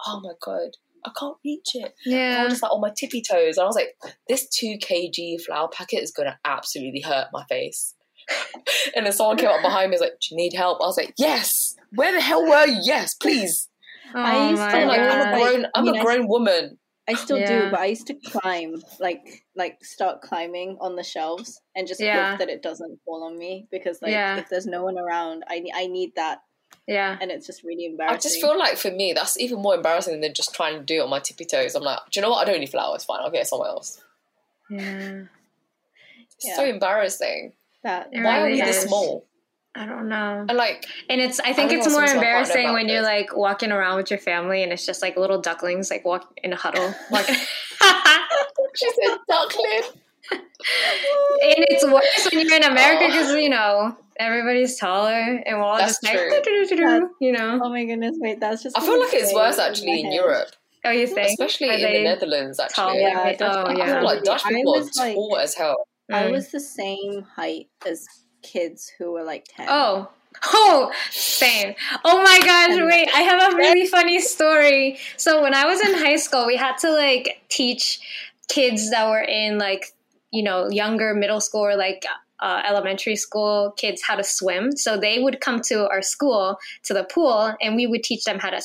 oh 0.05 0.21
my 0.23 0.34
god. 0.41 0.77
I 1.05 1.11
can't 1.19 1.37
reach 1.45 1.71
it. 1.75 1.93
Yeah. 2.05 2.17
I 2.17 2.19
Yeah. 2.19 2.43
was 2.43 2.53
just 2.53 2.63
like 2.63 2.71
on 2.71 2.81
my 2.81 2.91
tippy 2.97 3.21
toes. 3.21 3.57
And 3.57 3.63
I 3.63 3.67
was 3.67 3.75
like, 3.75 3.95
this 4.27 4.47
2 4.49 4.77
kg 4.81 5.41
flour 5.41 5.67
packet 5.69 6.01
is 6.03 6.11
going 6.11 6.27
to 6.29 6.37
absolutely 6.45 7.01
hurt 7.01 7.27
my 7.31 7.43
face. 7.45 7.93
and 8.95 9.05
then 9.05 9.13
someone 9.13 9.37
came 9.37 9.49
up 9.49 9.61
behind 9.61 9.91
me 9.91 9.95
and 9.95 10.01
was 10.01 10.01
like, 10.01 10.19
do 10.19 10.27
you 10.31 10.37
need 10.37 10.53
help? 10.53 10.79
I 10.81 10.85
was 10.87 10.97
like, 10.97 11.13
yes. 11.17 11.75
Where 11.93 12.11
the 12.11 12.21
hell 12.21 12.43
were 12.43 12.65
you? 12.65 12.79
Yes, 12.83 13.13
please. 13.13 13.69
Oh 14.15 14.19
I 14.19 14.49
used 14.49 14.61
my 14.61 14.71
to, 14.71 14.77
I'm 14.77 14.87
like, 14.87 14.99
I'm 14.99 15.21
a 15.33 15.37
grown, 15.37 15.65
I 15.65 15.69
I'm 15.75 15.83
mean, 15.85 15.95
a 15.95 15.99
I- 15.99 16.03
grown 16.03 16.27
woman. 16.27 16.77
I 17.07 17.13
still 17.13 17.37
Yeah. 17.37 17.65
do, 17.65 17.69
but 17.71 17.79
I 17.81 17.85
used 17.85 18.07
to 18.07 18.15
climb 18.15 18.81
like 18.99 19.43
like 19.55 19.77
start 19.83 20.21
climbing 20.23 20.77
on 20.81 20.95
the 20.95 21.03
shelves 21.03 21.61
and 21.75 21.87
just 21.87 22.01
Yeah. 22.01 22.31
hope 22.31 22.39
that 22.39 22.49
it 22.49 22.63
doesn't 22.63 22.99
fall 23.05 23.23
on 23.25 23.37
me 23.37 23.67
because 23.69 24.01
like 24.01 24.11
Yeah. 24.11 24.37
if 24.37 24.49
there's 24.49 24.65
no 24.65 24.83
one 24.83 24.97
around, 24.97 25.43
I 25.47 25.59
ne- 25.59 25.71
I 25.75 25.85
need 25.85 26.13
that 26.15 26.39
Yeah. 26.88 27.17
and 27.19 27.32
it's 27.32 27.48
just 27.48 27.63
really 27.63 27.86
embarrassing. 27.86 28.17
I 28.17 28.21
just 28.21 28.40
feel 28.42 28.58
like 28.58 28.77
for 28.77 28.92
me, 28.92 29.13
that's 29.13 29.40
even 29.40 29.60
more 29.62 29.75
embarrassing 29.75 30.21
than 30.21 30.33
just 30.33 30.54
trying 30.54 30.77
to 30.77 30.83
do 30.83 31.00
it 31.00 31.04
on 31.04 31.10
my 31.10 31.19
tippy 31.19 31.46
toes. 31.46 31.73
I'm 31.75 31.83
like, 31.83 32.00
do 32.12 32.19
you 32.19 32.21
know 32.21 32.29
what? 32.29 32.48
I 32.48 32.52
don't 32.52 32.60
need 32.60 32.69
flowers. 32.69 33.06
Oh, 33.10 33.13
fine. 33.13 33.23
I'll 33.23 33.31
get 33.31 33.42
it 33.42 33.48
somewhere 33.48 33.69
else. 33.69 34.02
Yeah. 34.69 35.23
It's 36.38 36.46
Yeah. 36.48 36.56
so 36.56 36.65
embarrassing. 36.65 37.54
that. 37.83 38.10
It 38.12 38.21
Why 38.23 38.40
are 38.40 38.46
really 38.46 38.62
we 38.62 38.65
this 38.65 38.83
small? 38.83 39.25
I 39.75 39.86
don't 39.86 40.08
know. 40.10 40.46
And 40.48 40.58
like, 40.58 40.86
And 41.10 41.19
it's 41.19 41.40
I 41.40 41.54
think 41.54 41.69
don't 41.69 41.79
it's 41.79 41.90
more 41.90 42.08
sometimes 42.08 42.12
I 42.12 42.13
find 42.13 42.23
embarrassing 42.23 42.63
about 42.65 42.73
when 42.75 42.88
you're 42.90 43.02
like 43.02 43.36
walking 43.36 43.71
around 43.71 43.98
with 43.98 44.10
your 44.10 44.19
family 44.19 44.63
and 44.63 44.71
it's 44.71 44.86
just 44.86 45.02
like 45.02 45.17
little 45.17 45.42
ducklings 45.42 45.90
like 45.92 46.06
walk 46.06 46.31
in 46.44 46.54
a 46.54 46.56
huddle. 46.56 46.94
Like 47.12 47.27
and 47.29 47.38
she 48.75 48.90
said 48.92 49.17
duckling. 49.27 49.81
And 50.31 51.65
it's 51.69 51.86
worse 51.86 52.27
when 52.31 52.46
you're 52.48 52.56
in 52.56 52.63
America 52.63 53.04
oh. 53.04 53.08
because 53.08 53.31
you 53.36 53.50
know 53.50 53.98
everybody's 54.19 54.77
taller, 54.77 55.11
and 55.45 55.57
we're 55.57 55.63
all 55.63 55.77
That's 55.77 55.99
just 55.99 56.03
like, 56.03 56.13
true. 56.13 57.09
You 57.19 57.31
know. 57.31 57.59
Oh 57.63 57.69
my 57.69 57.85
goodness! 57.85 58.15
Wait, 58.19 58.39
that's 58.39 58.63
just. 58.63 58.77
I 58.77 58.81
feel 58.81 58.99
like 58.99 59.13
it's 59.13 59.33
worse 59.33 59.59
actually 59.59 60.01
in. 60.01 60.11
Europe, 60.11 60.49
Oh, 60.85 60.91
you 60.91 61.07
think? 61.07 61.29
especially 61.29 61.69
Are 61.69 61.73
in 61.73 61.81
the 61.81 62.03
Netherlands. 62.03 62.59
Actually, 62.59 63.01
Yeah, 63.01 63.19
I 63.25 63.33
Dutch 63.33 63.55
oh, 63.55 63.61
I 63.71 63.75
yeah. 63.75 63.93
feel 63.95 64.03
like 64.03 64.23
Dutch 64.23 64.41
I 64.45 64.49
people 64.53 64.75
are 64.75 64.79
was, 64.79 64.95
like- 64.97 65.15
tall 65.15 65.37
as 65.37 65.55
hell. 65.55 65.87
I 66.11 66.23
Mm. 66.23 66.31
was 66.31 66.51
the 66.51 66.59
same 66.59 67.23
height 67.35 67.67
as 67.87 68.05
kids 68.43 68.91
who 68.97 69.11
were 69.11 69.23
like 69.23 69.45
ten. 69.49 69.65
Oh, 69.69 70.07
oh, 70.53 70.91
same. 71.09 71.73
Oh 72.03 72.21
my 72.21 72.39
gosh, 72.45 72.77
wait, 72.79 73.09
I 73.15 73.21
have 73.21 73.51
a 73.53 73.55
really 73.55 73.87
funny 73.87 74.19
story. 74.19 74.99
So 75.17 75.41
when 75.41 75.55
I 75.55 75.65
was 75.65 75.81
in 75.81 75.95
high 75.95 76.17
school, 76.17 76.45
we 76.45 76.55
had 76.57 76.77
to 76.79 76.91
like 76.91 77.41
teach 77.49 77.99
kids 78.47 78.91
that 78.91 79.09
were 79.09 79.21
in 79.23 79.57
like, 79.57 79.93
you 80.31 80.43
know, 80.43 80.69
younger 80.69 81.15
middle 81.15 81.41
school 81.41 81.61
or 81.61 81.75
like 81.75 82.05
uh, 82.40 82.62
elementary 82.67 83.15
school 83.15 83.73
kids 83.77 84.02
how 84.02 84.15
to 84.15 84.23
swim. 84.23 84.75
So 84.75 84.98
they 84.98 85.19
would 85.19 85.42
come 85.42 85.62
to 85.63 85.88
our 85.90 86.02
school 86.02 86.58
to 86.83 86.94
the 86.94 87.04
pool 87.04 87.54
and 87.62 87.75
we 87.75 87.88
would 87.88 88.04
teach 88.04 88.23
them 88.23 88.40
how 88.40 88.50
to 88.50 88.62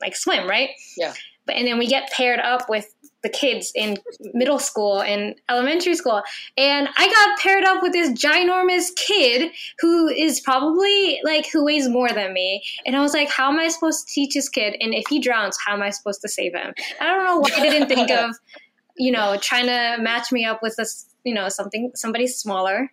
like 0.00 0.16
swim, 0.16 0.48
right? 0.48 0.70
Yeah. 0.96 1.14
But 1.46 1.56
and 1.56 1.66
then 1.66 1.78
we 1.78 1.86
get 1.86 2.10
paired 2.12 2.40
up 2.40 2.68
with 2.68 2.94
the 3.22 3.28
kids 3.28 3.72
in 3.74 3.96
middle 4.32 4.58
school 4.58 5.02
and 5.02 5.34
elementary 5.48 5.94
school. 5.94 6.22
And 6.56 6.88
I 6.96 7.08
got 7.08 7.38
paired 7.40 7.64
up 7.64 7.82
with 7.82 7.92
this 7.92 8.10
ginormous 8.12 8.94
kid 8.94 9.50
who 9.80 10.08
is 10.08 10.40
probably 10.40 11.20
like 11.24 11.46
who 11.52 11.64
weighs 11.64 11.88
more 11.88 12.10
than 12.10 12.32
me. 12.32 12.62
And 12.86 12.96
I 12.96 13.00
was 13.00 13.14
like, 13.14 13.28
how 13.28 13.50
am 13.50 13.58
I 13.58 13.68
supposed 13.68 14.06
to 14.06 14.14
teach 14.14 14.34
this 14.34 14.48
kid? 14.48 14.76
And 14.80 14.94
if 14.94 15.04
he 15.08 15.20
drowns, 15.20 15.58
how 15.64 15.74
am 15.74 15.82
I 15.82 15.90
supposed 15.90 16.20
to 16.22 16.28
save 16.28 16.54
him? 16.54 16.72
I 17.00 17.06
don't 17.06 17.24
know 17.24 17.38
why 17.38 17.50
I 17.56 17.60
didn't 17.60 17.88
think 17.88 18.10
of, 18.10 18.36
you 18.96 19.10
know, 19.10 19.36
trying 19.40 19.66
to 19.66 19.96
match 20.00 20.30
me 20.30 20.44
up 20.44 20.62
with 20.62 20.76
this, 20.76 21.06
you 21.24 21.34
know, 21.34 21.48
something 21.48 21.90
somebody 21.94 22.26
smaller. 22.26 22.92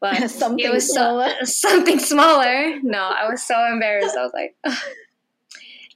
But 0.00 0.30
Something 0.30 0.64
it 0.66 0.72
was 0.72 0.90
smaller. 0.92 1.30
so 1.44 1.44
something 1.70 1.98
smaller. 1.98 2.80
No, 2.82 2.98
I 2.98 3.28
was 3.28 3.42
so 3.42 3.54
embarrassed. 3.66 4.16
I 4.16 4.22
was 4.22 4.32
like, 4.34 4.54
Ugh. 4.64 4.76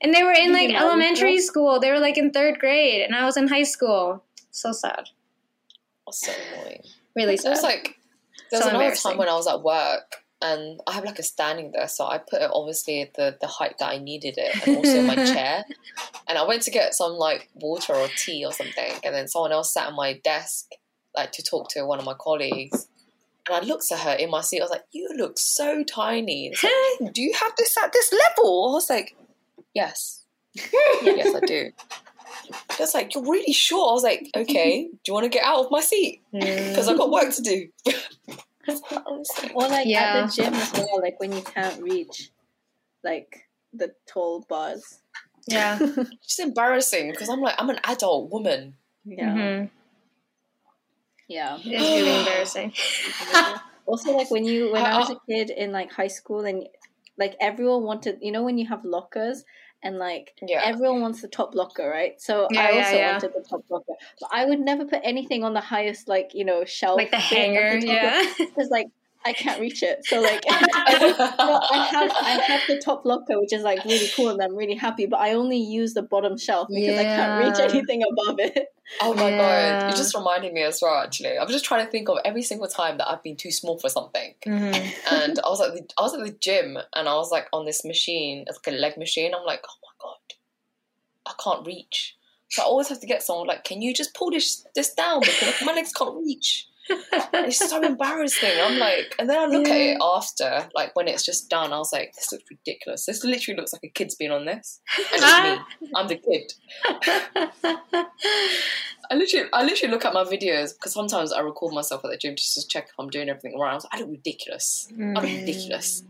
and 0.01 0.15
they 0.15 0.23
were 0.23 0.33
in 0.33 0.53
like 0.53 0.71
elementary 0.71 1.39
school. 1.41 1.81
They 1.81 1.91
were 1.91 2.01
like 2.01 2.17
in 2.19 2.31
third 2.31 2.59
grade, 2.59 3.03
and 3.03 3.15
I 3.15 3.25
was 3.25 3.37
in 3.37 3.49
high 3.49 3.65
school. 3.65 4.25
So 4.51 4.73
sad. 4.73 5.05
So 6.11 6.33
annoying. 6.55 6.83
Really 7.15 7.37
There 7.37 7.51
was 7.51 7.63
like 7.63 7.97
there 8.51 8.59
was 8.59 8.65
So 8.65 8.71
another 8.71 8.95
time 8.97 9.17
when 9.19 9.29
I 9.29 9.35
was 9.35 9.47
at 9.47 9.63
work 9.63 10.17
and 10.43 10.81
I 10.87 10.93
have 10.93 11.05
like 11.05 11.19
a 11.19 11.23
standing 11.23 11.71
desk, 11.71 11.97
so 11.97 12.07
I 12.07 12.19
put 12.19 12.41
it 12.43 12.51
obviously 12.53 13.03
at 13.03 13.15
the 13.15 13.37
the 13.41 13.47
height 13.47 13.77
that 13.79 13.91
I 13.91 13.99
needed 13.99 14.35
it, 14.39 14.67
and 14.67 14.79
also 14.79 15.03
my 15.03 15.15
chair. 15.33 15.65
And 16.29 16.39
I 16.39 16.45
went 16.45 16.63
to 16.63 16.71
get 16.71 16.95
some 16.95 17.13
like 17.13 17.49
water 17.55 17.95
or 17.95 18.09
tea 18.17 18.45
or 18.45 18.53
something, 18.53 18.93
and 19.05 19.15
then 19.15 19.29
someone 19.29 19.53
else 19.53 19.73
sat 19.73 19.89
at 19.89 19.95
my 19.95 20.15
desk 20.25 20.67
like 21.17 21.33
to 21.33 21.43
talk 21.43 21.69
to 21.71 21.85
one 21.85 21.99
of 21.99 22.05
my 22.05 22.15
colleagues. 22.19 22.87
And 23.49 23.57
I 23.57 23.61
looked 23.61 23.91
at 23.93 23.99
her 24.01 24.13
in 24.15 24.31
my 24.31 24.41
seat. 24.43 24.61
I 24.61 24.65
was 24.65 24.71
like, 24.71 24.85
"You 24.93 25.09
look 25.17 25.39
so 25.39 25.83
tiny. 25.85 26.53
Like, 26.63 27.13
do 27.15 27.23
you 27.23 27.33
have 27.35 27.53
this 27.57 27.77
at 27.83 27.93
this 27.93 28.13
level?" 28.13 28.69
I 28.71 28.73
was 28.75 28.91
like, 28.91 29.17
"Yes, 29.75 30.25
yes, 30.55 31.35
I 31.35 31.41
do." 31.47 31.71
Just 32.79 32.95
like 32.95 33.15
you're 33.15 33.25
really 33.25 33.53
short. 33.53 33.91
I 33.91 33.93
was 33.93 34.03
like, 34.03 34.31
"Okay, 34.37 34.89
do 34.89 34.99
you 35.07 35.15
want 35.15 35.25
to 35.25 35.31
get 35.31 35.45
out 35.45 35.65
of 35.65 35.71
my 35.71 35.81
seat?" 35.81 36.23
Because 36.33 36.89
I've 36.89 36.99
got 36.99 37.11
work 37.11 37.33
to 37.35 37.43
do. 37.43 37.69
Honestly. 39.07 39.51
Or 39.55 39.69
like 39.69 39.87
Yeah. 39.87 40.03
at 40.17 40.27
the 40.37 40.43
gym 40.43 40.55
as 40.55 40.73
well, 40.73 41.01
like 41.01 41.19
when 41.19 41.33
you 41.33 41.43
can't 41.43 41.83
reach 41.83 42.31
like 43.03 43.49
the 43.73 43.93
tall 44.07 44.45
bars. 44.49 45.01
yeah. 45.47 45.79
It's 46.23 46.39
embarrassing 46.39 47.11
because 47.11 47.29
I'm 47.29 47.41
like, 47.41 47.55
I'm 47.59 47.71
an 47.71 47.81
adult 47.85 48.31
woman. 48.31 48.75
Yeah. 49.05 49.33
hmm 49.61 49.65
Yeah. 51.31 51.59
It's 51.65 51.89
really 51.97 52.19
embarrassing. 52.19 52.73
also 53.87 54.13
like 54.13 54.31
when 54.31 54.45
you 54.45 54.71
when 54.73 54.85
I 54.85 54.99
was 54.99 55.11
Uh, 55.11 55.15
a 55.15 55.19
kid 55.33 55.51
in 55.51 55.71
like 55.73 55.91
high 55.93 56.09
school 56.09 56.45
and 56.45 56.69
like 57.19 57.37
everyone 57.41 57.85
wanted 57.85 58.19
you 58.21 58.33
know 58.33 58.43
when 58.43 58.59
you 58.59 58.67
have 58.69 58.85
lockers 58.85 59.45
and 59.83 59.97
like 59.99 60.35
Yeah. 60.43 60.61
everyone 60.65 61.01
wants 61.01 61.23
the 61.23 61.29
top 61.29 61.55
locker, 61.55 61.89
right? 61.89 62.21
So 62.21 62.49
Yeah, 62.51 62.61
I 62.63 62.73
also 62.79 62.97
yeah. 62.97 63.13
wanted 63.13 63.31
the 63.33 63.45
top 63.49 63.63
locker. 63.71 63.95
But 64.21 64.31
I 64.33 64.45
would 64.45 64.61
never 64.61 64.85
put 64.85 65.01
anything 65.05 65.43
on 65.45 65.55
the 65.55 65.61
highest 65.61 66.09
like, 66.09 66.35
you 66.35 66.45
know, 66.45 66.65
shelf. 66.67 66.99
Like 66.99 67.11
the 67.13 67.17
hanger, 67.17 67.79
yeah. 67.79 68.21
Because 68.39 68.69
like 68.71 68.89
I 69.25 69.33
can't 69.35 69.61
reach 69.61 69.83
it. 69.83 70.05
So 70.07 70.21
like 70.21 70.45
well, 70.49 71.67
I 71.71 71.89
have 71.91 72.11
I 72.11 72.31
have 72.47 72.61
the 72.69 72.81
top 72.83 73.05
locker, 73.05 73.39
which 73.41 73.53
is 73.53 73.63
like 73.63 73.85
really 73.85 74.09
cool, 74.17 74.29
and 74.31 74.41
I'm 74.43 74.57
really 74.57 74.75
happy. 74.75 75.07
But 75.07 75.21
I 75.21 75.33
only 75.35 75.59
use 75.59 75.95
the 75.95 76.03
bottom 76.03 76.39
shelf 76.39 76.69
because 76.69 76.99
I 76.99 77.05
can't 77.05 77.37
reach 77.39 77.59
anything 77.61 78.03
above 78.03 78.39
it. 78.41 78.69
oh 79.03 79.15
my 79.15 79.29
Yeah. 79.31 79.37
god, 79.37 79.91
you 79.91 79.95
just 79.97 80.15
reminded 80.15 80.53
me 80.55 80.63
as 80.63 80.81
well. 80.81 81.03
Actually, 81.03 81.37
I 81.37 81.43
was 81.45 81.53
just 81.53 81.65
trying 81.67 81.85
to 81.85 81.91
think 81.91 82.09
of 82.09 82.17
every 82.25 82.43
single 82.43 82.67
time 82.69 82.97
that 82.99 83.09
I've 83.11 83.23
been 83.23 83.37
too 83.37 83.51
small 83.51 83.79
for 83.79 83.89
something. 83.91 84.35
Mhm. 84.47 84.93
And 85.11 85.39
I 85.45 85.49
was 85.49 85.61
at 85.61 85.75
the 85.75 85.87
I 85.99 86.03
was 86.03 86.15
at 86.15 86.25
the 86.25 86.33
gym 86.33 86.79
and 86.95 87.09
I 87.09 87.15
was 87.15 87.31
like 87.31 87.47
on 87.53 87.67
this 87.67 87.85
machine, 87.85 88.45
it's 88.49 88.59
like 88.65 88.75
a 88.75 88.79
leg 88.79 88.97
machine. 88.97 89.35
I'm 89.35 89.45
like, 89.45 89.63
oh 89.69 89.75
my 89.83 89.93
god, 90.01 90.37
I 91.27 91.33
can't 91.43 91.67
reach. 91.67 92.17
So 92.49 92.63
I 92.63 92.65
always 92.65 92.89
have 92.89 93.01
to 93.01 93.07
get 93.07 93.23
someone 93.23 93.47
like, 93.47 93.63
can 93.65 93.81
you 93.81 93.95
just 93.95 94.15
pull 94.15 94.31
this 94.31 94.67
this 94.75 94.93
down 94.95 95.21
because 95.21 95.63
my 95.63 95.73
legs 95.75 95.93
can't 95.93 96.17
reach. 96.17 96.67
And 96.89 97.47
it's 97.47 97.59
so 97.59 97.83
embarrassing. 97.83 98.51
I'm 98.61 98.79
like, 98.79 99.15
and 99.19 99.29
then 99.29 99.39
I 99.39 99.47
look 99.47 99.69
at 99.69 99.77
it 99.77 99.99
after, 100.03 100.69
like 100.75 100.95
when 100.97 101.09
it's 101.09 101.25
just 101.25 101.49
done. 101.49 101.73
I 101.73 101.79
was 101.79 101.93
like, 101.93 102.15
this 102.15 102.33
looks 102.33 102.45
ridiculous. 102.51 103.07
This 103.07 103.25
literally 103.25 103.59
looks 103.59 103.73
like 103.73 103.85
a 103.85 103.89
kid's 103.89 104.15
been 104.15 104.31
on 104.31 104.45
this, 104.47 104.81
and 104.97 105.23
it's 105.23 105.81
me. 105.81 105.91
I'm 105.97 106.09
the 106.09 106.17
kid. 106.17 106.53
I 109.11 109.15
literally, 109.15 109.49
I 109.53 109.65
literally 109.65 109.93
look 109.93 110.05
at 110.05 110.15
my 110.15 110.25
videos 110.25 110.75
because 110.75 110.93
sometimes 110.93 111.33
I 111.33 111.41
record 111.41 111.75
myself 111.75 112.05
at 112.05 112.11
the 112.11 112.17
gym 112.17 112.37
just 112.37 112.55
to 112.61 112.67
check 112.67 112.89
if 112.89 112.95
I'm 112.99 113.09
doing 113.09 113.29
everything 113.29 113.59
right. 113.59 113.73
I 113.73 113.75
was 113.75 113.85
like, 113.85 113.95
I 113.95 114.01
look 114.01 114.11
ridiculous. 114.11 114.89
I 114.99 115.05
look 115.05 115.23
ridiculous. 115.25 116.05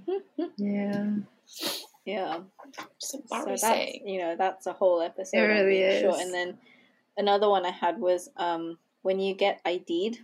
Yeah. 0.57 1.07
Yeah. 2.05 2.41
It's 2.97 3.11
So 3.11 3.23
that's 3.47 3.63
you 4.05 4.19
know 4.19 4.37
that's 4.37 4.67
a 4.67 4.73
whole 4.73 5.01
episode. 5.01 5.39
It 5.39 5.43
really 5.43 5.79
being 5.79 6.03
Short. 6.03 6.17
is. 6.17 6.21
And 6.23 6.35
then 6.35 6.59
another 7.17 7.49
one 7.49 7.65
I 7.67 7.71
had 7.71 7.99
was 8.01 8.29
um 8.37 8.79
when 9.03 9.19
you 9.19 9.35
get 9.35 9.61
ID'd 9.65 10.19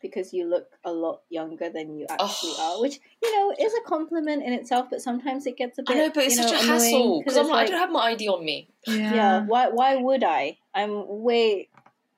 because 0.00 0.32
you 0.32 0.46
look 0.48 0.66
a 0.84 0.92
lot 0.92 1.22
younger 1.30 1.68
than 1.70 1.96
you 1.96 2.06
actually 2.10 2.52
Oh. 2.58 2.76
are, 2.76 2.80
which 2.80 3.00
you 3.22 3.34
know 3.36 3.54
is 3.58 3.72
a 3.74 3.80
compliment 3.88 4.42
in 4.44 4.52
itself, 4.52 4.88
but 4.90 5.00
sometimes 5.02 5.46
it 5.46 5.56
gets 5.56 5.78
a 5.78 5.82
bit. 5.82 5.96
I 5.96 5.98
know, 6.00 6.10
but 6.14 6.24
it's 6.24 6.36
you 6.36 6.42
such 6.42 6.52
know, 6.52 6.58
a 6.58 6.62
annoying 6.62 6.80
hassle 6.80 7.20
because 7.20 7.36
I'm 7.36 7.44
it's 7.46 7.50
like, 7.50 7.66
I 7.66 7.70
don't 7.70 7.80
have 7.80 7.90
my 7.90 8.00
ID 8.12 8.28
on 8.28 8.44
me. 8.44 8.68
yeah. 8.86 9.44
Why? 9.46 9.68
Why 9.68 9.96
would 9.96 10.24
I? 10.24 10.58
I'm 10.74 11.04
way, 11.08 11.68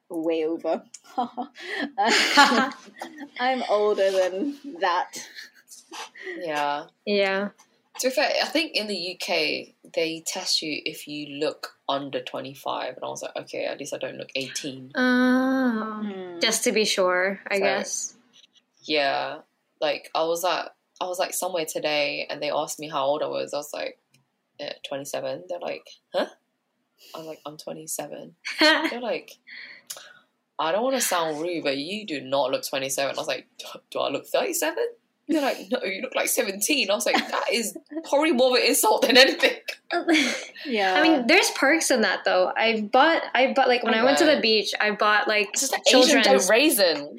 way 0.09 0.45
over. 0.47 0.83
I'm 3.41 3.63
older 3.69 4.11
than 4.11 4.57
that. 4.81 5.13
Yeah. 6.39 6.85
Yeah. 7.07 7.49
To 8.01 8.09
be 8.09 8.15
fair, 8.15 8.33
I 8.43 8.47
think 8.47 8.73
in 8.77 8.87
the 8.87 9.15
UK 9.15 9.75
they 9.95 10.23
test 10.27 10.63
you 10.63 10.81
if 10.85 11.07
you 11.07 11.39
look 11.39 11.75
under 11.89 12.21
25, 12.23 12.95
and 12.97 13.05
I 13.05 13.09
was 13.09 13.23
like, 13.23 13.37
okay, 13.37 13.65
at 13.67 13.79
least 13.79 13.93
I 13.95 13.99
don't 13.99 14.17
look 14.17 14.31
18. 14.35 14.93
Oh. 14.95 16.03
Hmm. 16.05 16.39
Just 16.41 16.65
to 16.65 16.73
be 16.73 16.85
sure, 16.85 17.41
I 17.51 17.57
So- 17.57 17.61
guess. 17.61 18.17
Yeah, 18.85 19.39
like 19.81 20.11
I 20.15 20.25
was 20.25 20.45
at, 20.45 20.75
I 21.01 21.05
was 21.07 21.19
like 21.19 21.35
somewhere 21.35 21.67
today, 21.67 22.27
and 22.31 22.43
they 22.43 22.51
asked 22.51 22.79
me 22.79 22.89
how 22.89 23.05
old 23.05 23.23
I 23.23 23.27
was. 23.27 23.53
I 23.53 23.59
was 23.59 23.73
like, 23.75 23.99
eh, 24.59 24.73
27. 24.89 25.45
They're 25.49 25.59
like, 25.59 25.87
huh? 26.15 26.27
I'm 27.15 27.27
like, 27.27 27.41
I'm 27.45 27.57
27. 27.59 28.35
They're 28.61 29.01
like, 29.01 29.33
I 30.59 30.73
don't 30.73 30.83
want 30.85 30.97
to 30.97 31.01
sound 31.03 31.41
rude, 31.41 31.65
but 31.65 31.77
you 31.79 32.07
do 32.07 32.21
not 32.21 32.51
look 32.51 32.67
27. 32.67 33.15
I 33.15 33.19
was 33.19 33.29
like, 33.29 33.47
do 33.91 33.99
I 33.99 34.09
look 34.11 34.27
37? 34.27 34.77
They're 35.31 35.41
like, 35.43 35.69
no, 35.71 35.83
you 35.85 36.03
look 36.03 36.15
like 36.17 36.29
17. 36.29 36.91
I 36.91 36.95
was 36.95 37.07
like, 37.07 37.15
that 37.17 37.45
is 37.53 37.77
probably 38.09 38.33
more 38.33 38.51
of 38.51 38.63
an 38.63 38.69
insult 38.69 39.03
than 39.03 39.17
anything. 39.17 39.57
yeah. 40.67 40.95
I 40.95 41.03
mean, 41.03 41.27
there's 41.29 41.51
perks 41.53 41.91
in 41.91 42.01
that 42.01 42.25
though. 42.25 42.53
I 42.57 42.89
bought, 42.93 43.23
I 43.35 43.53
bought 43.55 43.69
like 43.69 43.83
when 43.85 43.95
I 43.95 44.03
went 44.05 44.19
to 44.19 44.25
the 44.25 44.41
beach, 44.41 44.73
I 44.81 44.91
bought 44.91 45.29
like 45.29 45.51
It's 45.53 45.61
just 45.61 45.73
like 45.73 45.83
Asian 45.89 46.03
children's. 46.23 46.47
don't 46.47 46.49
raisin. 46.51 47.17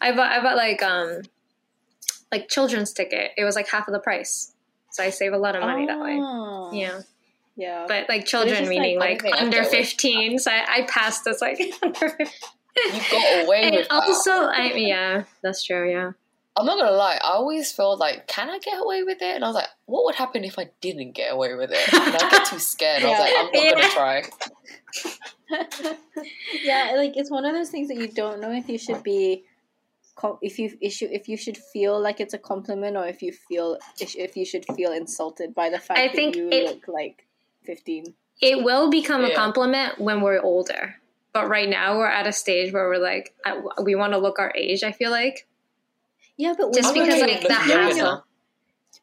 I 0.00 0.12
bought, 0.12 0.32
I 0.32 0.42
bought 0.42 0.56
like 0.56 0.82
um, 0.82 1.22
like 2.30 2.48
children's 2.48 2.92
ticket. 2.92 3.32
It 3.36 3.44
was 3.44 3.54
like 3.54 3.68
half 3.68 3.86
of 3.88 3.92
the 3.92 4.00
price, 4.00 4.52
so 4.90 5.02
I 5.04 5.10
save 5.10 5.32
a 5.32 5.38
lot 5.38 5.54
of 5.54 5.62
money 5.62 5.86
that 5.86 6.00
way. 6.00 6.18
Oh. 6.20 6.70
Yeah, 6.72 7.02
Yeah. 7.56 7.84
but 7.86 8.08
like 8.08 8.24
children 8.24 8.68
meaning 8.68 8.98
like, 8.98 9.22
like, 9.22 9.34
I 9.34 9.40
don't 9.42 9.50
think 9.50 9.54
I 9.54 9.60
under 9.60 9.70
fifteen. 9.70 10.38
So 10.38 10.50
I, 10.50 10.64
I 10.68 10.82
passed 10.88 11.26
as 11.26 11.40
like 11.40 11.60
under 11.82 12.08
15. 12.08 12.26
You 12.86 13.00
got 13.10 13.44
away 13.46 13.62
And 13.64 13.76
with 13.76 13.88
that. 13.88 13.94
also, 13.94 14.30
I 14.30 14.72
yeah, 14.74 15.24
that's 15.42 15.62
true. 15.64 15.90
Yeah. 15.90 16.12
I'm 16.54 16.66
not 16.66 16.78
gonna 16.78 16.90
lie, 16.96 17.18
I 17.22 17.30
always 17.30 17.72
felt 17.72 17.98
like, 17.98 18.26
can 18.26 18.50
I 18.50 18.58
get 18.58 18.78
away 18.82 19.02
with 19.04 19.22
it? 19.22 19.34
And 19.36 19.42
I 19.44 19.46
was 19.48 19.54
like, 19.54 19.68
what 19.86 20.04
would 20.04 20.14
happen 20.16 20.44
if 20.44 20.58
I 20.58 20.68
didn't 20.82 21.12
get 21.12 21.32
away 21.32 21.54
with 21.54 21.70
it? 21.72 21.94
And 21.94 22.14
I 22.16 22.28
get 22.30 22.44
too 22.46 22.58
scared. 22.72 23.02
I 23.04 23.08
was 23.10 23.18
like, 23.18 23.32
I'm 23.38 23.46
not 23.46 23.54
Yeah. 23.54 23.70
gonna 23.70 23.88
try. 23.88 24.22
yeah, 26.62 26.92
like 26.96 27.16
it's 27.16 27.30
one 27.30 27.44
of 27.44 27.54
those 27.54 27.70
things 27.70 27.88
that 27.88 27.96
you 27.96 28.08
don't 28.08 28.40
know 28.40 28.52
if 28.52 28.68
you 28.68 28.78
should 28.78 29.02
be, 29.02 29.44
if 30.42 30.58
you 30.58 30.70
you 30.80 30.90
if 31.10 31.28
you 31.28 31.36
should 31.36 31.56
feel 31.56 31.98
like 32.00 32.20
it's 32.20 32.34
a 32.34 32.38
compliment 32.38 32.96
or 32.96 33.06
if 33.06 33.22
you 33.22 33.32
feel 33.32 33.78
if 33.98 34.14
if 34.16 34.36
you 34.36 34.44
should 34.44 34.64
feel 34.76 34.92
insulted 34.92 35.54
by 35.54 35.70
the 35.70 35.78
fact 35.78 35.98
I 35.98 36.08
that 36.08 36.16
think 36.16 36.36
you 36.36 36.48
it- 36.50 36.64
look 36.66 36.88
like 36.88 37.26
fifteen. 37.64 38.14
It 38.40 38.64
will 38.64 38.90
become 38.90 39.24
a 39.24 39.32
compliment 39.34 40.00
when 40.00 40.20
we're 40.20 40.40
older. 40.40 40.96
But 41.32 41.48
right 41.48 41.68
now, 41.68 41.96
we're 41.96 42.06
at 42.06 42.26
a 42.26 42.32
stage 42.32 42.72
where 42.72 42.88
we're 42.88 42.98
like, 42.98 43.34
I, 43.44 43.60
we 43.82 43.94
want 43.94 44.12
to 44.12 44.18
look 44.18 44.38
our 44.38 44.52
age. 44.54 44.82
I 44.82 44.92
feel 44.92 45.10
like, 45.10 45.46
Yeah, 46.36 46.54
but 46.56 46.74
Just 46.74 46.92
because, 46.92 47.20
like, 47.20 47.40
look 47.40 47.48
the 47.48 47.54
hassle. 47.54 48.24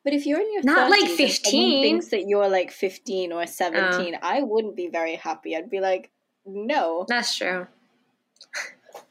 But 0.03 0.13
if 0.13 0.25
you're 0.25 0.39
in 0.39 0.53
your 0.53 0.63
Not, 0.63 0.89
like, 0.89 1.01
30s 1.01 1.03
and 1.03 1.09
someone 1.09 1.29
15. 1.29 1.83
thinks 1.83 2.07
that 2.09 2.27
you're 2.27 2.47
like 2.47 2.71
15 2.71 3.33
or 3.33 3.45
17, 3.45 4.17
I 4.21 4.41
wouldn't 4.43 4.75
be 4.75 4.87
very 4.87 5.15
happy. 5.15 5.55
I'd 5.55 5.69
be 5.69 5.79
like, 5.81 6.11
no. 6.45 7.05
That's 7.07 7.35
true. 7.35 7.67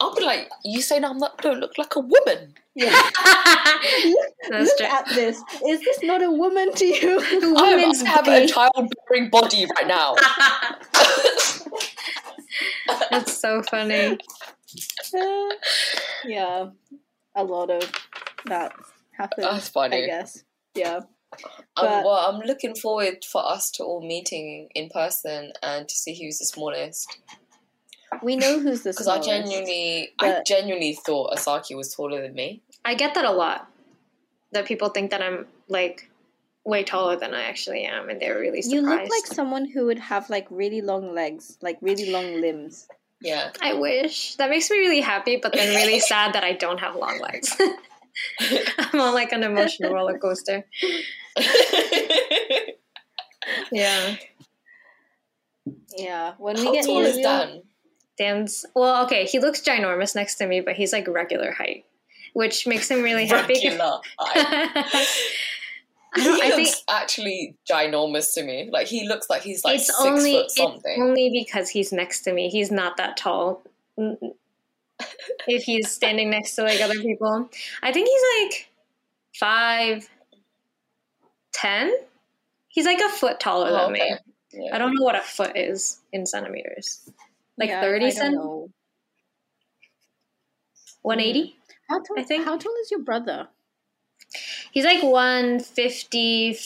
I'll 0.00 0.14
be 0.14 0.22
like, 0.22 0.48
you 0.64 0.80
saying 0.80 1.04
I'm 1.04 1.18
not 1.18 1.38
don't 1.42 1.60
look 1.60 1.76
like 1.76 1.94
a 1.96 2.00
woman? 2.00 2.54
Yeah. 2.74 2.90
That's 4.50 4.70
Look 4.70 4.80
at 4.80 5.06
this. 5.08 5.42
Is 5.66 5.80
this 5.80 6.02
not 6.02 6.22
a 6.22 6.30
woman 6.30 6.72
to 6.72 6.84
you? 6.84 7.20
I 7.56 7.74
Women's 7.74 8.02
have 8.02 8.28
a 8.28 8.46
childbearing 8.46 9.30
body 9.30 9.66
right 9.76 9.86
now. 9.86 10.14
That's 13.10 13.36
so 13.40 13.62
funny. 13.62 14.18
Yeah, 16.24 16.70
a 17.34 17.44
lot 17.44 17.70
of 17.70 17.90
that 18.46 18.72
happens. 19.16 19.46
That's 19.46 19.68
funny. 19.68 20.04
I 20.04 20.06
guess. 20.06 20.44
Yeah. 20.74 21.00
Um, 21.76 21.86
well, 21.86 22.10
I'm 22.28 22.40
looking 22.40 22.74
forward 22.74 23.24
for 23.24 23.46
us 23.46 23.70
to 23.72 23.84
all 23.84 24.06
meeting 24.06 24.68
in 24.74 24.88
person 24.90 25.52
and 25.62 25.88
to 25.88 25.94
see 25.94 26.14
who's 26.20 26.38
the 26.38 26.44
smallest. 26.44 27.18
We 28.22 28.36
know 28.36 28.58
who's 28.58 28.82
the 28.82 28.92
smallest 28.92 28.98
Because 28.98 29.08
I 29.08 29.20
smallest. 29.22 29.26
genuinely, 29.50 30.08
I 30.18 30.42
genuinely 30.46 30.98
thought 31.06 31.34
Asaki 31.36 31.76
was 31.76 31.94
taller 31.94 32.20
than 32.22 32.34
me. 32.34 32.62
I 32.84 32.94
get 32.94 33.14
that 33.14 33.24
a 33.24 33.32
lot. 33.32 33.70
That 34.52 34.66
people 34.66 34.88
think 34.88 35.10
that 35.10 35.22
I'm 35.22 35.46
like 35.68 36.10
way 36.68 36.84
taller 36.84 37.16
than 37.16 37.32
I 37.34 37.44
actually 37.44 37.84
am, 37.84 38.10
and 38.10 38.20
they're 38.20 38.38
really 38.38 38.60
surprised. 38.62 38.74
You 38.84 38.88
look 38.88 39.10
like 39.10 39.26
someone 39.26 39.64
who 39.64 39.86
would 39.86 39.98
have 39.98 40.28
like 40.28 40.46
really 40.50 40.82
long 40.82 41.14
legs, 41.14 41.56
like 41.62 41.78
really 41.80 42.10
long 42.10 42.40
limbs. 42.40 42.86
Yeah. 43.22 43.50
I 43.60 43.72
wish. 43.74 44.36
That 44.36 44.50
makes 44.50 44.70
me 44.70 44.78
really 44.78 45.00
happy, 45.00 45.38
but 45.42 45.52
then 45.52 45.74
really 45.74 45.98
sad 46.12 46.34
that 46.34 46.44
I 46.44 46.52
don't 46.52 46.78
have 46.78 46.94
long 46.94 47.18
legs. 47.20 47.56
I'm 48.78 49.00
on 49.00 49.14
like 49.14 49.32
an 49.32 49.42
emotional 49.42 49.92
roller 49.92 50.18
coaster. 50.18 50.64
Yeah. 53.72 54.16
Yeah. 55.96 56.34
When 56.38 56.56
we 56.56 56.64
How 56.64 56.72
get 56.72 56.84
tall 56.84 57.00
is 57.00 57.14
Ilya- 57.16 57.22
Dan? 57.22 57.62
Dan's 58.18 58.66
well, 58.74 59.04
okay, 59.04 59.24
he 59.24 59.38
looks 59.38 59.60
ginormous 59.62 60.14
next 60.14 60.34
to 60.36 60.46
me, 60.46 60.60
but 60.60 60.74
he's 60.74 60.92
like 60.92 61.06
regular 61.08 61.52
height, 61.52 61.84
which 62.34 62.66
makes 62.66 62.90
him 62.90 63.02
really 63.02 63.26
happy. 63.26 63.54
Regular. 63.54 64.00
I, 64.18 65.06
I 66.14 66.20
he 66.20 66.24
don't- 66.24 66.42
I 66.42 66.48
looks 66.56 66.56
think 66.56 66.76
actually 66.90 67.56
ginormous 67.70 68.32
to 68.34 68.42
me. 68.42 68.68
Like 68.72 68.86
he 68.86 69.06
looks 69.08 69.28
like 69.28 69.42
he's 69.42 69.62
like 69.64 69.76
it's 69.76 69.86
six 69.86 69.98
only 70.00 70.32
foot 70.32 70.44
it's 70.46 70.56
something. 70.56 71.02
only 71.02 71.30
because 71.30 71.68
he's 71.68 71.92
next 71.92 72.22
to 72.22 72.32
me. 72.32 72.48
He's 72.48 72.70
not 72.70 72.96
that 72.96 73.16
tall. 73.16 73.62
Mm, 73.98 74.16
if 75.46 75.62
he's 75.64 75.90
standing 75.90 76.30
next 76.30 76.54
to 76.56 76.62
like 76.62 76.80
other 76.80 76.98
people, 77.00 77.48
I 77.82 77.92
think 77.92 78.08
he's 78.08 78.50
like 78.50 78.68
five 79.38 80.08
ten. 81.52 81.94
He's 82.68 82.86
like 82.86 83.00
a 83.00 83.08
foot 83.08 83.38
taller 83.40 83.68
Oh, 83.70 83.84
than 83.84 83.92
me. 83.92 84.14
Yeah. 84.52 84.74
I 84.74 84.78
don't 84.78 84.94
know 84.94 85.02
what 85.04 85.14
a 85.16 85.20
foot 85.20 85.56
is 85.56 85.98
in 86.12 86.24
centimeters. 86.26 87.08
Like 87.58 87.68
Yeah, 87.70 87.80
thirty 87.80 88.06
I 88.06 88.10
don't 88.10 88.16
cent, 88.16 88.34
know. 88.34 88.70
one 91.02 91.20
eighty. 91.20 91.56
How 91.88 91.98
tall? 92.02 92.18
I 92.18 92.22
think- 92.22 92.44
How 92.44 92.56
tall 92.56 92.72
is 92.82 92.90
your 92.90 93.00
brother? 93.00 93.48
He's 94.72 94.84
like 94.84 95.02
one 95.02 95.60
fifty 95.60 96.56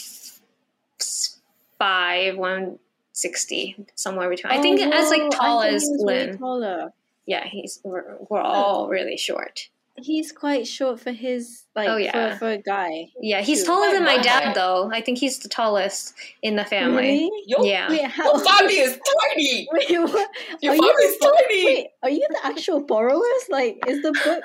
five, 1.78 2.36
one 2.36 2.78
sixty, 3.12 3.76
somewhere 3.94 4.28
between. 4.28 4.52
I 4.52 4.60
think 4.62 4.80
Oh, 4.80 4.90
as 4.90 5.10
like 5.10 5.30
tall 5.30 5.62
as 5.62 5.82
he 5.84 5.90
was 5.90 6.02
way 6.04 6.26
Lynn. 6.26 6.38
taller. 6.38 6.92
Yeah, 7.26 7.46
he's 7.46 7.80
we're, 7.84 8.16
we're 8.28 8.40
all 8.40 8.88
really 8.88 9.16
short. 9.16 9.68
He's 10.02 10.32
quite 10.32 10.66
short 10.66 11.00
for 11.00 11.12
his 11.12 11.64
like 11.74 11.88
Oh, 11.88 11.96
yeah. 11.96 12.32
for, 12.34 12.38
for 12.38 12.50
a 12.50 12.58
guy. 12.58 13.08
Yeah, 13.20 13.40
he's 13.40 13.58
Dude, 13.60 13.66
taller 13.68 13.92
than 13.92 14.04
my 14.04 14.16
my 14.16 14.22
dad 14.22 14.54
though. 14.54 14.90
I 14.92 15.00
think 15.00 15.18
he's 15.18 15.38
the 15.38 15.48
tallest 15.48 16.14
in 16.42 16.56
the 16.56 16.64
family. 16.64 16.96
Really? 17.02 17.30
Your, 17.46 17.64
Yeah. 17.64 17.88
Wait, 17.88 18.04
how? 18.04 18.32
your 18.34 18.44
family 18.44 18.74
is 18.78 18.98
tiny. 19.30 19.68
Wait, 19.72 19.98
what? 20.00 20.30
Your 20.60 20.72
Are 20.72 20.76
you 20.76 20.82
family's 20.82 21.18
the- 21.18 21.36
tiny. 21.48 21.64
Wait, 21.66 21.86
are 22.02 22.10
you 22.10 22.26
the 22.30 22.40
actual 22.46 22.80
borrowers? 22.84 23.44
Like, 23.48 23.78
is 23.86 24.02
the 24.02 24.12
book 24.24 24.44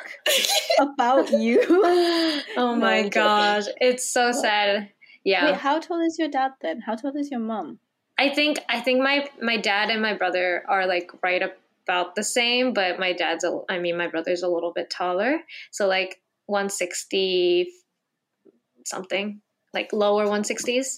about 0.79 1.31
you? 1.31 1.61
Oh 2.57 2.75
my 2.75 2.97
I'm 2.97 3.03
joking. 3.05 3.09
gosh, 3.11 3.65
it's 3.81 4.09
so 4.09 4.31
sad. 4.31 4.89
Yeah. 5.23 5.45
Wait, 5.45 5.55
how 5.55 5.79
tall 5.79 5.99
is 6.05 6.17
your 6.17 6.29
dad 6.29 6.51
then? 6.61 6.81
How 6.81 6.95
tall 6.95 7.15
is 7.17 7.29
your 7.29 7.39
mom? 7.41 7.79
I 8.17 8.29
think 8.29 8.59
I 8.69 8.79
think 8.79 9.01
my 9.01 9.27
my 9.41 9.57
dad 9.57 9.89
and 9.89 10.01
my 10.01 10.13
brother 10.13 10.63
are 10.67 10.87
like 10.87 11.11
right 11.21 11.43
about 11.87 12.15
the 12.15 12.23
same, 12.23 12.73
but 12.73 12.99
my 12.99 13.13
dad's 13.13 13.43
a 13.43 13.59
I 13.69 13.79
mean 13.79 13.97
my 13.97 14.07
brother's 14.07 14.43
a 14.43 14.49
little 14.49 14.73
bit 14.73 14.89
taller, 14.89 15.39
so 15.71 15.87
like 15.87 16.21
160 16.47 17.69
something, 18.85 19.41
like 19.73 19.93
lower 19.93 20.25
160s, 20.25 20.95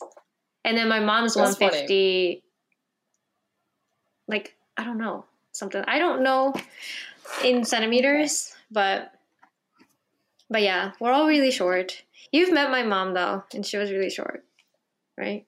and 0.66 0.78
then 0.78 0.90
my 0.90 1.00
mom's 1.00 1.36
That's 1.36 1.60
150. 1.60 2.44
Like 4.28 4.56
I 4.78 4.84
don't 4.84 4.98
know 4.98 5.26
something 5.52 5.84
I 5.88 6.00
don't 6.00 6.24
know 6.24 6.54
in 7.44 7.64
centimeters, 7.64 8.54
but 8.72 9.12
but 10.50 10.64
yeah, 10.64 10.94
we're 11.00 11.12
all 11.12 11.28
really 11.28 11.52
short. 11.52 12.04
You've 12.32 12.52
met 12.54 12.72
my 12.72 12.84
mom 12.84 13.14
though, 13.14 13.44
and 13.54 13.66
she 13.66 13.78
was 13.78 13.92
really 13.92 14.10
short, 14.10 14.44
right? 15.18 15.46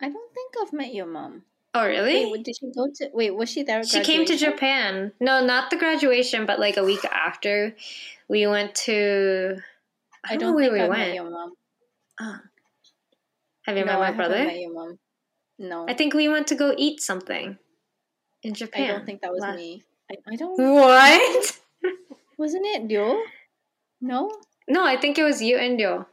I 0.00 0.08
don't 0.08 0.34
think 0.34 0.54
I've 0.62 0.72
met 0.72 0.94
your 0.94 1.06
mom. 1.06 1.42
Oh 1.72 1.86
really? 1.86 2.30
Wait, 2.32 2.44
did 2.44 2.56
she 2.56 2.70
go 2.72 2.88
to? 2.92 3.10
Wait, 3.12 3.34
was 3.34 3.48
she 3.48 3.62
there? 3.62 3.82
She 3.84 4.02
came 4.02 4.24
to? 4.26 4.36
Japan. 4.36 5.12
No, 5.20 5.44
not 5.44 5.70
the 5.70 5.76
graduation, 5.76 6.44
but 6.46 6.58
like 6.58 6.76
a 6.76 6.84
week 6.84 7.04
after, 7.04 7.76
we 8.28 8.46
went 8.46 8.74
to. 8.86 9.58
I 10.24 10.34
I 10.34 10.36
don't, 10.36 10.40
don't 10.40 10.52
know 10.54 10.58
think 10.60 10.72
where 10.72 10.72
we 10.72 10.84
I've 10.84 10.90
went. 10.90 11.14
your 11.14 11.30
mom. 11.30 11.52
Ah. 12.20 12.40
Have 13.66 13.76
you 13.76 13.84
no, 13.84 13.92
met 13.92 13.98
my 14.00 14.06
haven't 14.06 14.16
brother? 14.18 14.44
met 14.44 14.58
your 14.60 14.72
mom. 14.74 14.98
No, 15.58 15.86
I 15.88 15.94
think 15.94 16.14
we 16.14 16.28
went 16.28 16.46
to 16.48 16.54
go 16.56 16.74
eat 16.76 17.00
something 17.00 17.56
in 18.42 18.54
Japan. 18.54 18.90
I 18.90 18.92
don't 18.94 19.06
think 19.06 19.20
that 19.22 19.30
was 19.30 19.40
last- 19.40 19.56
me. 19.56 19.84
I, 20.10 20.14
I 20.32 20.36
don't. 20.36 20.58
What? 20.58 21.60
Wasn't 22.38 22.66
it 22.66 22.88
Leo? 22.88 23.20
No. 24.00 24.30
No, 24.66 24.84
I 24.84 24.96
think 24.96 25.18
it 25.18 25.22
was 25.24 25.40
you 25.40 25.56
and 25.56 25.78
Yo. 25.78 26.06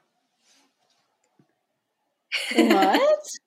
What? 2.55 3.22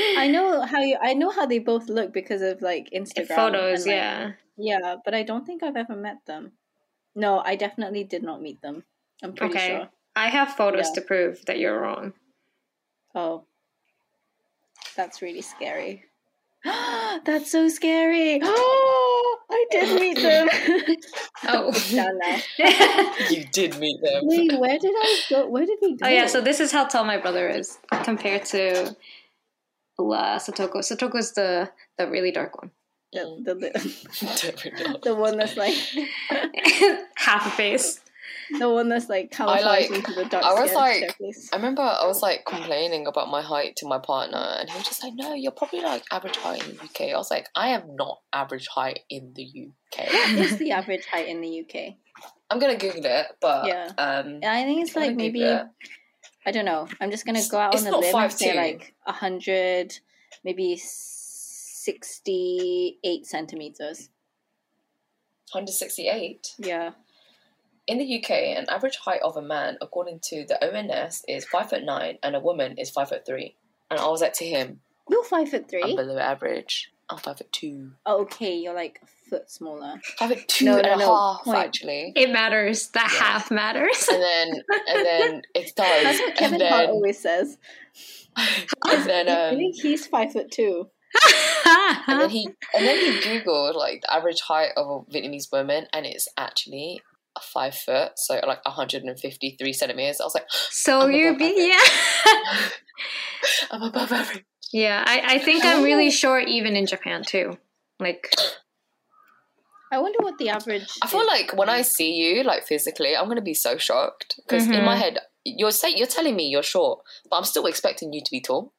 I 0.00 0.28
know 0.28 0.62
how 0.62 0.80
you. 0.80 0.96
I 1.00 1.14
know 1.14 1.30
how 1.30 1.46
they 1.46 1.58
both 1.58 1.88
look 1.88 2.12
because 2.12 2.42
of 2.42 2.62
like 2.62 2.90
Instagram 2.94 3.34
Photos, 3.34 3.86
like, 3.86 3.94
yeah. 3.94 4.32
Yeah, 4.56 4.96
but 5.04 5.14
I 5.14 5.22
don't 5.22 5.46
think 5.46 5.62
I've 5.62 5.76
ever 5.76 5.94
met 5.96 6.18
them. 6.26 6.52
No, 7.14 7.40
I 7.44 7.56
definitely 7.56 8.04
did 8.04 8.22
not 8.22 8.42
meet 8.42 8.60
them. 8.62 8.84
I'm 9.22 9.32
pretty 9.32 9.54
Okay. 9.54 9.68
sure. 9.68 9.88
I 10.16 10.28
have 10.28 10.50
photos 10.54 10.86
Yeah. 10.88 10.94
to 10.94 11.00
prove 11.02 11.44
that 11.46 11.58
you're 11.58 11.80
wrong. 11.80 12.12
Oh. 13.14 13.44
That's 14.96 15.22
really 15.22 15.42
scary. 15.42 16.04
That's 16.64 17.50
so 17.52 17.68
scary. 17.68 18.40
Oh, 18.42 19.38
I 19.50 19.64
did 19.70 20.00
meet 20.00 20.18
them. 20.18 20.48
Oh. 21.44 21.70
Done 21.94 22.18
now. 22.18 23.12
You 23.30 23.44
did 23.52 23.78
meet 23.78 24.00
them. 24.02 24.22
Wait, 24.24 24.58
where 24.58 24.76
did 24.78 24.92
I 24.92 25.20
go? 25.30 25.46
Where 25.48 25.64
did 25.64 25.78
we 25.80 25.94
go? 25.96 26.06
Oh 26.06 26.08
yeah, 26.10 26.26
so 26.26 26.40
this 26.40 26.58
is 26.58 26.72
how 26.72 26.84
tall 26.84 27.04
my 27.04 27.16
brother 27.16 27.48
is 27.48 27.78
compared 28.02 28.44
to 28.46 28.96
La 29.98 30.36
Satoko. 30.38 30.76
Satoko's 30.78 31.32
the 31.32 31.70
the 31.96 32.08
really 32.08 32.30
dark 32.32 32.60
one. 32.62 32.70
the, 33.12 33.24
the, 33.44 33.54
the, 33.54 34.98
the 35.02 35.14
one 35.14 35.36
that's 35.38 35.56
like 35.56 35.74
Half 37.16 37.46
a 37.46 37.50
face. 37.50 38.00
the 38.58 38.68
one 38.68 38.88
that's 38.88 39.08
like 39.08 39.30
camouflaged 39.30 39.64
like- 39.90 39.90
into 39.90 40.12
the 40.12 40.24
dark 40.26 40.44
I 40.44 40.52
was 40.54 40.70
skin 40.70 40.74
like- 40.74 40.96
staircase. 40.96 41.50
I 41.52 41.56
remember 41.56 41.82
I 41.82 42.06
was 42.06 42.22
like 42.22 42.44
complaining 42.46 43.06
about 43.06 43.28
my 43.30 43.42
height 43.42 43.76
to 43.76 43.86
my 43.86 43.98
partner, 43.98 44.38
and 44.58 44.68
he 44.70 44.76
was 44.76 44.86
just 44.86 45.02
like, 45.02 45.14
"No, 45.16 45.34
you're 45.34 45.52
probably 45.52 45.80
like 45.80 46.02
average 46.12 46.36
height 46.36 46.66
in 46.66 46.76
the 46.76 46.84
UK." 46.84 47.12
I 47.14 47.16
was 47.16 47.30
like, 47.30 47.48
"I 47.54 47.68
am 47.70 47.94
not 47.96 48.20
average 48.32 48.68
height 48.68 49.00
in 49.10 49.32
the 49.34 49.44
UK." 49.44 50.06
What 50.36 50.46
is 50.46 50.56
the 50.58 50.70
average 50.72 51.06
height 51.06 51.28
in 51.28 51.40
the 51.40 51.60
UK? 51.60 51.94
I'm 52.50 52.58
gonna 52.58 52.76
Google 52.76 53.04
it, 53.04 53.26
but 53.40 53.66
Yeah. 53.66 53.88
um, 53.98 54.40
I 54.44 54.64
think 54.64 54.82
it's 54.86 54.96
I'm 54.96 55.02
like 55.02 55.16
maybe 55.16 55.42
it. 55.42 55.66
I 56.48 56.50
don't 56.50 56.64
know. 56.64 56.88
I'm 56.98 57.10
just 57.10 57.26
gonna 57.26 57.42
go 57.50 57.58
out 57.58 57.74
it's 57.74 57.82
on 57.82 57.88
a 57.88 57.90
not 57.90 58.00
limb 58.00 58.16
and 58.16 58.32
say 58.32 58.56
like 58.56 58.94
hundred, 59.06 59.98
maybe 60.42 60.80
sixty-eight 61.88 63.26
centimeters. 63.26 64.08
168. 65.52 66.54
Yeah. 66.58 66.92
In 67.86 67.98
the 67.98 68.18
UK, 68.18 68.30
an 68.30 68.64
average 68.70 68.96
height 68.96 69.20
of 69.22 69.36
a 69.36 69.42
man, 69.42 69.76
according 69.82 70.20
to 70.30 70.46
the 70.46 70.58
ONS, 70.64 71.22
is 71.28 71.44
five 71.44 71.68
foot 71.68 71.84
nine, 71.84 72.16
and 72.22 72.34
a 72.34 72.40
woman 72.40 72.78
is 72.78 72.88
five 72.88 73.10
foot 73.10 73.26
three. 73.26 73.54
And 73.90 74.00
I 74.00 74.08
was 74.08 74.22
like 74.22 74.32
to 74.34 74.46
him, 74.46 74.80
You're 75.10 75.24
five 75.24 75.50
foot 75.50 75.64
"I'm 75.64 75.68
three. 75.68 75.94
below 75.96 76.16
average. 76.16 76.90
I'm 77.10 77.18
five 77.18 77.38
foot 77.38 77.50
two. 77.52 77.92
Oh, 78.04 78.22
okay, 78.22 78.56
you're 78.58 78.74
like 78.74 79.00
a 79.02 79.06
foot 79.30 79.50
smaller. 79.50 80.00
Five 80.18 80.30
foot 80.30 80.48
two 80.48 80.64
No, 80.66 80.76
and 80.78 80.86
no, 80.86 80.92
a 80.94 80.96
no, 80.98 81.16
half, 81.16 81.44
point. 81.44 81.58
actually. 81.58 82.12
It 82.14 82.30
matters. 82.30 82.88
That 82.88 83.10
Yeah. 83.12 83.18
half 83.18 83.50
matters. 83.50 84.08
And 84.12 84.22
then, 84.22 84.48
and 84.88 85.06
then 85.06 85.42
it 85.54 85.72
does. 85.74 85.76
That's 86.04 86.18
what 86.20 86.36
Kevin 86.36 86.60
and 86.60 86.68
Hart 86.70 86.82
then, 86.86 86.90
always 86.90 87.18
says. 87.20 87.56
and 88.36 89.08
then, 89.08 89.28
I 89.28 89.48
um, 89.48 89.56
think 89.56 89.76
he's 89.76 90.06
five 90.06 90.32
foot 90.32 90.50
two. 90.50 90.88
and 92.06 92.20
then 92.20 92.28
he, 92.30 92.46
and 92.76 92.86
then 92.86 92.98
he 92.98 93.18
googled 93.20 93.74
like 93.74 94.02
the 94.02 94.12
average 94.12 94.40
height 94.42 94.70
of 94.76 94.86
a 94.86 95.10
Vietnamese 95.10 95.50
woman, 95.50 95.86
and 95.94 96.04
it's 96.04 96.28
actually 96.36 97.00
five 97.40 97.74
foot, 97.74 98.12
so 98.16 98.34
like 98.46 98.64
153 98.66 99.72
centimeters. 99.72 100.20
I 100.20 100.24
was 100.24 100.34
like, 100.34 100.46
So 100.50 101.06
you're 101.06 101.30
above 101.30 101.38
be- 101.38 101.68
yeah. 101.72 102.68
I'm 103.70 103.82
above 103.82 104.12
average. 104.12 104.44
Yeah, 104.72 105.04
I, 105.06 105.34
I 105.34 105.38
think 105.38 105.64
I'm 105.64 105.82
really 105.82 106.10
short 106.10 106.48
even 106.48 106.76
in 106.76 106.86
Japan 106.86 107.22
too. 107.24 107.58
Like 108.00 108.32
I 109.90 109.98
wonder 109.98 110.18
what 110.20 110.38
the 110.38 110.50
average. 110.50 110.86
I 111.02 111.06
feel 111.06 111.20
is. 111.22 111.26
like 111.26 111.56
when 111.56 111.68
I 111.68 111.82
see 111.82 112.12
you, 112.14 112.42
like 112.42 112.66
physically, 112.66 113.16
I'm 113.16 113.26
gonna 113.28 113.40
be 113.40 113.54
so 113.54 113.78
shocked 113.78 114.36
because 114.36 114.66
in 114.68 114.84
my 114.84 114.94
Mhm. 114.96 114.98
head, 114.98 115.18
you're 115.44 115.70
say 115.70 115.90
you're 115.94 116.06
telling 116.06 116.36
me 116.36 116.48
you're 116.48 116.62
short, 116.62 117.00
but 117.30 117.36
I'm 117.36 117.44
still 117.44 117.66
expecting 117.66 118.12
you 118.12 118.20
to 118.22 118.30
be 118.30 118.40
tall. 118.40 118.72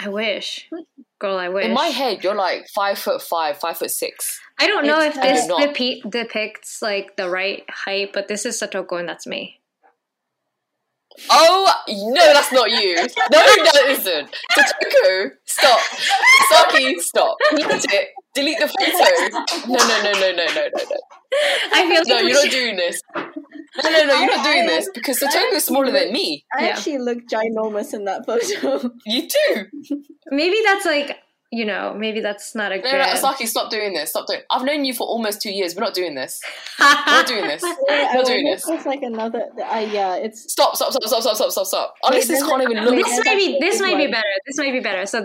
I 0.00 0.08
wish. 0.08 0.68
Girl, 1.20 1.36
I 1.38 1.48
wish. 1.48 1.64
In 1.66 1.72
my 1.72 1.86
head, 1.88 2.22
you're 2.24 2.34
like 2.34 2.68
five 2.68 2.98
foot 2.98 3.22
five, 3.22 3.58
five 3.58 3.76
foot 3.78 3.90
six. 3.90 4.40
I 4.58 4.66
don't 4.68 4.86
know 4.86 5.00
It's 5.00 5.16
if 5.16 5.22
this 5.22 5.46
not. 5.48 5.60
depe- 5.74 6.08
depicts 6.10 6.80
like 6.82 7.16
the 7.16 7.28
right 7.28 7.64
height, 7.68 8.12
but 8.12 8.28
this 8.28 8.44
is 8.46 8.60
Satoko 8.60 8.98
and 8.98 9.08
that's 9.08 9.26
me. 9.26 9.60
Oh 11.30 11.72
no, 11.88 12.32
that's 12.32 12.52
not 12.52 12.70
you. 12.70 12.96
No, 12.96 13.06
that 13.30 13.84
isn't. 13.88 14.28
Totoko, 14.52 15.30
stop. 15.44 15.80
Saki, 16.50 16.98
stop. 17.00 17.36
Delete 17.56 17.84
it. 17.92 18.08
Delete 18.34 18.58
the 18.58 18.68
photo. 18.68 19.72
No, 19.72 19.78
no, 19.78 20.02
no, 20.02 20.12
no, 20.12 20.32
no, 20.32 20.46
no, 20.46 20.46
no, 20.54 20.68
no. 20.68 20.96
I 21.72 21.86
feel 21.88 21.98
like 21.98 22.08
No, 22.08 22.18
you're 22.18 22.42
not 22.42 22.50
doing 22.50 22.76
this. 22.76 23.00
No, 23.16 23.90
no, 23.90 24.04
no, 24.04 24.14
you're 24.20 24.36
not 24.36 24.44
doing 24.44 24.66
this 24.66 24.88
because 24.94 25.20
Satoko's 25.20 25.64
smaller 25.64 25.90
than 25.92 26.12
me. 26.12 26.44
I 26.56 26.68
actually 26.68 26.98
look 26.98 27.18
ginormous 27.32 27.94
in 27.94 28.04
that 28.04 28.26
photo. 28.26 28.90
You 29.06 29.28
do. 29.28 29.66
maybe 30.30 30.56
that's 30.64 30.84
like 30.84 31.18
you 31.56 31.64
know, 31.64 31.94
maybe 31.96 32.20
that's 32.20 32.54
not 32.54 32.72
a 32.72 32.76
No, 32.76 32.82
good. 32.82 32.92
no, 32.92 32.98
no, 33.06 33.14
Saki, 33.14 33.46
stop 33.46 33.70
doing 33.70 33.94
this. 33.94 34.10
Stop 34.10 34.26
doing. 34.26 34.40
I've 34.50 34.64
known 34.64 34.84
you 34.84 34.92
for 34.94 35.06
almost 35.06 35.40
two 35.42 35.50
years. 35.52 35.74
We're 35.74 35.82
not 35.84 35.94
doing 35.94 36.14
this. 36.14 36.40
We're 36.78 36.86
not 37.06 37.26
doing 37.26 37.46
this. 37.46 37.62
Yeah, 37.88 38.08
I 38.10 38.14
Not 38.14 38.26
doing 38.26 38.44
this. 38.44 38.68
It's 38.68 38.86
like 38.86 39.02
another. 39.02 39.46
Uh, 39.58 39.86
yeah, 39.90 40.16
it's 40.16 40.52
Stop, 40.52 40.76
stop, 40.76 40.90
stop, 40.92 41.02
stop, 41.04 41.22
stop, 41.22 41.36
stop, 41.36 41.50
stop, 41.50 41.66
stop. 41.66 41.94
Our 42.02 42.10
Wait, 42.10 42.16
listeners 42.18 42.42
can't 42.42 42.62
even 42.62 42.84
look. 42.84 42.94
this 42.96 43.08
Yeah, 43.08 43.22
might 43.32 43.38
be 43.38 43.58
this 43.60 43.80
a 43.80 43.82
might 43.82 43.96
be 43.96 44.06
better. 44.06 44.22
This 44.46 44.58
might 44.58 44.72
be 44.72 44.80
better. 44.80 45.06
So, 45.06 45.18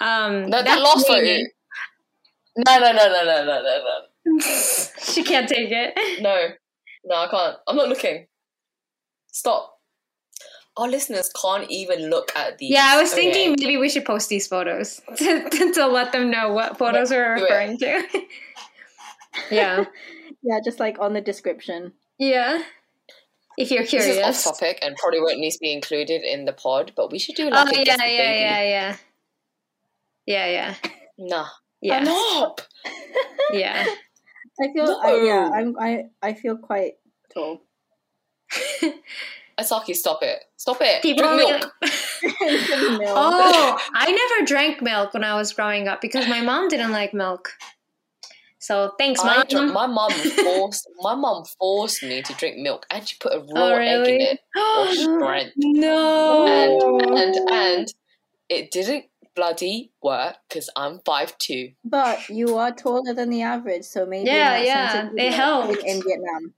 um, 0.00 0.50
That, 0.50 0.50
that 0.50 0.64
that's 0.64 0.80
last 0.82 1.06
photo. 1.06 1.36
No, 2.56 2.78
no, 2.78 2.92
no, 2.92 2.92
no, 2.92 3.24
no, 3.24 3.44
no, 3.44 3.62
no, 3.62 3.84
no. 4.26 4.40
she 5.02 5.22
can't 5.24 5.48
take 5.48 5.70
it. 5.70 6.22
No, 6.22 6.48
no, 7.04 7.14
I 7.16 7.28
can't. 7.28 7.56
I'm 7.66 7.76
not 7.76 7.88
looking. 7.88 8.26
Stop. 9.28 9.78
Our 10.76 10.88
listeners 10.88 11.30
can't 11.40 11.70
even 11.70 12.08
look 12.08 12.32
at 12.34 12.58
these. 12.58 12.70
Yeah, 12.70 12.86
I 12.90 13.00
was 13.00 13.12
okay? 13.12 13.30
thinking 13.32 13.56
maybe 13.58 13.76
we 13.76 13.88
should 13.90 14.04
post 14.06 14.28
these 14.30 14.46
photos 14.46 15.00
to, 15.16 15.48
to, 15.50 15.72
to 15.74 15.86
let 15.86 16.12
them 16.12 16.30
know 16.30 16.52
what 16.52 16.78
photos 16.78 17.10
we're 17.10 17.34
referring 17.34 17.78
to. 17.78 18.02
yeah, 19.50 19.84
yeah, 20.42 20.58
just 20.64 20.80
like 20.80 20.98
on 20.98 21.12
the 21.12 21.20
description. 21.20 21.92
yeah. 22.18 22.62
If 23.58 23.70
you're 23.70 23.84
curious. 23.84 24.16
This 24.16 24.38
is 24.40 24.46
off 24.46 24.54
topic 24.58 24.78
and 24.80 24.96
probably 24.96 25.20
won't 25.20 25.38
need 25.38 25.50
to 25.50 25.58
be 25.60 25.72
included 25.74 26.22
in 26.22 26.46
the 26.46 26.54
pod, 26.54 26.92
but 26.96 27.12
we 27.12 27.18
should 27.18 27.34
do 27.34 27.48
Oh 27.48 27.50
like 27.50 27.74
a 27.76 27.84
yeah, 27.84 27.84
yeah, 27.84 27.96
the 27.96 28.02
yeah, 28.12 28.58
baby. 28.62 28.70
yeah, 30.26 30.46
yeah, 30.46 30.46
yeah, 30.46 30.74
Nah. 31.18 31.46
yeah, 31.82 32.02
Stop. 32.02 32.62
yeah. 33.52 33.84
I 34.58 34.72
feel. 34.72 35.00
I, 35.04 35.14
yeah, 35.22 35.50
I'm. 35.54 35.76
I. 35.78 36.04
I 36.22 36.32
feel 36.32 36.56
quite 36.56 36.94
tall. 37.34 37.60
Asaki, 39.60 39.94
stop 39.94 40.22
it. 40.22 40.40
Stop 40.56 40.78
it. 40.80 41.02
People 41.02 41.24
Drink 41.24 41.42
only- 41.42 41.52
milk. 41.52 41.72
Oh, 43.14 43.78
I 43.94 44.10
never 44.12 44.46
drank 44.46 44.80
milk 44.82 45.12
when 45.14 45.24
I 45.24 45.34
was 45.34 45.52
growing 45.52 45.88
up 45.88 46.00
because 46.00 46.28
my 46.28 46.40
mom 46.40 46.68
didn't 46.68 46.92
like 46.92 47.12
milk. 47.12 47.52
So 48.58 48.92
thanks, 48.96 49.20
I 49.24 49.38
mom. 49.38 49.46
dr- 49.48 49.72
my 49.72 49.86
mum 49.86 50.12
forced 50.12 50.88
my 51.00 51.14
mum 51.16 51.44
forced 51.58 52.02
me 52.04 52.22
to 52.22 52.32
drink 52.34 52.58
milk 52.58 52.86
and 52.90 53.06
she 53.06 53.16
put 53.18 53.32
a 53.34 53.38
raw 53.40 53.44
Oh, 53.56 53.74
egg 53.74 54.08
in 54.08 54.20
it 54.20 54.40
or 54.56 54.94
strength. 54.94 55.52
no. 55.56 56.46
And 56.46 57.10
and 57.18 57.50
and 57.50 57.94
it 58.48 58.70
didn't 58.70 59.06
bloody 59.34 59.90
work 60.02 60.36
because 60.48 60.70
I'm 60.76 61.00
five 61.04 61.36
two. 61.38 61.72
But 61.84 62.28
you 62.28 62.56
are 62.58 62.70
taller 62.70 63.12
than 63.14 63.30
the 63.30 63.42
average, 63.42 63.82
so 63.84 64.06
maybe 64.06 64.28
Yeah, 64.28 64.58
yeah, 64.62 65.06
it 65.08 65.12
would 65.12 65.32
helped. 65.32 65.78
in, 65.82 65.96
in 65.96 66.02
Vietnam. 66.02 66.54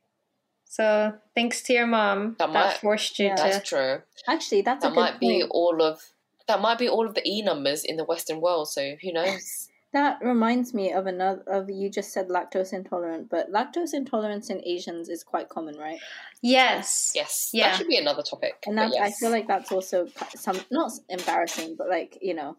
So 0.76 1.12
thanks 1.36 1.62
to 1.64 1.72
your 1.72 1.86
mom 1.86 2.34
That 2.40 2.52
that, 2.52 2.52
might- 2.52 2.76
forced 2.78 3.18
you 3.20 3.26
Yeah. 3.26 3.36
to. 3.36 3.42
That's 3.44 3.68
true. 3.68 4.02
Actually, 4.26 4.62
that's 4.62 4.84
a 4.84 4.88
That 4.88 4.94
good 4.94 5.00
might 5.00 5.20
be 5.20 5.40
point. 5.40 5.50
all 5.52 5.80
of 5.82 6.00
that 6.48 6.60
might 6.60 6.78
be 6.78 6.88
all 6.88 7.06
of 7.06 7.14
the 7.14 7.22
E 7.26 7.42
numbers 7.42 7.84
in 7.84 7.96
the 7.96 8.04
Western 8.04 8.40
world. 8.40 8.68
So 8.68 8.96
who 9.02 9.12
knows? 9.12 9.68
That 9.94 10.18
reminds 10.20 10.74
me 10.74 10.90
of 10.92 11.06
another. 11.06 11.44
Of 11.46 11.70
you 11.70 11.88
just 11.88 12.12
said 12.12 12.26
lactose 12.28 12.72
intolerant, 12.72 13.30
but 13.30 13.52
lactose 13.52 13.94
intolerance 13.94 14.50
in 14.50 14.60
Asians 14.66 15.08
is 15.08 15.22
quite 15.22 15.48
common, 15.48 15.76
right? 15.78 16.00
Yes. 16.42 17.12
Yes, 17.14 17.50
Yeah. 17.52 17.68
that 17.70 17.76
should 17.78 17.86
be 17.86 17.96
another 17.96 18.24
topic. 18.24 18.56
And 18.66 18.74
but 18.74 18.88
that 18.90 19.00
I 19.00 19.12
feel 19.12 19.30
like 19.30 19.46
that's 19.46 19.70
also 19.70 20.08
some 20.34 20.60
not 20.72 20.90
embarrassing, 21.08 21.76
but 21.78 21.88
like 21.88 22.18
you 22.20 22.34
know, 22.34 22.56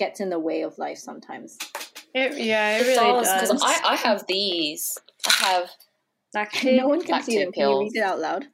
gets 0.00 0.18
in 0.18 0.28
the 0.28 0.40
way 0.40 0.62
of 0.62 0.76
life 0.76 0.98
sometimes. 0.98 1.56
It, 2.12 2.36
yeah, 2.38 2.78
it, 2.78 2.80
it 2.82 2.86
really 2.88 3.12
does 3.12 3.28
does. 3.28 3.42
because 3.52 3.62
I 3.62 3.92
I 3.92 3.94
have 3.94 4.26
these. 4.26 4.98
I 5.24 5.30
have 5.46 5.70
Lactate. 6.36 6.76
no 6.80 6.88
one 6.88 7.02
can 7.02 7.22
see 7.22 7.38
lactate 7.38 7.44
them. 7.44 7.52
Can 7.52 7.70
you 7.70 7.80
read 7.80 7.96
it 7.96 8.02
out 8.02 8.18
loud? 8.20 8.46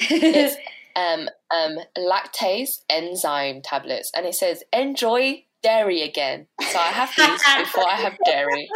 it's 0.00 0.56
um 0.96 1.28
um 1.54 1.78
lactase 1.96 2.82
enzyme 2.90 3.62
tablets, 3.62 4.10
and 4.14 4.26
it 4.26 4.34
says 4.34 4.64
enjoy 4.72 5.44
dairy 5.62 6.02
again. 6.02 6.46
So 6.60 6.78
I 6.78 6.88
have 6.88 7.10
these 7.16 7.42
before 7.58 7.88
I 7.88 7.96
have 7.96 8.16
dairy. 8.24 8.68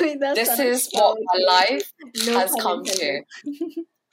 Wait, 0.00 0.20
This 0.34 0.58
is 0.58 0.88
what 0.92 1.18
my 1.22 1.40
life 1.46 1.92
No 2.26 2.38
has 2.38 2.54
come 2.60 2.84
to. 2.84 3.22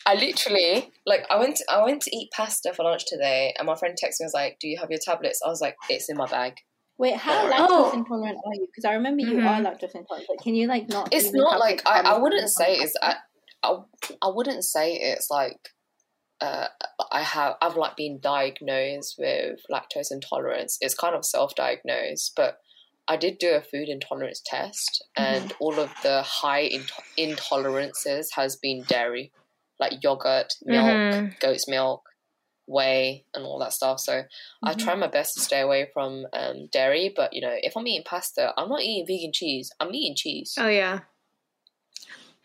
I 0.06 0.16
literally 0.16 0.92
like 1.06 1.26
I 1.30 1.38
went 1.38 1.58
to, 1.58 1.66
I 1.70 1.86
went 1.86 2.02
to 2.04 2.16
eat 2.16 2.32
pasta 2.32 2.74
for 2.74 2.84
lunch 2.84 3.06
today, 3.08 3.54
and 3.58 3.68
my 3.68 3.76
friend 3.76 3.96
texted 3.96 4.22
me 4.22 4.26
was 4.26 4.34
like, 4.34 4.58
"Do 4.60 4.68
you 4.68 4.78
have 4.80 4.90
your 4.90 5.00
tablets?" 5.04 5.42
I 5.46 5.50
was 5.50 5.62
like, 5.62 5.76
"It's 5.90 6.10
in 6.10 6.18
my 6.18 6.26
bag." 6.26 6.56
Wait, 7.02 7.16
how 7.16 7.46
Alright. 7.46 7.60
lactose 7.62 7.68
Oh. 7.70 7.92
intolerant 7.94 8.38
are 8.46 8.54
you? 8.54 8.68
Because 8.68 8.86
I 8.86 8.94
remember 8.94 9.24
you 9.24 9.38
Mhm. 9.38 9.48
are 9.48 9.60
lactose 9.60 9.96
intolerant, 9.96 10.28
but 10.30 10.44
can 10.44 10.54
you 10.54 10.68
like 10.68 10.88
not? 10.88 11.12
It's 11.12 11.26
even 11.30 11.42
not 11.42 11.54
have, 11.54 11.60
like 11.60 11.82
I, 11.88 12.02
I 12.02 12.18
wouldn't 12.20 12.48
say 12.50 12.76
it's 12.76 12.94
I, 13.02 13.16
I 13.64 13.80
I 14.22 14.28
wouldn't 14.28 14.64
say 14.64 14.94
it's 14.94 15.28
like 15.32 15.70
uh, 16.42 16.68
I 17.12 17.24
have 17.24 17.56
I've 17.60 17.76
like 17.76 17.96
been 17.96 18.20
diagnosed 18.20 19.16
with 19.18 19.62
lactose 19.72 20.12
intolerance. 20.12 20.78
It's 20.80 20.94
kind 20.94 21.16
of 21.16 21.26
self-diagnosed, 21.26 22.34
but 22.36 22.60
I 23.08 23.18
did 23.18 23.40
do 23.40 23.50
a 23.56 23.62
food 23.62 23.90
intolerance 23.90 24.40
test, 24.46 25.04
and 25.18 25.52
all 25.60 25.80
of 25.80 25.90
the 26.04 26.22
high 26.22 26.62
in- 26.62 26.86
intolerances 27.18 28.28
has 28.36 28.58
been 28.58 28.84
dairy, 28.84 29.34
like 29.80 30.04
yogurt, 30.04 30.54
milk, 30.62 30.86
Mhm. 30.86 31.40
goat's 31.40 31.68
milk, 31.68 32.04
whey, 32.72 33.26
and 33.34 33.44
all 33.46 33.60
that 33.60 33.74
stuff. 33.74 34.00
So 34.00 34.24
I 34.64 34.74
Mhm. 34.74 34.80
try 34.84 34.96
my 34.96 35.08
best 35.08 35.36
to 35.36 35.42
stay 35.42 35.60
away 35.62 35.90
from 35.94 36.26
um, 36.34 36.68
dairy. 36.72 37.12
But 37.16 37.34
you 37.34 37.42
know, 37.42 37.54
if 37.62 37.76
I'm 37.78 37.86
eating 37.88 38.04
pasta, 38.06 38.54
I'm 38.58 38.70
not 38.70 38.82
eating 38.82 39.06
vegan 39.06 39.34
cheese. 39.34 39.72
I'm 39.80 39.94
eating 39.94 40.16
cheese. 40.16 40.56
Oh 40.58 40.68
yeah. 40.70 41.00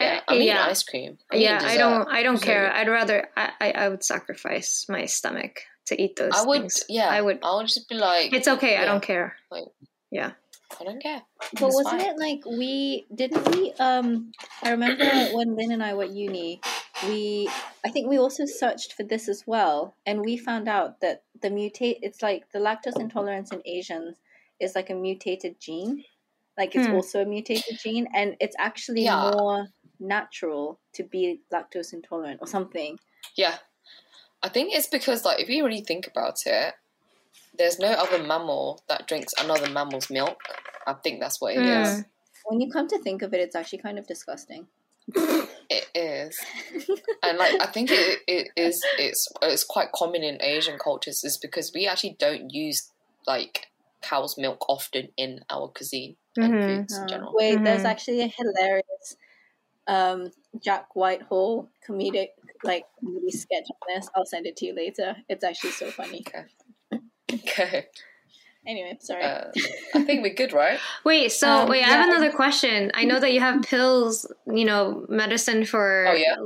Yeah, 0.00 0.20
Uh, 0.28 0.32
I'm 0.34 0.42
yeah. 0.42 0.66
ice 0.66 0.82
cream. 0.82 1.16
I'm 1.32 1.40
yeah, 1.40 1.58
I 1.62 1.76
don't. 1.78 2.06
I 2.08 2.22
don't 2.22 2.36
So- 2.38 2.44
care. 2.44 2.70
I'd 2.72 2.88
rather. 2.88 3.30
I, 3.36 3.52
I. 3.60 3.70
I 3.72 3.88
would 3.88 4.04
sacrifice 4.04 4.86
my 4.90 5.06
stomach 5.06 5.62
to 5.86 6.00
eat 6.02 6.16
those 6.16 6.32
I 6.34 6.42
would, 6.44 6.60
things. 6.62 6.84
yeah. 6.88 7.08
I 7.08 7.22
would. 7.22 7.38
I 7.42 7.54
would 7.56 7.66
just 7.68 7.88
be 7.88 7.94
like, 7.94 8.32
It's 8.34 8.48
okay. 8.48 8.76
I 8.76 8.84
don't 8.84 9.02
care. 9.02 9.36
Like, 9.50 9.64
yeah. 10.10 10.32
I 10.80 10.84
don't 10.84 11.00
care. 11.00 11.22
But 11.38 11.48
It's 11.52 11.74
wasn't 11.76 12.02
fine. 12.02 12.10
it 12.10 12.18
like 12.18 12.44
we 12.44 13.06
didn't 13.14 13.48
we? 13.54 13.72
Um, 13.78 14.32
I 14.62 14.70
remember 14.72 15.06
when 15.32 15.56
Lynn 15.56 15.70
and 15.72 15.82
I 15.82 15.94
went 15.94 16.10
uni, 16.12 16.60
we 17.02 17.48
I 17.84 17.90
think 17.90 18.08
we 18.08 18.18
also 18.18 18.46
searched 18.46 18.92
for 18.94 19.02
this 19.02 19.28
as 19.28 19.46
well, 19.46 19.94
and 20.06 20.20
we 20.24 20.36
found 20.36 20.68
out 20.68 21.00
that 21.00 21.24
the 21.40 21.48
mutate. 21.50 21.98
It's 22.02 22.22
like 22.22 22.50
the 22.52 22.58
lactose 22.58 22.98
intolerance 23.00 23.52
in 23.52 23.62
Asians 23.66 24.18
is 24.60 24.74
like 24.74 24.90
a 24.90 24.94
mutated 24.94 25.60
gene, 25.60 26.04
like 26.58 26.74
it's 26.74 26.86
Hmm. 26.86 26.94
also 26.94 27.22
a 27.22 27.26
mutated 27.26 27.78
gene, 27.78 28.08
and 28.14 28.36
it's 28.40 28.56
actually 28.58 29.04
Yeah. 29.04 29.30
more 29.30 29.68
natural 29.98 30.80
to 30.94 31.02
be 31.04 31.42
lactose 31.52 31.92
intolerant 31.92 32.40
or 32.40 32.46
something. 32.46 32.98
Yeah, 33.36 33.58
I 34.42 34.48
think 34.48 34.74
it's 34.74 34.88
because 34.88 35.24
like 35.24 35.40
if 35.40 35.48
you 35.48 35.64
really 35.64 35.82
think 35.82 36.06
about 36.06 36.46
it, 36.46 36.74
there's 37.58 37.78
no 37.78 37.88
other 37.92 38.22
mammal 38.22 38.82
that 38.88 39.08
drinks 39.08 39.34
another 39.38 39.70
mammal's 39.70 40.10
milk. 40.10 40.40
I 40.86 40.94
think 40.94 41.20
that's 41.20 41.40
what 41.40 41.54
it 41.54 41.66
is. 41.66 42.02
Mm. 42.02 42.04
When 42.44 42.60
you 42.60 42.70
come 42.70 42.88
to 42.88 42.98
think 42.98 43.22
of 43.22 43.34
it, 43.34 43.40
it's 43.40 43.56
actually 43.56 43.78
kind 43.80 43.98
of 43.98 44.06
disgusting. 44.06 44.68
It 45.68 45.88
is, 45.94 46.38
and 47.22 47.38
like 47.38 47.56
I 47.60 47.66
think 47.66 47.90
it, 47.92 48.20
it 48.26 48.48
is. 48.56 48.88
It's 48.96 49.28
it's 49.42 49.64
quite 49.64 49.92
common 49.92 50.22
in 50.22 50.42
Asian 50.42 50.78
cultures, 50.78 51.24
is 51.24 51.38
because 51.38 51.72
we 51.74 51.86
actually 51.86 52.16
don't 52.18 52.50
use 52.50 52.92
like 53.26 53.66
cow's 54.02 54.36
milk 54.38 54.64
often 54.68 55.08
in 55.16 55.40
our 55.50 55.68
cuisine 55.68 56.16
and 56.40 56.52
Mhm. 56.52 56.64
foods 56.64 56.98
in 57.00 57.08
general. 57.08 57.34
Wait, 57.34 57.64
there's 57.64 57.84
Mhm. 57.84 57.86
actually 57.86 58.20
a 58.22 58.28
hilarious 58.28 59.16
um, 59.88 60.32
Jack 60.60 60.94
Whitehall 60.96 61.70
comedic 61.86 62.30
like 62.64 62.84
comedy 63.00 63.30
sketch 63.30 63.66
on 63.70 63.94
this. 63.96 64.10
I'll 64.14 64.26
send 64.26 64.46
it 64.46 64.56
to 64.58 64.66
you 64.66 64.74
later. 64.74 65.16
It's 65.28 65.44
actually 65.44 65.72
so 65.72 65.90
funny. 65.90 66.24
Okay. 67.32 67.86
Anyway, 68.66 68.96
sorry. 69.00 69.22
Uh, 69.22 69.44
I 69.94 70.02
think 70.04 70.22
we're 70.22 70.34
good, 70.34 70.52
right? 70.52 70.78
Wait, 71.04 71.30
so 71.32 71.48
Um, 71.62 71.68
wait, 71.68 71.84
I 71.84 71.88
have 71.88 72.00
yeah. 72.08 72.16
another 72.16 72.32
question. 72.34 72.90
I 72.94 73.04
know 73.04 73.20
that 73.20 73.32
you 73.32 73.40
have 73.40 73.62
pills, 73.62 74.26
you 74.46 74.64
know, 74.64 75.06
medicine 75.08 75.64
for 75.64 76.04
Oh, 76.08 76.14
yeah. 76.14 76.36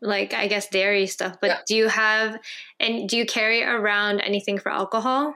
like 0.00 0.32
I 0.32 0.46
guess 0.46 0.68
dairy 0.68 1.06
stuff, 1.06 1.38
but 1.40 1.48
Yeah. 1.48 1.58
do 1.66 1.74
you 1.76 1.88
have 1.88 2.38
and 2.78 3.08
do 3.08 3.16
you 3.16 3.26
carry 3.26 3.62
around 3.64 4.20
anything 4.20 4.58
for 4.58 4.70
alcohol? 4.70 5.34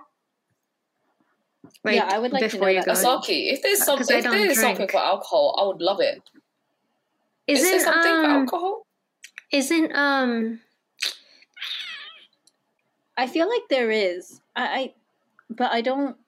Like, 1.85 1.97
Yeah, 1.97 2.05
I 2.09 2.19
would 2.19 2.33
like 2.33 2.49
to 2.51 2.59
know 2.59 2.69
you 2.69 2.79
that. 2.81 2.87
go. 2.87 2.93
Asaki, 2.93 3.53
if 3.53 3.63
there's 3.63 3.85
some, 3.85 3.99
'Cause 3.99 4.11
I 4.11 4.19
if 4.19 4.25
don't 4.25 4.33
there's 4.33 4.61
something 4.61 4.89
for 4.89 4.99
alcohol, 4.99 5.57
I 5.61 5.67
would 5.67 5.83
love 5.83 6.01
it. 6.01 6.23
Is 7.47 7.63
there 7.63 7.77
Isn't 7.77 7.85
something 7.93 8.03
for 8.03 8.25
um 8.31 8.43
alcohol? 8.43 8.87
isn't 9.51 9.95
um 9.97 10.61
I 13.17 13.27
feel 13.27 13.49
like 13.49 13.63
there 13.69 13.91
is. 13.91 14.41
I, 14.55 14.65
I 14.81 14.95
but 15.51 15.73
I 15.73 15.81
don't 15.81 16.19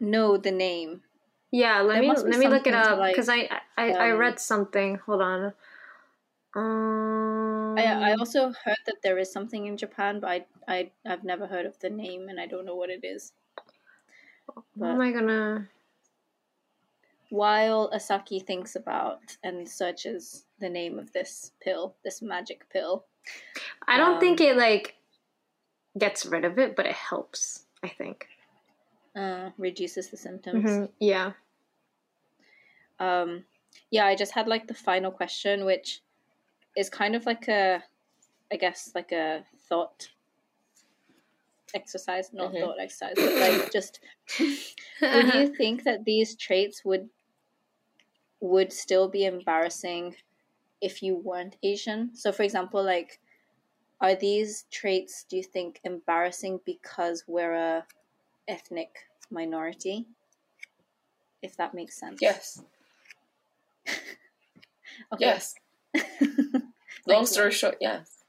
know 0.00 0.36
the 0.36 0.50
name. 0.50 1.04
yeah, 1.50 1.80
let 1.80 1.96
There 1.96 2.00
me 2.00 2.14
let 2.14 2.38
me 2.38 2.48
look 2.48 2.66
it 2.66 2.74
up 2.74 3.04
because 3.04 3.28
I 3.28 3.48
I, 3.76 3.92
I 3.98 4.10
um, 4.10 4.12
read 4.12 4.38
something. 4.38 4.96
Hold 4.96 5.22
on. 5.22 5.52
Um, 6.54 7.74
I 7.76 8.12
I 8.12 8.14
also 8.14 8.52
heard 8.52 8.78
that 8.86 9.02
there 9.02 9.18
is 9.18 9.32
something 9.32 9.66
in 9.66 9.76
Japan, 9.76 10.20
but 10.20 10.30
I 10.30 10.46
I 10.68 10.92
I've 11.04 11.24
never 11.24 11.48
heard 11.48 11.66
of 11.66 11.80
the 11.80 11.90
name 11.90 12.28
and 12.28 12.38
I 12.40 12.46
don't 12.46 12.64
know 12.64 12.76
what 12.76 12.90
it 12.90 13.04
is. 13.04 13.32
what 14.74 14.90
But 14.90 14.90
am 14.90 15.00
I 15.00 15.12
gonna? 15.12 15.68
while 17.30 17.90
Asaki 17.92 18.44
thinks 18.44 18.76
about 18.76 19.38
and 19.42 19.68
searches 19.68 20.46
the 20.58 20.68
name 20.68 20.98
of 20.98 21.12
this 21.12 21.52
pill, 21.60 21.96
this 22.02 22.20
magic 22.20 22.68
pill, 22.68 23.06
I 23.86 23.96
don't 23.96 24.18
um, 24.18 24.20
think 24.20 24.40
it 24.40 24.56
like 24.56 24.96
gets 25.98 26.26
rid 26.26 26.44
of 26.44 26.58
it, 26.58 26.76
but 26.76 26.86
it 26.86 26.94
helps. 26.94 27.66
I 27.82 27.88
think. 27.88 28.26
uh, 29.16 29.50
reduces 29.58 30.08
the 30.10 30.16
symptoms. 30.16 30.64
Mhm, 30.64 30.88
Yeah. 31.00 31.32
Um, 32.98 33.44
yeah, 33.90 34.06
I 34.06 34.14
just 34.14 34.32
had 34.32 34.46
like 34.46 34.66
the 34.68 34.74
final 34.74 35.10
question, 35.10 35.64
which 35.64 36.00
is 36.76 36.88
kind 36.90 37.16
of 37.16 37.26
like 37.26 37.48
a, 37.48 37.82
I 38.52 38.56
guess, 38.56 38.92
like 38.94 39.10
a 39.12 39.44
thought 39.68 40.08
exercise, 41.74 42.32
not 42.32 42.52
Mhm. 42.52 42.60
thought 42.60 42.78
exercise, 42.80 43.14
but 43.16 43.34
like 43.34 43.72
just 43.72 44.00
would 45.00 45.34
you 45.34 45.54
think 45.56 45.84
that 45.84 46.04
these 46.04 46.36
traits 46.36 46.84
would 46.84 47.10
would 48.40 48.72
still 48.72 49.08
be 49.08 49.24
embarrassing 49.24 50.16
if 50.80 51.02
you 51.02 51.14
weren't 51.16 51.56
Asian? 51.62 52.14
So, 52.14 52.32
for 52.32 52.42
example, 52.42 52.82
like, 52.82 53.20
are 54.00 54.14
these 54.14 54.64
traits 54.70 55.24
do 55.28 55.36
you 55.36 55.42
think 55.42 55.80
embarrassing 55.84 56.60
because 56.64 57.24
we're 57.26 57.54
a 57.54 57.84
ethnic 58.48 58.90
minority? 59.30 60.06
If 61.42 61.56
that 61.56 61.74
makes 61.74 61.98
sense. 61.98 62.20
Yes. 62.20 62.62
Yes. 65.18 65.54
Long 67.06 67.26
story 67.26 67.52
short, 67.52 67.76
yes. 67.80 68.20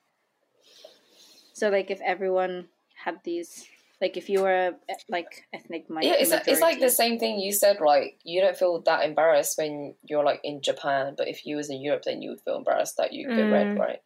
So, 1.54 1.70
like, 1.70 1.92
if 1.92 2.00
everyone 2.02 2.70
had 2.96 3.20
these, 3.24 3.66
like, 4.00 4.18
if 4.18 4.30
you 4.30 4.42
were 4.42 4.68
a, 4.68 4.74
like 5.10 5.48
ethnic 5.54 5.90
minority. 5.90 6.08
Yeah, 6.08 6.16
it's, 6.22 6.30
majority, 6.32 6.52
it's 6.52 6.62
like 6.62 6.80
the 6.80 6.90
same 6.90 7.20
thing 7.20 7.40
you 7.40 7.52
said. 7.54 7.80
Like 7.82 8.18
you 8.24 8.42
don't 8.42 8.58
feel 8.58 8.82
that 8.82 9.06
embarrassed 9.06 9.58
when 9.58 9.96
you're 10.04 10.24
like 10.24 10.42
in 10.44 10.62
Japan, 10.62 11.14
but 11.18 11.28
if 11.28 11.46
you 11.46 11.58
was 11.58 11.70
in 11.70 11.82
Europe, 11.82 12.04
then 12.06 12.22
you 12.22 12.32
would 12.32 12.42
feel 12.42 12.58
embarrassed 12.58 12.98
that 12.98 13.14
you 13.14 13.28
get 13.28 13.46
Mm. 13.46 13.52
red, 13.52 13.78
right? 13.78 14.02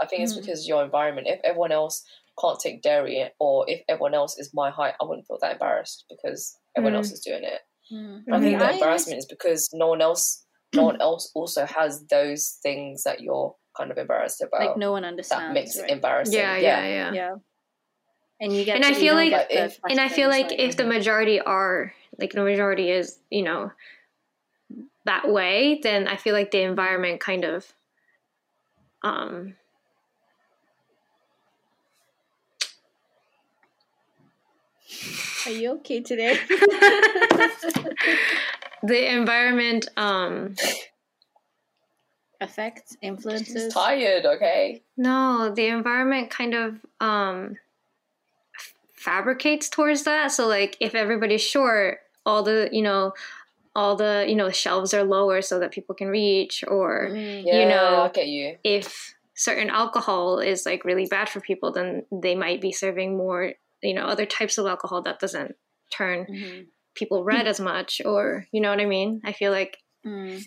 I 0.00 0.06
think 0.06 0.22
it's 0.22 0.34
Mm. 0.34 0.40
because 0.40 0.66
your 0.68 0.82
environment. 0.84 1.26
If 1.28 1.40
everyone 1.44 1.72
else 1.72 2.04
can't 2.40 2.58
take 2.58 2.80
dairy, 2.82 3.30
or 3.38 3.64
if 3.68 3.82
everyone 3.88 4.14
else 4.14 4.38
is 4.38 4.54
my 4.54 4.70
height, 4.70 4.94
I 5.00 5.04
wouldn't 5.04 5.26
feel 5.26 5.38
that 5.42 5.52
embarrassed 5.52 6.06
because 6.08 6.56
everyone 6.76 6.94
Mm. 6.94 6.96
else 6.98 7.12
is 7.12 7.20
doing 7.20 7.44
it. 7.44 7.60
Mm. 7.92 8.24
But 8.26 8.34
I 8.36 8.40
think 8.40 8.58
the 8.58 8.64
I- 8.66 8.72
embarrassment 8.72 9.18
is 9.18 9.26
because 9.26 9.68
no 9.74 9.88
one 9.88 10.00
else, 10.00 10.46
no 10.74 10.84
one 10.84 11.00
else 11.00 11.30
also 11.34 11.66
has 11.66 12.06
those 12.06 12.58
things 12.62 13.02
that 13.02 13.20
you're 13.20 13.54
kind 13.76 13.90
of 13.90 13.98
embarrassed 13.98 14.40
about. 14.40 14.60
like 14.68 14.76
no 14.76 14.90
one 14.92 15.04
understands. 15.04 15.42
that 15.48 15.52
makes 15.52 15.76
it 15.76 15.90
embarrassing. 15.90 16.38
yeah, 16.38 16.56
yeah, 16.56 16.86
yeah, 16.86 17.12
Yeah. 17.12 17.36
And 18.42 18.52
you 18.56 18.64
get, 18.64 18.76
And 18.76 18.84
I 18.86 18.94
feel 18.94 19.14
like- 19.14 19.30
get 19.30 19.48
the 19.50 19.76
And 19.90 20.00
I 20.00 20.08
feel 20.08 20.28
questions, 20.28 20.50
like 20.52 20.60
if 20.60 20.76
the 20.76 20.84
majority 20.84 21.40
are 21.40 21.92
like 22.18 22.32
the 22.32 22.42
majority 22.42 22.90
is, 22.90 23.18
you 23.30 23.42
know, 23.42 23.70
that 25.04 25.28
way, 25.30 25.78
then 25.82 26.06
I 26.08 26.16
feel 26.16 26.32
like 26.34 26.50
the 26.50 26.62
environment 26.62 27.20
kind 27.20 27.44
of 27.44 27.74
um 29.02 29.56
are 35.46 35.52
you 35.52 35.72
okay 35.72 36.00
today? 36.00 36.36
the 38.82 39.10
environment 39.14 39.88
um 39.96 40.54
Affects 42.42 42.92
She's 42.92 42.98
influences. 43.02 43.72
tired. 43.74 44.24
Okay. 44.24 44.82
no, 44.96 45.52
the 45.54 45.66
environment 45.66 46.30
kind 46.30 46.54
of 46.54 46.74
um 47.00 47.56
f- 48.58 48.74
fabricates 48.94 49.68
towards 49.68 50.04
that. 50.04 50.32
So 50.32 50.46
like 50.48 50.76
if 50.80 50.94
everybody's 50.94 51.42
short, 51.42 51.98
all 52.24 52.42
the, 52.42 52.70
you 52.72 52.80
know, 52.80 53.12
all 53.76 53.94
the, 53.94 54.24
you 54.26 54.34
know, 54.36 54.48
shelves 54.50 54.94
are 54.94 55.04
lower 55.04 55.42
so 55.42 55.58
that 55.60 55.70
people 55.70 55.94
can 55.94 56.08
reach 56.08 56.64
or 56.66 57.10
Mm. 57.12 57.42
Yeah, 57.44 57.68
know, 57.68 58.04
I 58.04 58.08
get 58.08 58.28
you. 58.28 58.56
if 58.64 59.14
certain 59.34 59.68
alcohol 59.68 60.38
is 60.38 60.64
like 60.64 60.84
really 60.86 61.06
bad 61.06 61.28
for 61.28 61.40
people, 61.40 61.72
then 61.72 62.04
they 62.10 62.34
might 62.34 62.60
be 62.62 62.72
serving 62.72 63.16
more, 63.18 63.52
you 63.82 63.94
know, 63.94 64.04
other 64.06 64.26
types 64.26 64.58
of 64.58 64.66
alcohol 64.66 65.02
that 65.02 65.18
doesn't 65.20 65.56
turn 65.90 66.26
Mhm. 66.26 66.66
people 66.94 67.24
red 67.24 67.46
as 67.46 67.60
much, 67.60 68.00
or 68.04 68.46
you 68.52 68.60
know 68.60 68.70
what 68.70 68.80
I 68.80 68.86
mean? 68.86 69.20
I 69.24 69.32
feel 69.32 69.52
like, 69.52 69.78
Mm. 70.06 70.42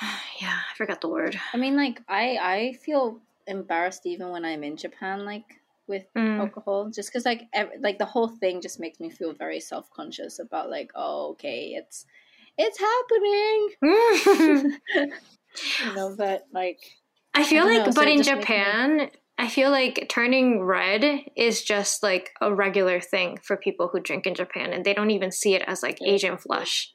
yeah, 0.40 0.58
I 0.70 0.74
forgot 0.76 1.00
the 1.00 1.08
word. 1.08 1.38
I 1.52 1.56
mean, 1.56 1.76
like 1.76 2.00
I 2.08 2.38
I 2.40 2.72
feel 2.84 3.20
embarrassed 3.46 4.06
even 4.06 4.30
when 4.30 4.44
I'm 4.44 4.64
in 4.64 4.76
Japan, 4.76 5.24
like 5.24 5.44
with 5.86 6.04
Mm. 6.16 6.38
alcohol, 6.38 6.90
just 6.90 7.08
because 7.10 7.24
like 7.24 7.48
ev- 7.52 7.72
like 7.80 7.98
the 7.98 8.04
whole 8.06 8.28
thing 8.28 8.60
just 8.60 8.78
makes 8.80 9.00
me 9.00 9.10
feel 9.10 9.32
very 9.32 9.60
self 9.60 9.90
conscious 9.90 10.38
about 10.38 10.70
like 10.70 10.90
oh 10.94 11.30
okay 11.32 11.74
it's 11.76 12.06
it's 12.58 12.78
happening, 12.78 13.60
you 15.84 15.94
know. 15.94 16.14
But 16.16 16.46
like 16.52 16.78
I 17.34 17.44
feel 17.44 17.64
I 17.64 17.76
like, 17.78 17.86
know, 17.86 17.92
but 17.92 18.06
it 18.08 18.12
in 18.12 18.18
just 18.18 18.30
makes 18.34 18.36
me- 18.36 18.42
Japan, 18.42 19.10
I 19.40 19.48
feel 19.48 19.70
like 19.70 20.06
turning 20.10 20.62
red 20.62 21.02
is 21.34 21.62
just 21.62 22.02
like 22.02 22.30
a 22.40 22.54
regular 22.54 23.00
thing 23.00 23.38
for 23.42 23.56
people 23.56 23.88
who 23.88 23.98
drink 23.98 24.26
in 24.26 24.34
Japan, 24.34 24.72
and 24.74 24.84
they 24.84 24.92
don't 24.92 25.10
even 25.10 25.32
see 25.32 25.54
it 25.54 25.62
as 25.66 25.82
like 25.82 25.98
Asian 26.02 26.36
flush. 26.36 26.92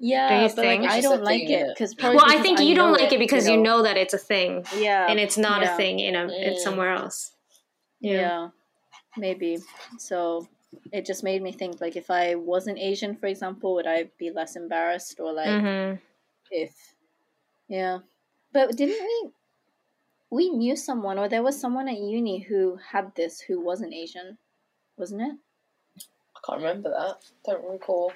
yeah, 0.00 0.48
but 0.56 0.64
like? 0.64 0.80
I 0.80 0.84
It's 0.84 0.94
just 0.96 1.06
a 1.06 1.16
don't 1.16 1.24
like 1.24 1.40
thing, 1.42 1.50
it 1.50 1.66
innit? 1.66 1.74
because 1.74 1.94
Well, 1.98 2.24
I 2.26 2.42
think 2.42 2.58
you 2.60 2.74
don't 2.74 2.92
like 2.92 3.12
it 3.12 3.18
because 3.18 3.48
you 3.48 3.56
know 3.56 3.82
that 3.82 3.96
it's 3.96 4.12
a 4.12 4.18
thing, 4.18 4.66
yeah, 4.76 5.06
and 5.08 5.20
it's 5.20 5.38
not 5.38 5.62
yeah. 5.62 5.74
a 5.74 5.76
thing 5.76 6.00
in 6.00 6.16
a 6.16 6.26
it's 6.26 6.60
Mm. 6.60 6.64
somewhere 6.64 6.92
else. 6.92 7.30
Yeah. 8.00 8.48
maybe. 9.16 9.58
So 9.98 10.48
it 10.90 11.04
just 11.06 11.22
made 11.22 11.42
me 11.42 11.52
think 11.52 11.80
like 11.80 11.96
if 11.96 12.10
I 12.10 12.34
wasn't 12.34 12.78
Asian, 12.78 13.14
for 13.14 13.26
example, 13.26 13.74
would 13.74 13.86
I 13.86 14.10
be 14.18 14.30
less 14.30 14.56
embarrassed 14.56 15.20
or 15.20 15.32
like 15.32 15.60
hmm 15.62 15.94
if 16.50 16.74
yeah. 17.68 17.98
But 18.52 18.76
didn't 18.76 19.00
we 19.06 19.30
we 20.32 20.48
knew 20.48 20.74
someone 20.74 21.18
or 21.18 21.28
there 21.28 21.42
was 21.42 21.60
someone 21.60 21.88
at 21.88 21.98
uni 21.98 22.38
who 22.40 22.78
had 22.92 23.14
this 23.14 23.38
who 23.40 23.60
wasn't 23.60 23.92
Asian, 23.92 24.38
wasn't 24.96 25.20
it? 25.28 25.36
I 26.34 26.38
can't 26.46 26.62
remember 26.62 26.88
that. 26.90 27.16
Don't 27.44 27.64
recall. 27.70 28.12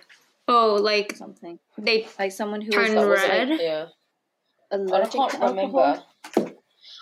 Oh, 0.48 0.78
like 0.80 1.14
Something. 1.16 1.58
they 1.76 2.08
Like 2.18 2.32
someone 2.32 2.62
who 2.62 2.70
Turn 2.72 2.94
was 2.94 2.94
That 2.94 3.08
wasn't 3.08 3.28
red? 3.32 3.50
it. 3.50 3.60
Yeah. 3.60 3.86
I 4.72 4.74
allergic 4.76 5.12
can't 5.12 5.30
to 5.32 5.38
remember. 5.38 5.78
alcohol. 5.80 6.06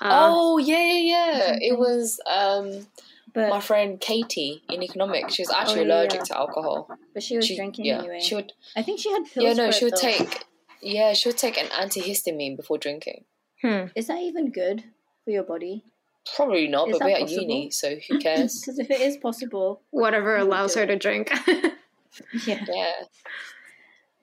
uh, 0.03 0.21
oh 0.33 0.59
yeah, 0.59 0.83
yeah, 0.85 0.99
yeah. 1.15 1.41
Something. 1.47 1.63
It 1.71 1.79
was 1.79 2.21
um 2.27 2.87
But 3.33 3.51
my 3.51 3.61
friend 3.61 4.01
Katie 4.01 4.63
in 4.69 4.83
economics. 4.83 5.35
She 5.35 5.43
was 5.43 5.51
actually 5.51 5.83
Oh, 5.83 5.87
yeah, 5.87 5.95
allergic 5.95 6.21
yeah. 6.21 6.25
to 6.25 6.39
alcohol. 6.39 6.89
but 7.15 7.23
she 7.23 7.37
was 7.37 7.47
She- 7.47 7.57
drinking 7.57 7.85
yeah, 7.85 7.99
anyway. 8.01 8.21
She 8.21 8.35
would. 8.35 8.53
I 8.77 8.83
think 8.83 8.99
she 9.01 9.11
had 9.13 9.25
pills. 9.33 9.45
Yeah, 9.47 9.53
no, 9.53 9.67
for 9.67 9.73
she 9.73 9.85
it, 9.85 9.85
would 9.93 9.95
though. 9.95 10.01
take. 10.01 10.45
Yeah, 10.83 11.13
she 11.15 11.29
would 11.29 11.39
take 11.39 11.57
an 11.57 11.69
antihistamine 11.69 12.57
before 12.57 12.79
drinking. 12.79 13.25
hmm. 13.63 13.85
Is 13.95 14.09
that 14.09 14.19
even 14.21 14.51
good 14.51 14.85
for 15.25 15.31
your 15.31 15.43
body? 15.43 15.85
Probably 16.37 16.69
not, 16.69 16.89
Is 16.89 16.99
but 16.99 17.05
we're 17.07 17.13
that 17.19 17.23
at 17.23 17.31
uni, 17.31 17.71
so 17.71 17.97
who 18.09 18.19
cares? 18.21 18.61
Because 18.61 18.79
if 18.79 18.91
it 18.91 19.01
is 19.01 19.17
possible, 19.19 19.83
whatever 19.91 20.37
allows 20.37 20.75
her 20.75 20.83
it. 20.83 20.87
to 20.87 20.97
drink. 20.97 21.31
yeah. 22.47 22.65
yeah, 22.69 22.93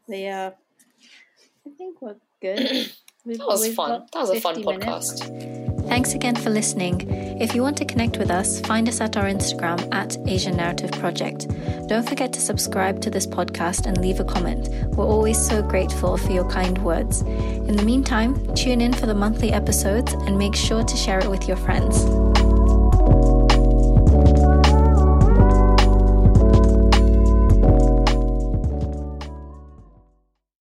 But 0.08 0.18
yeah, 0.18 0.52
I 1.66 1.70
think 1.78 2.02
we're 2.02 2.16
good. 2.42 2.92
We've, 3.26 3.38
that 3.38 3.46
was 3.46 3.76
fun. 3.76 4.08
That 4.14 4.20
was 4.20 4.32
a 4.32 4.42
fun 4.42 4.56
50 4.56 4.78
minutes. 4.78 5.71
Thanks 5.92 6.14
again 6.14 6.38
for 6.38 6.50
listening. 6.50 7.06
If 7.42 7.54
you 7.54 7.62
want 7.62 7.76
to 7.80 7.84
connect 7.84 8.18
with 8.18 8.32
us, 8.32 8.62
find 8.62 8.88
us 8.88 9.02
at 9.02 9.18
our 9.18 9.26
Instagram 9.26 9.94
at 9.94 10.16
Asian 10.26 10.56
Narrative 10.56 10.90
Project. 10.94 11.50
Don't 11.90 12.08
forget 12.08 12.32
to 12.32 12.40
subscribe 12.40 13.02
to 13.02 13.10
this 13.10 13.28
podcast 13.28 13.88
and 13.88 13.98
leave 13.98 14.22
a 14.22 14.24
comment. 14.24 14.70
We're 14.96 15.06
always 15.06 15.38
so 15.38 15.62
grateful 15.62 16.16
for 16.16 16.32
your 16.32 16.50
kind 16.50 16.78
words. 16.78 17.24
In 17.24 17.76
the 17.76 17.84
meantime, 17.84 18.56
tune 18.56 18.80
in 18.80 18.94
for 18.94 19.06
the 19.06 19.14
monthly 19.14 19.52
episodes 19.52 20.14
and 20.14 20.38
make 20.38 20.56
sure 20.56 20.82
to 20.82 20.96
share 20.96 21.20
it 21.20 21.30
with 21.30 21.46
your 21.50 21.58
friends. 21.58 22.06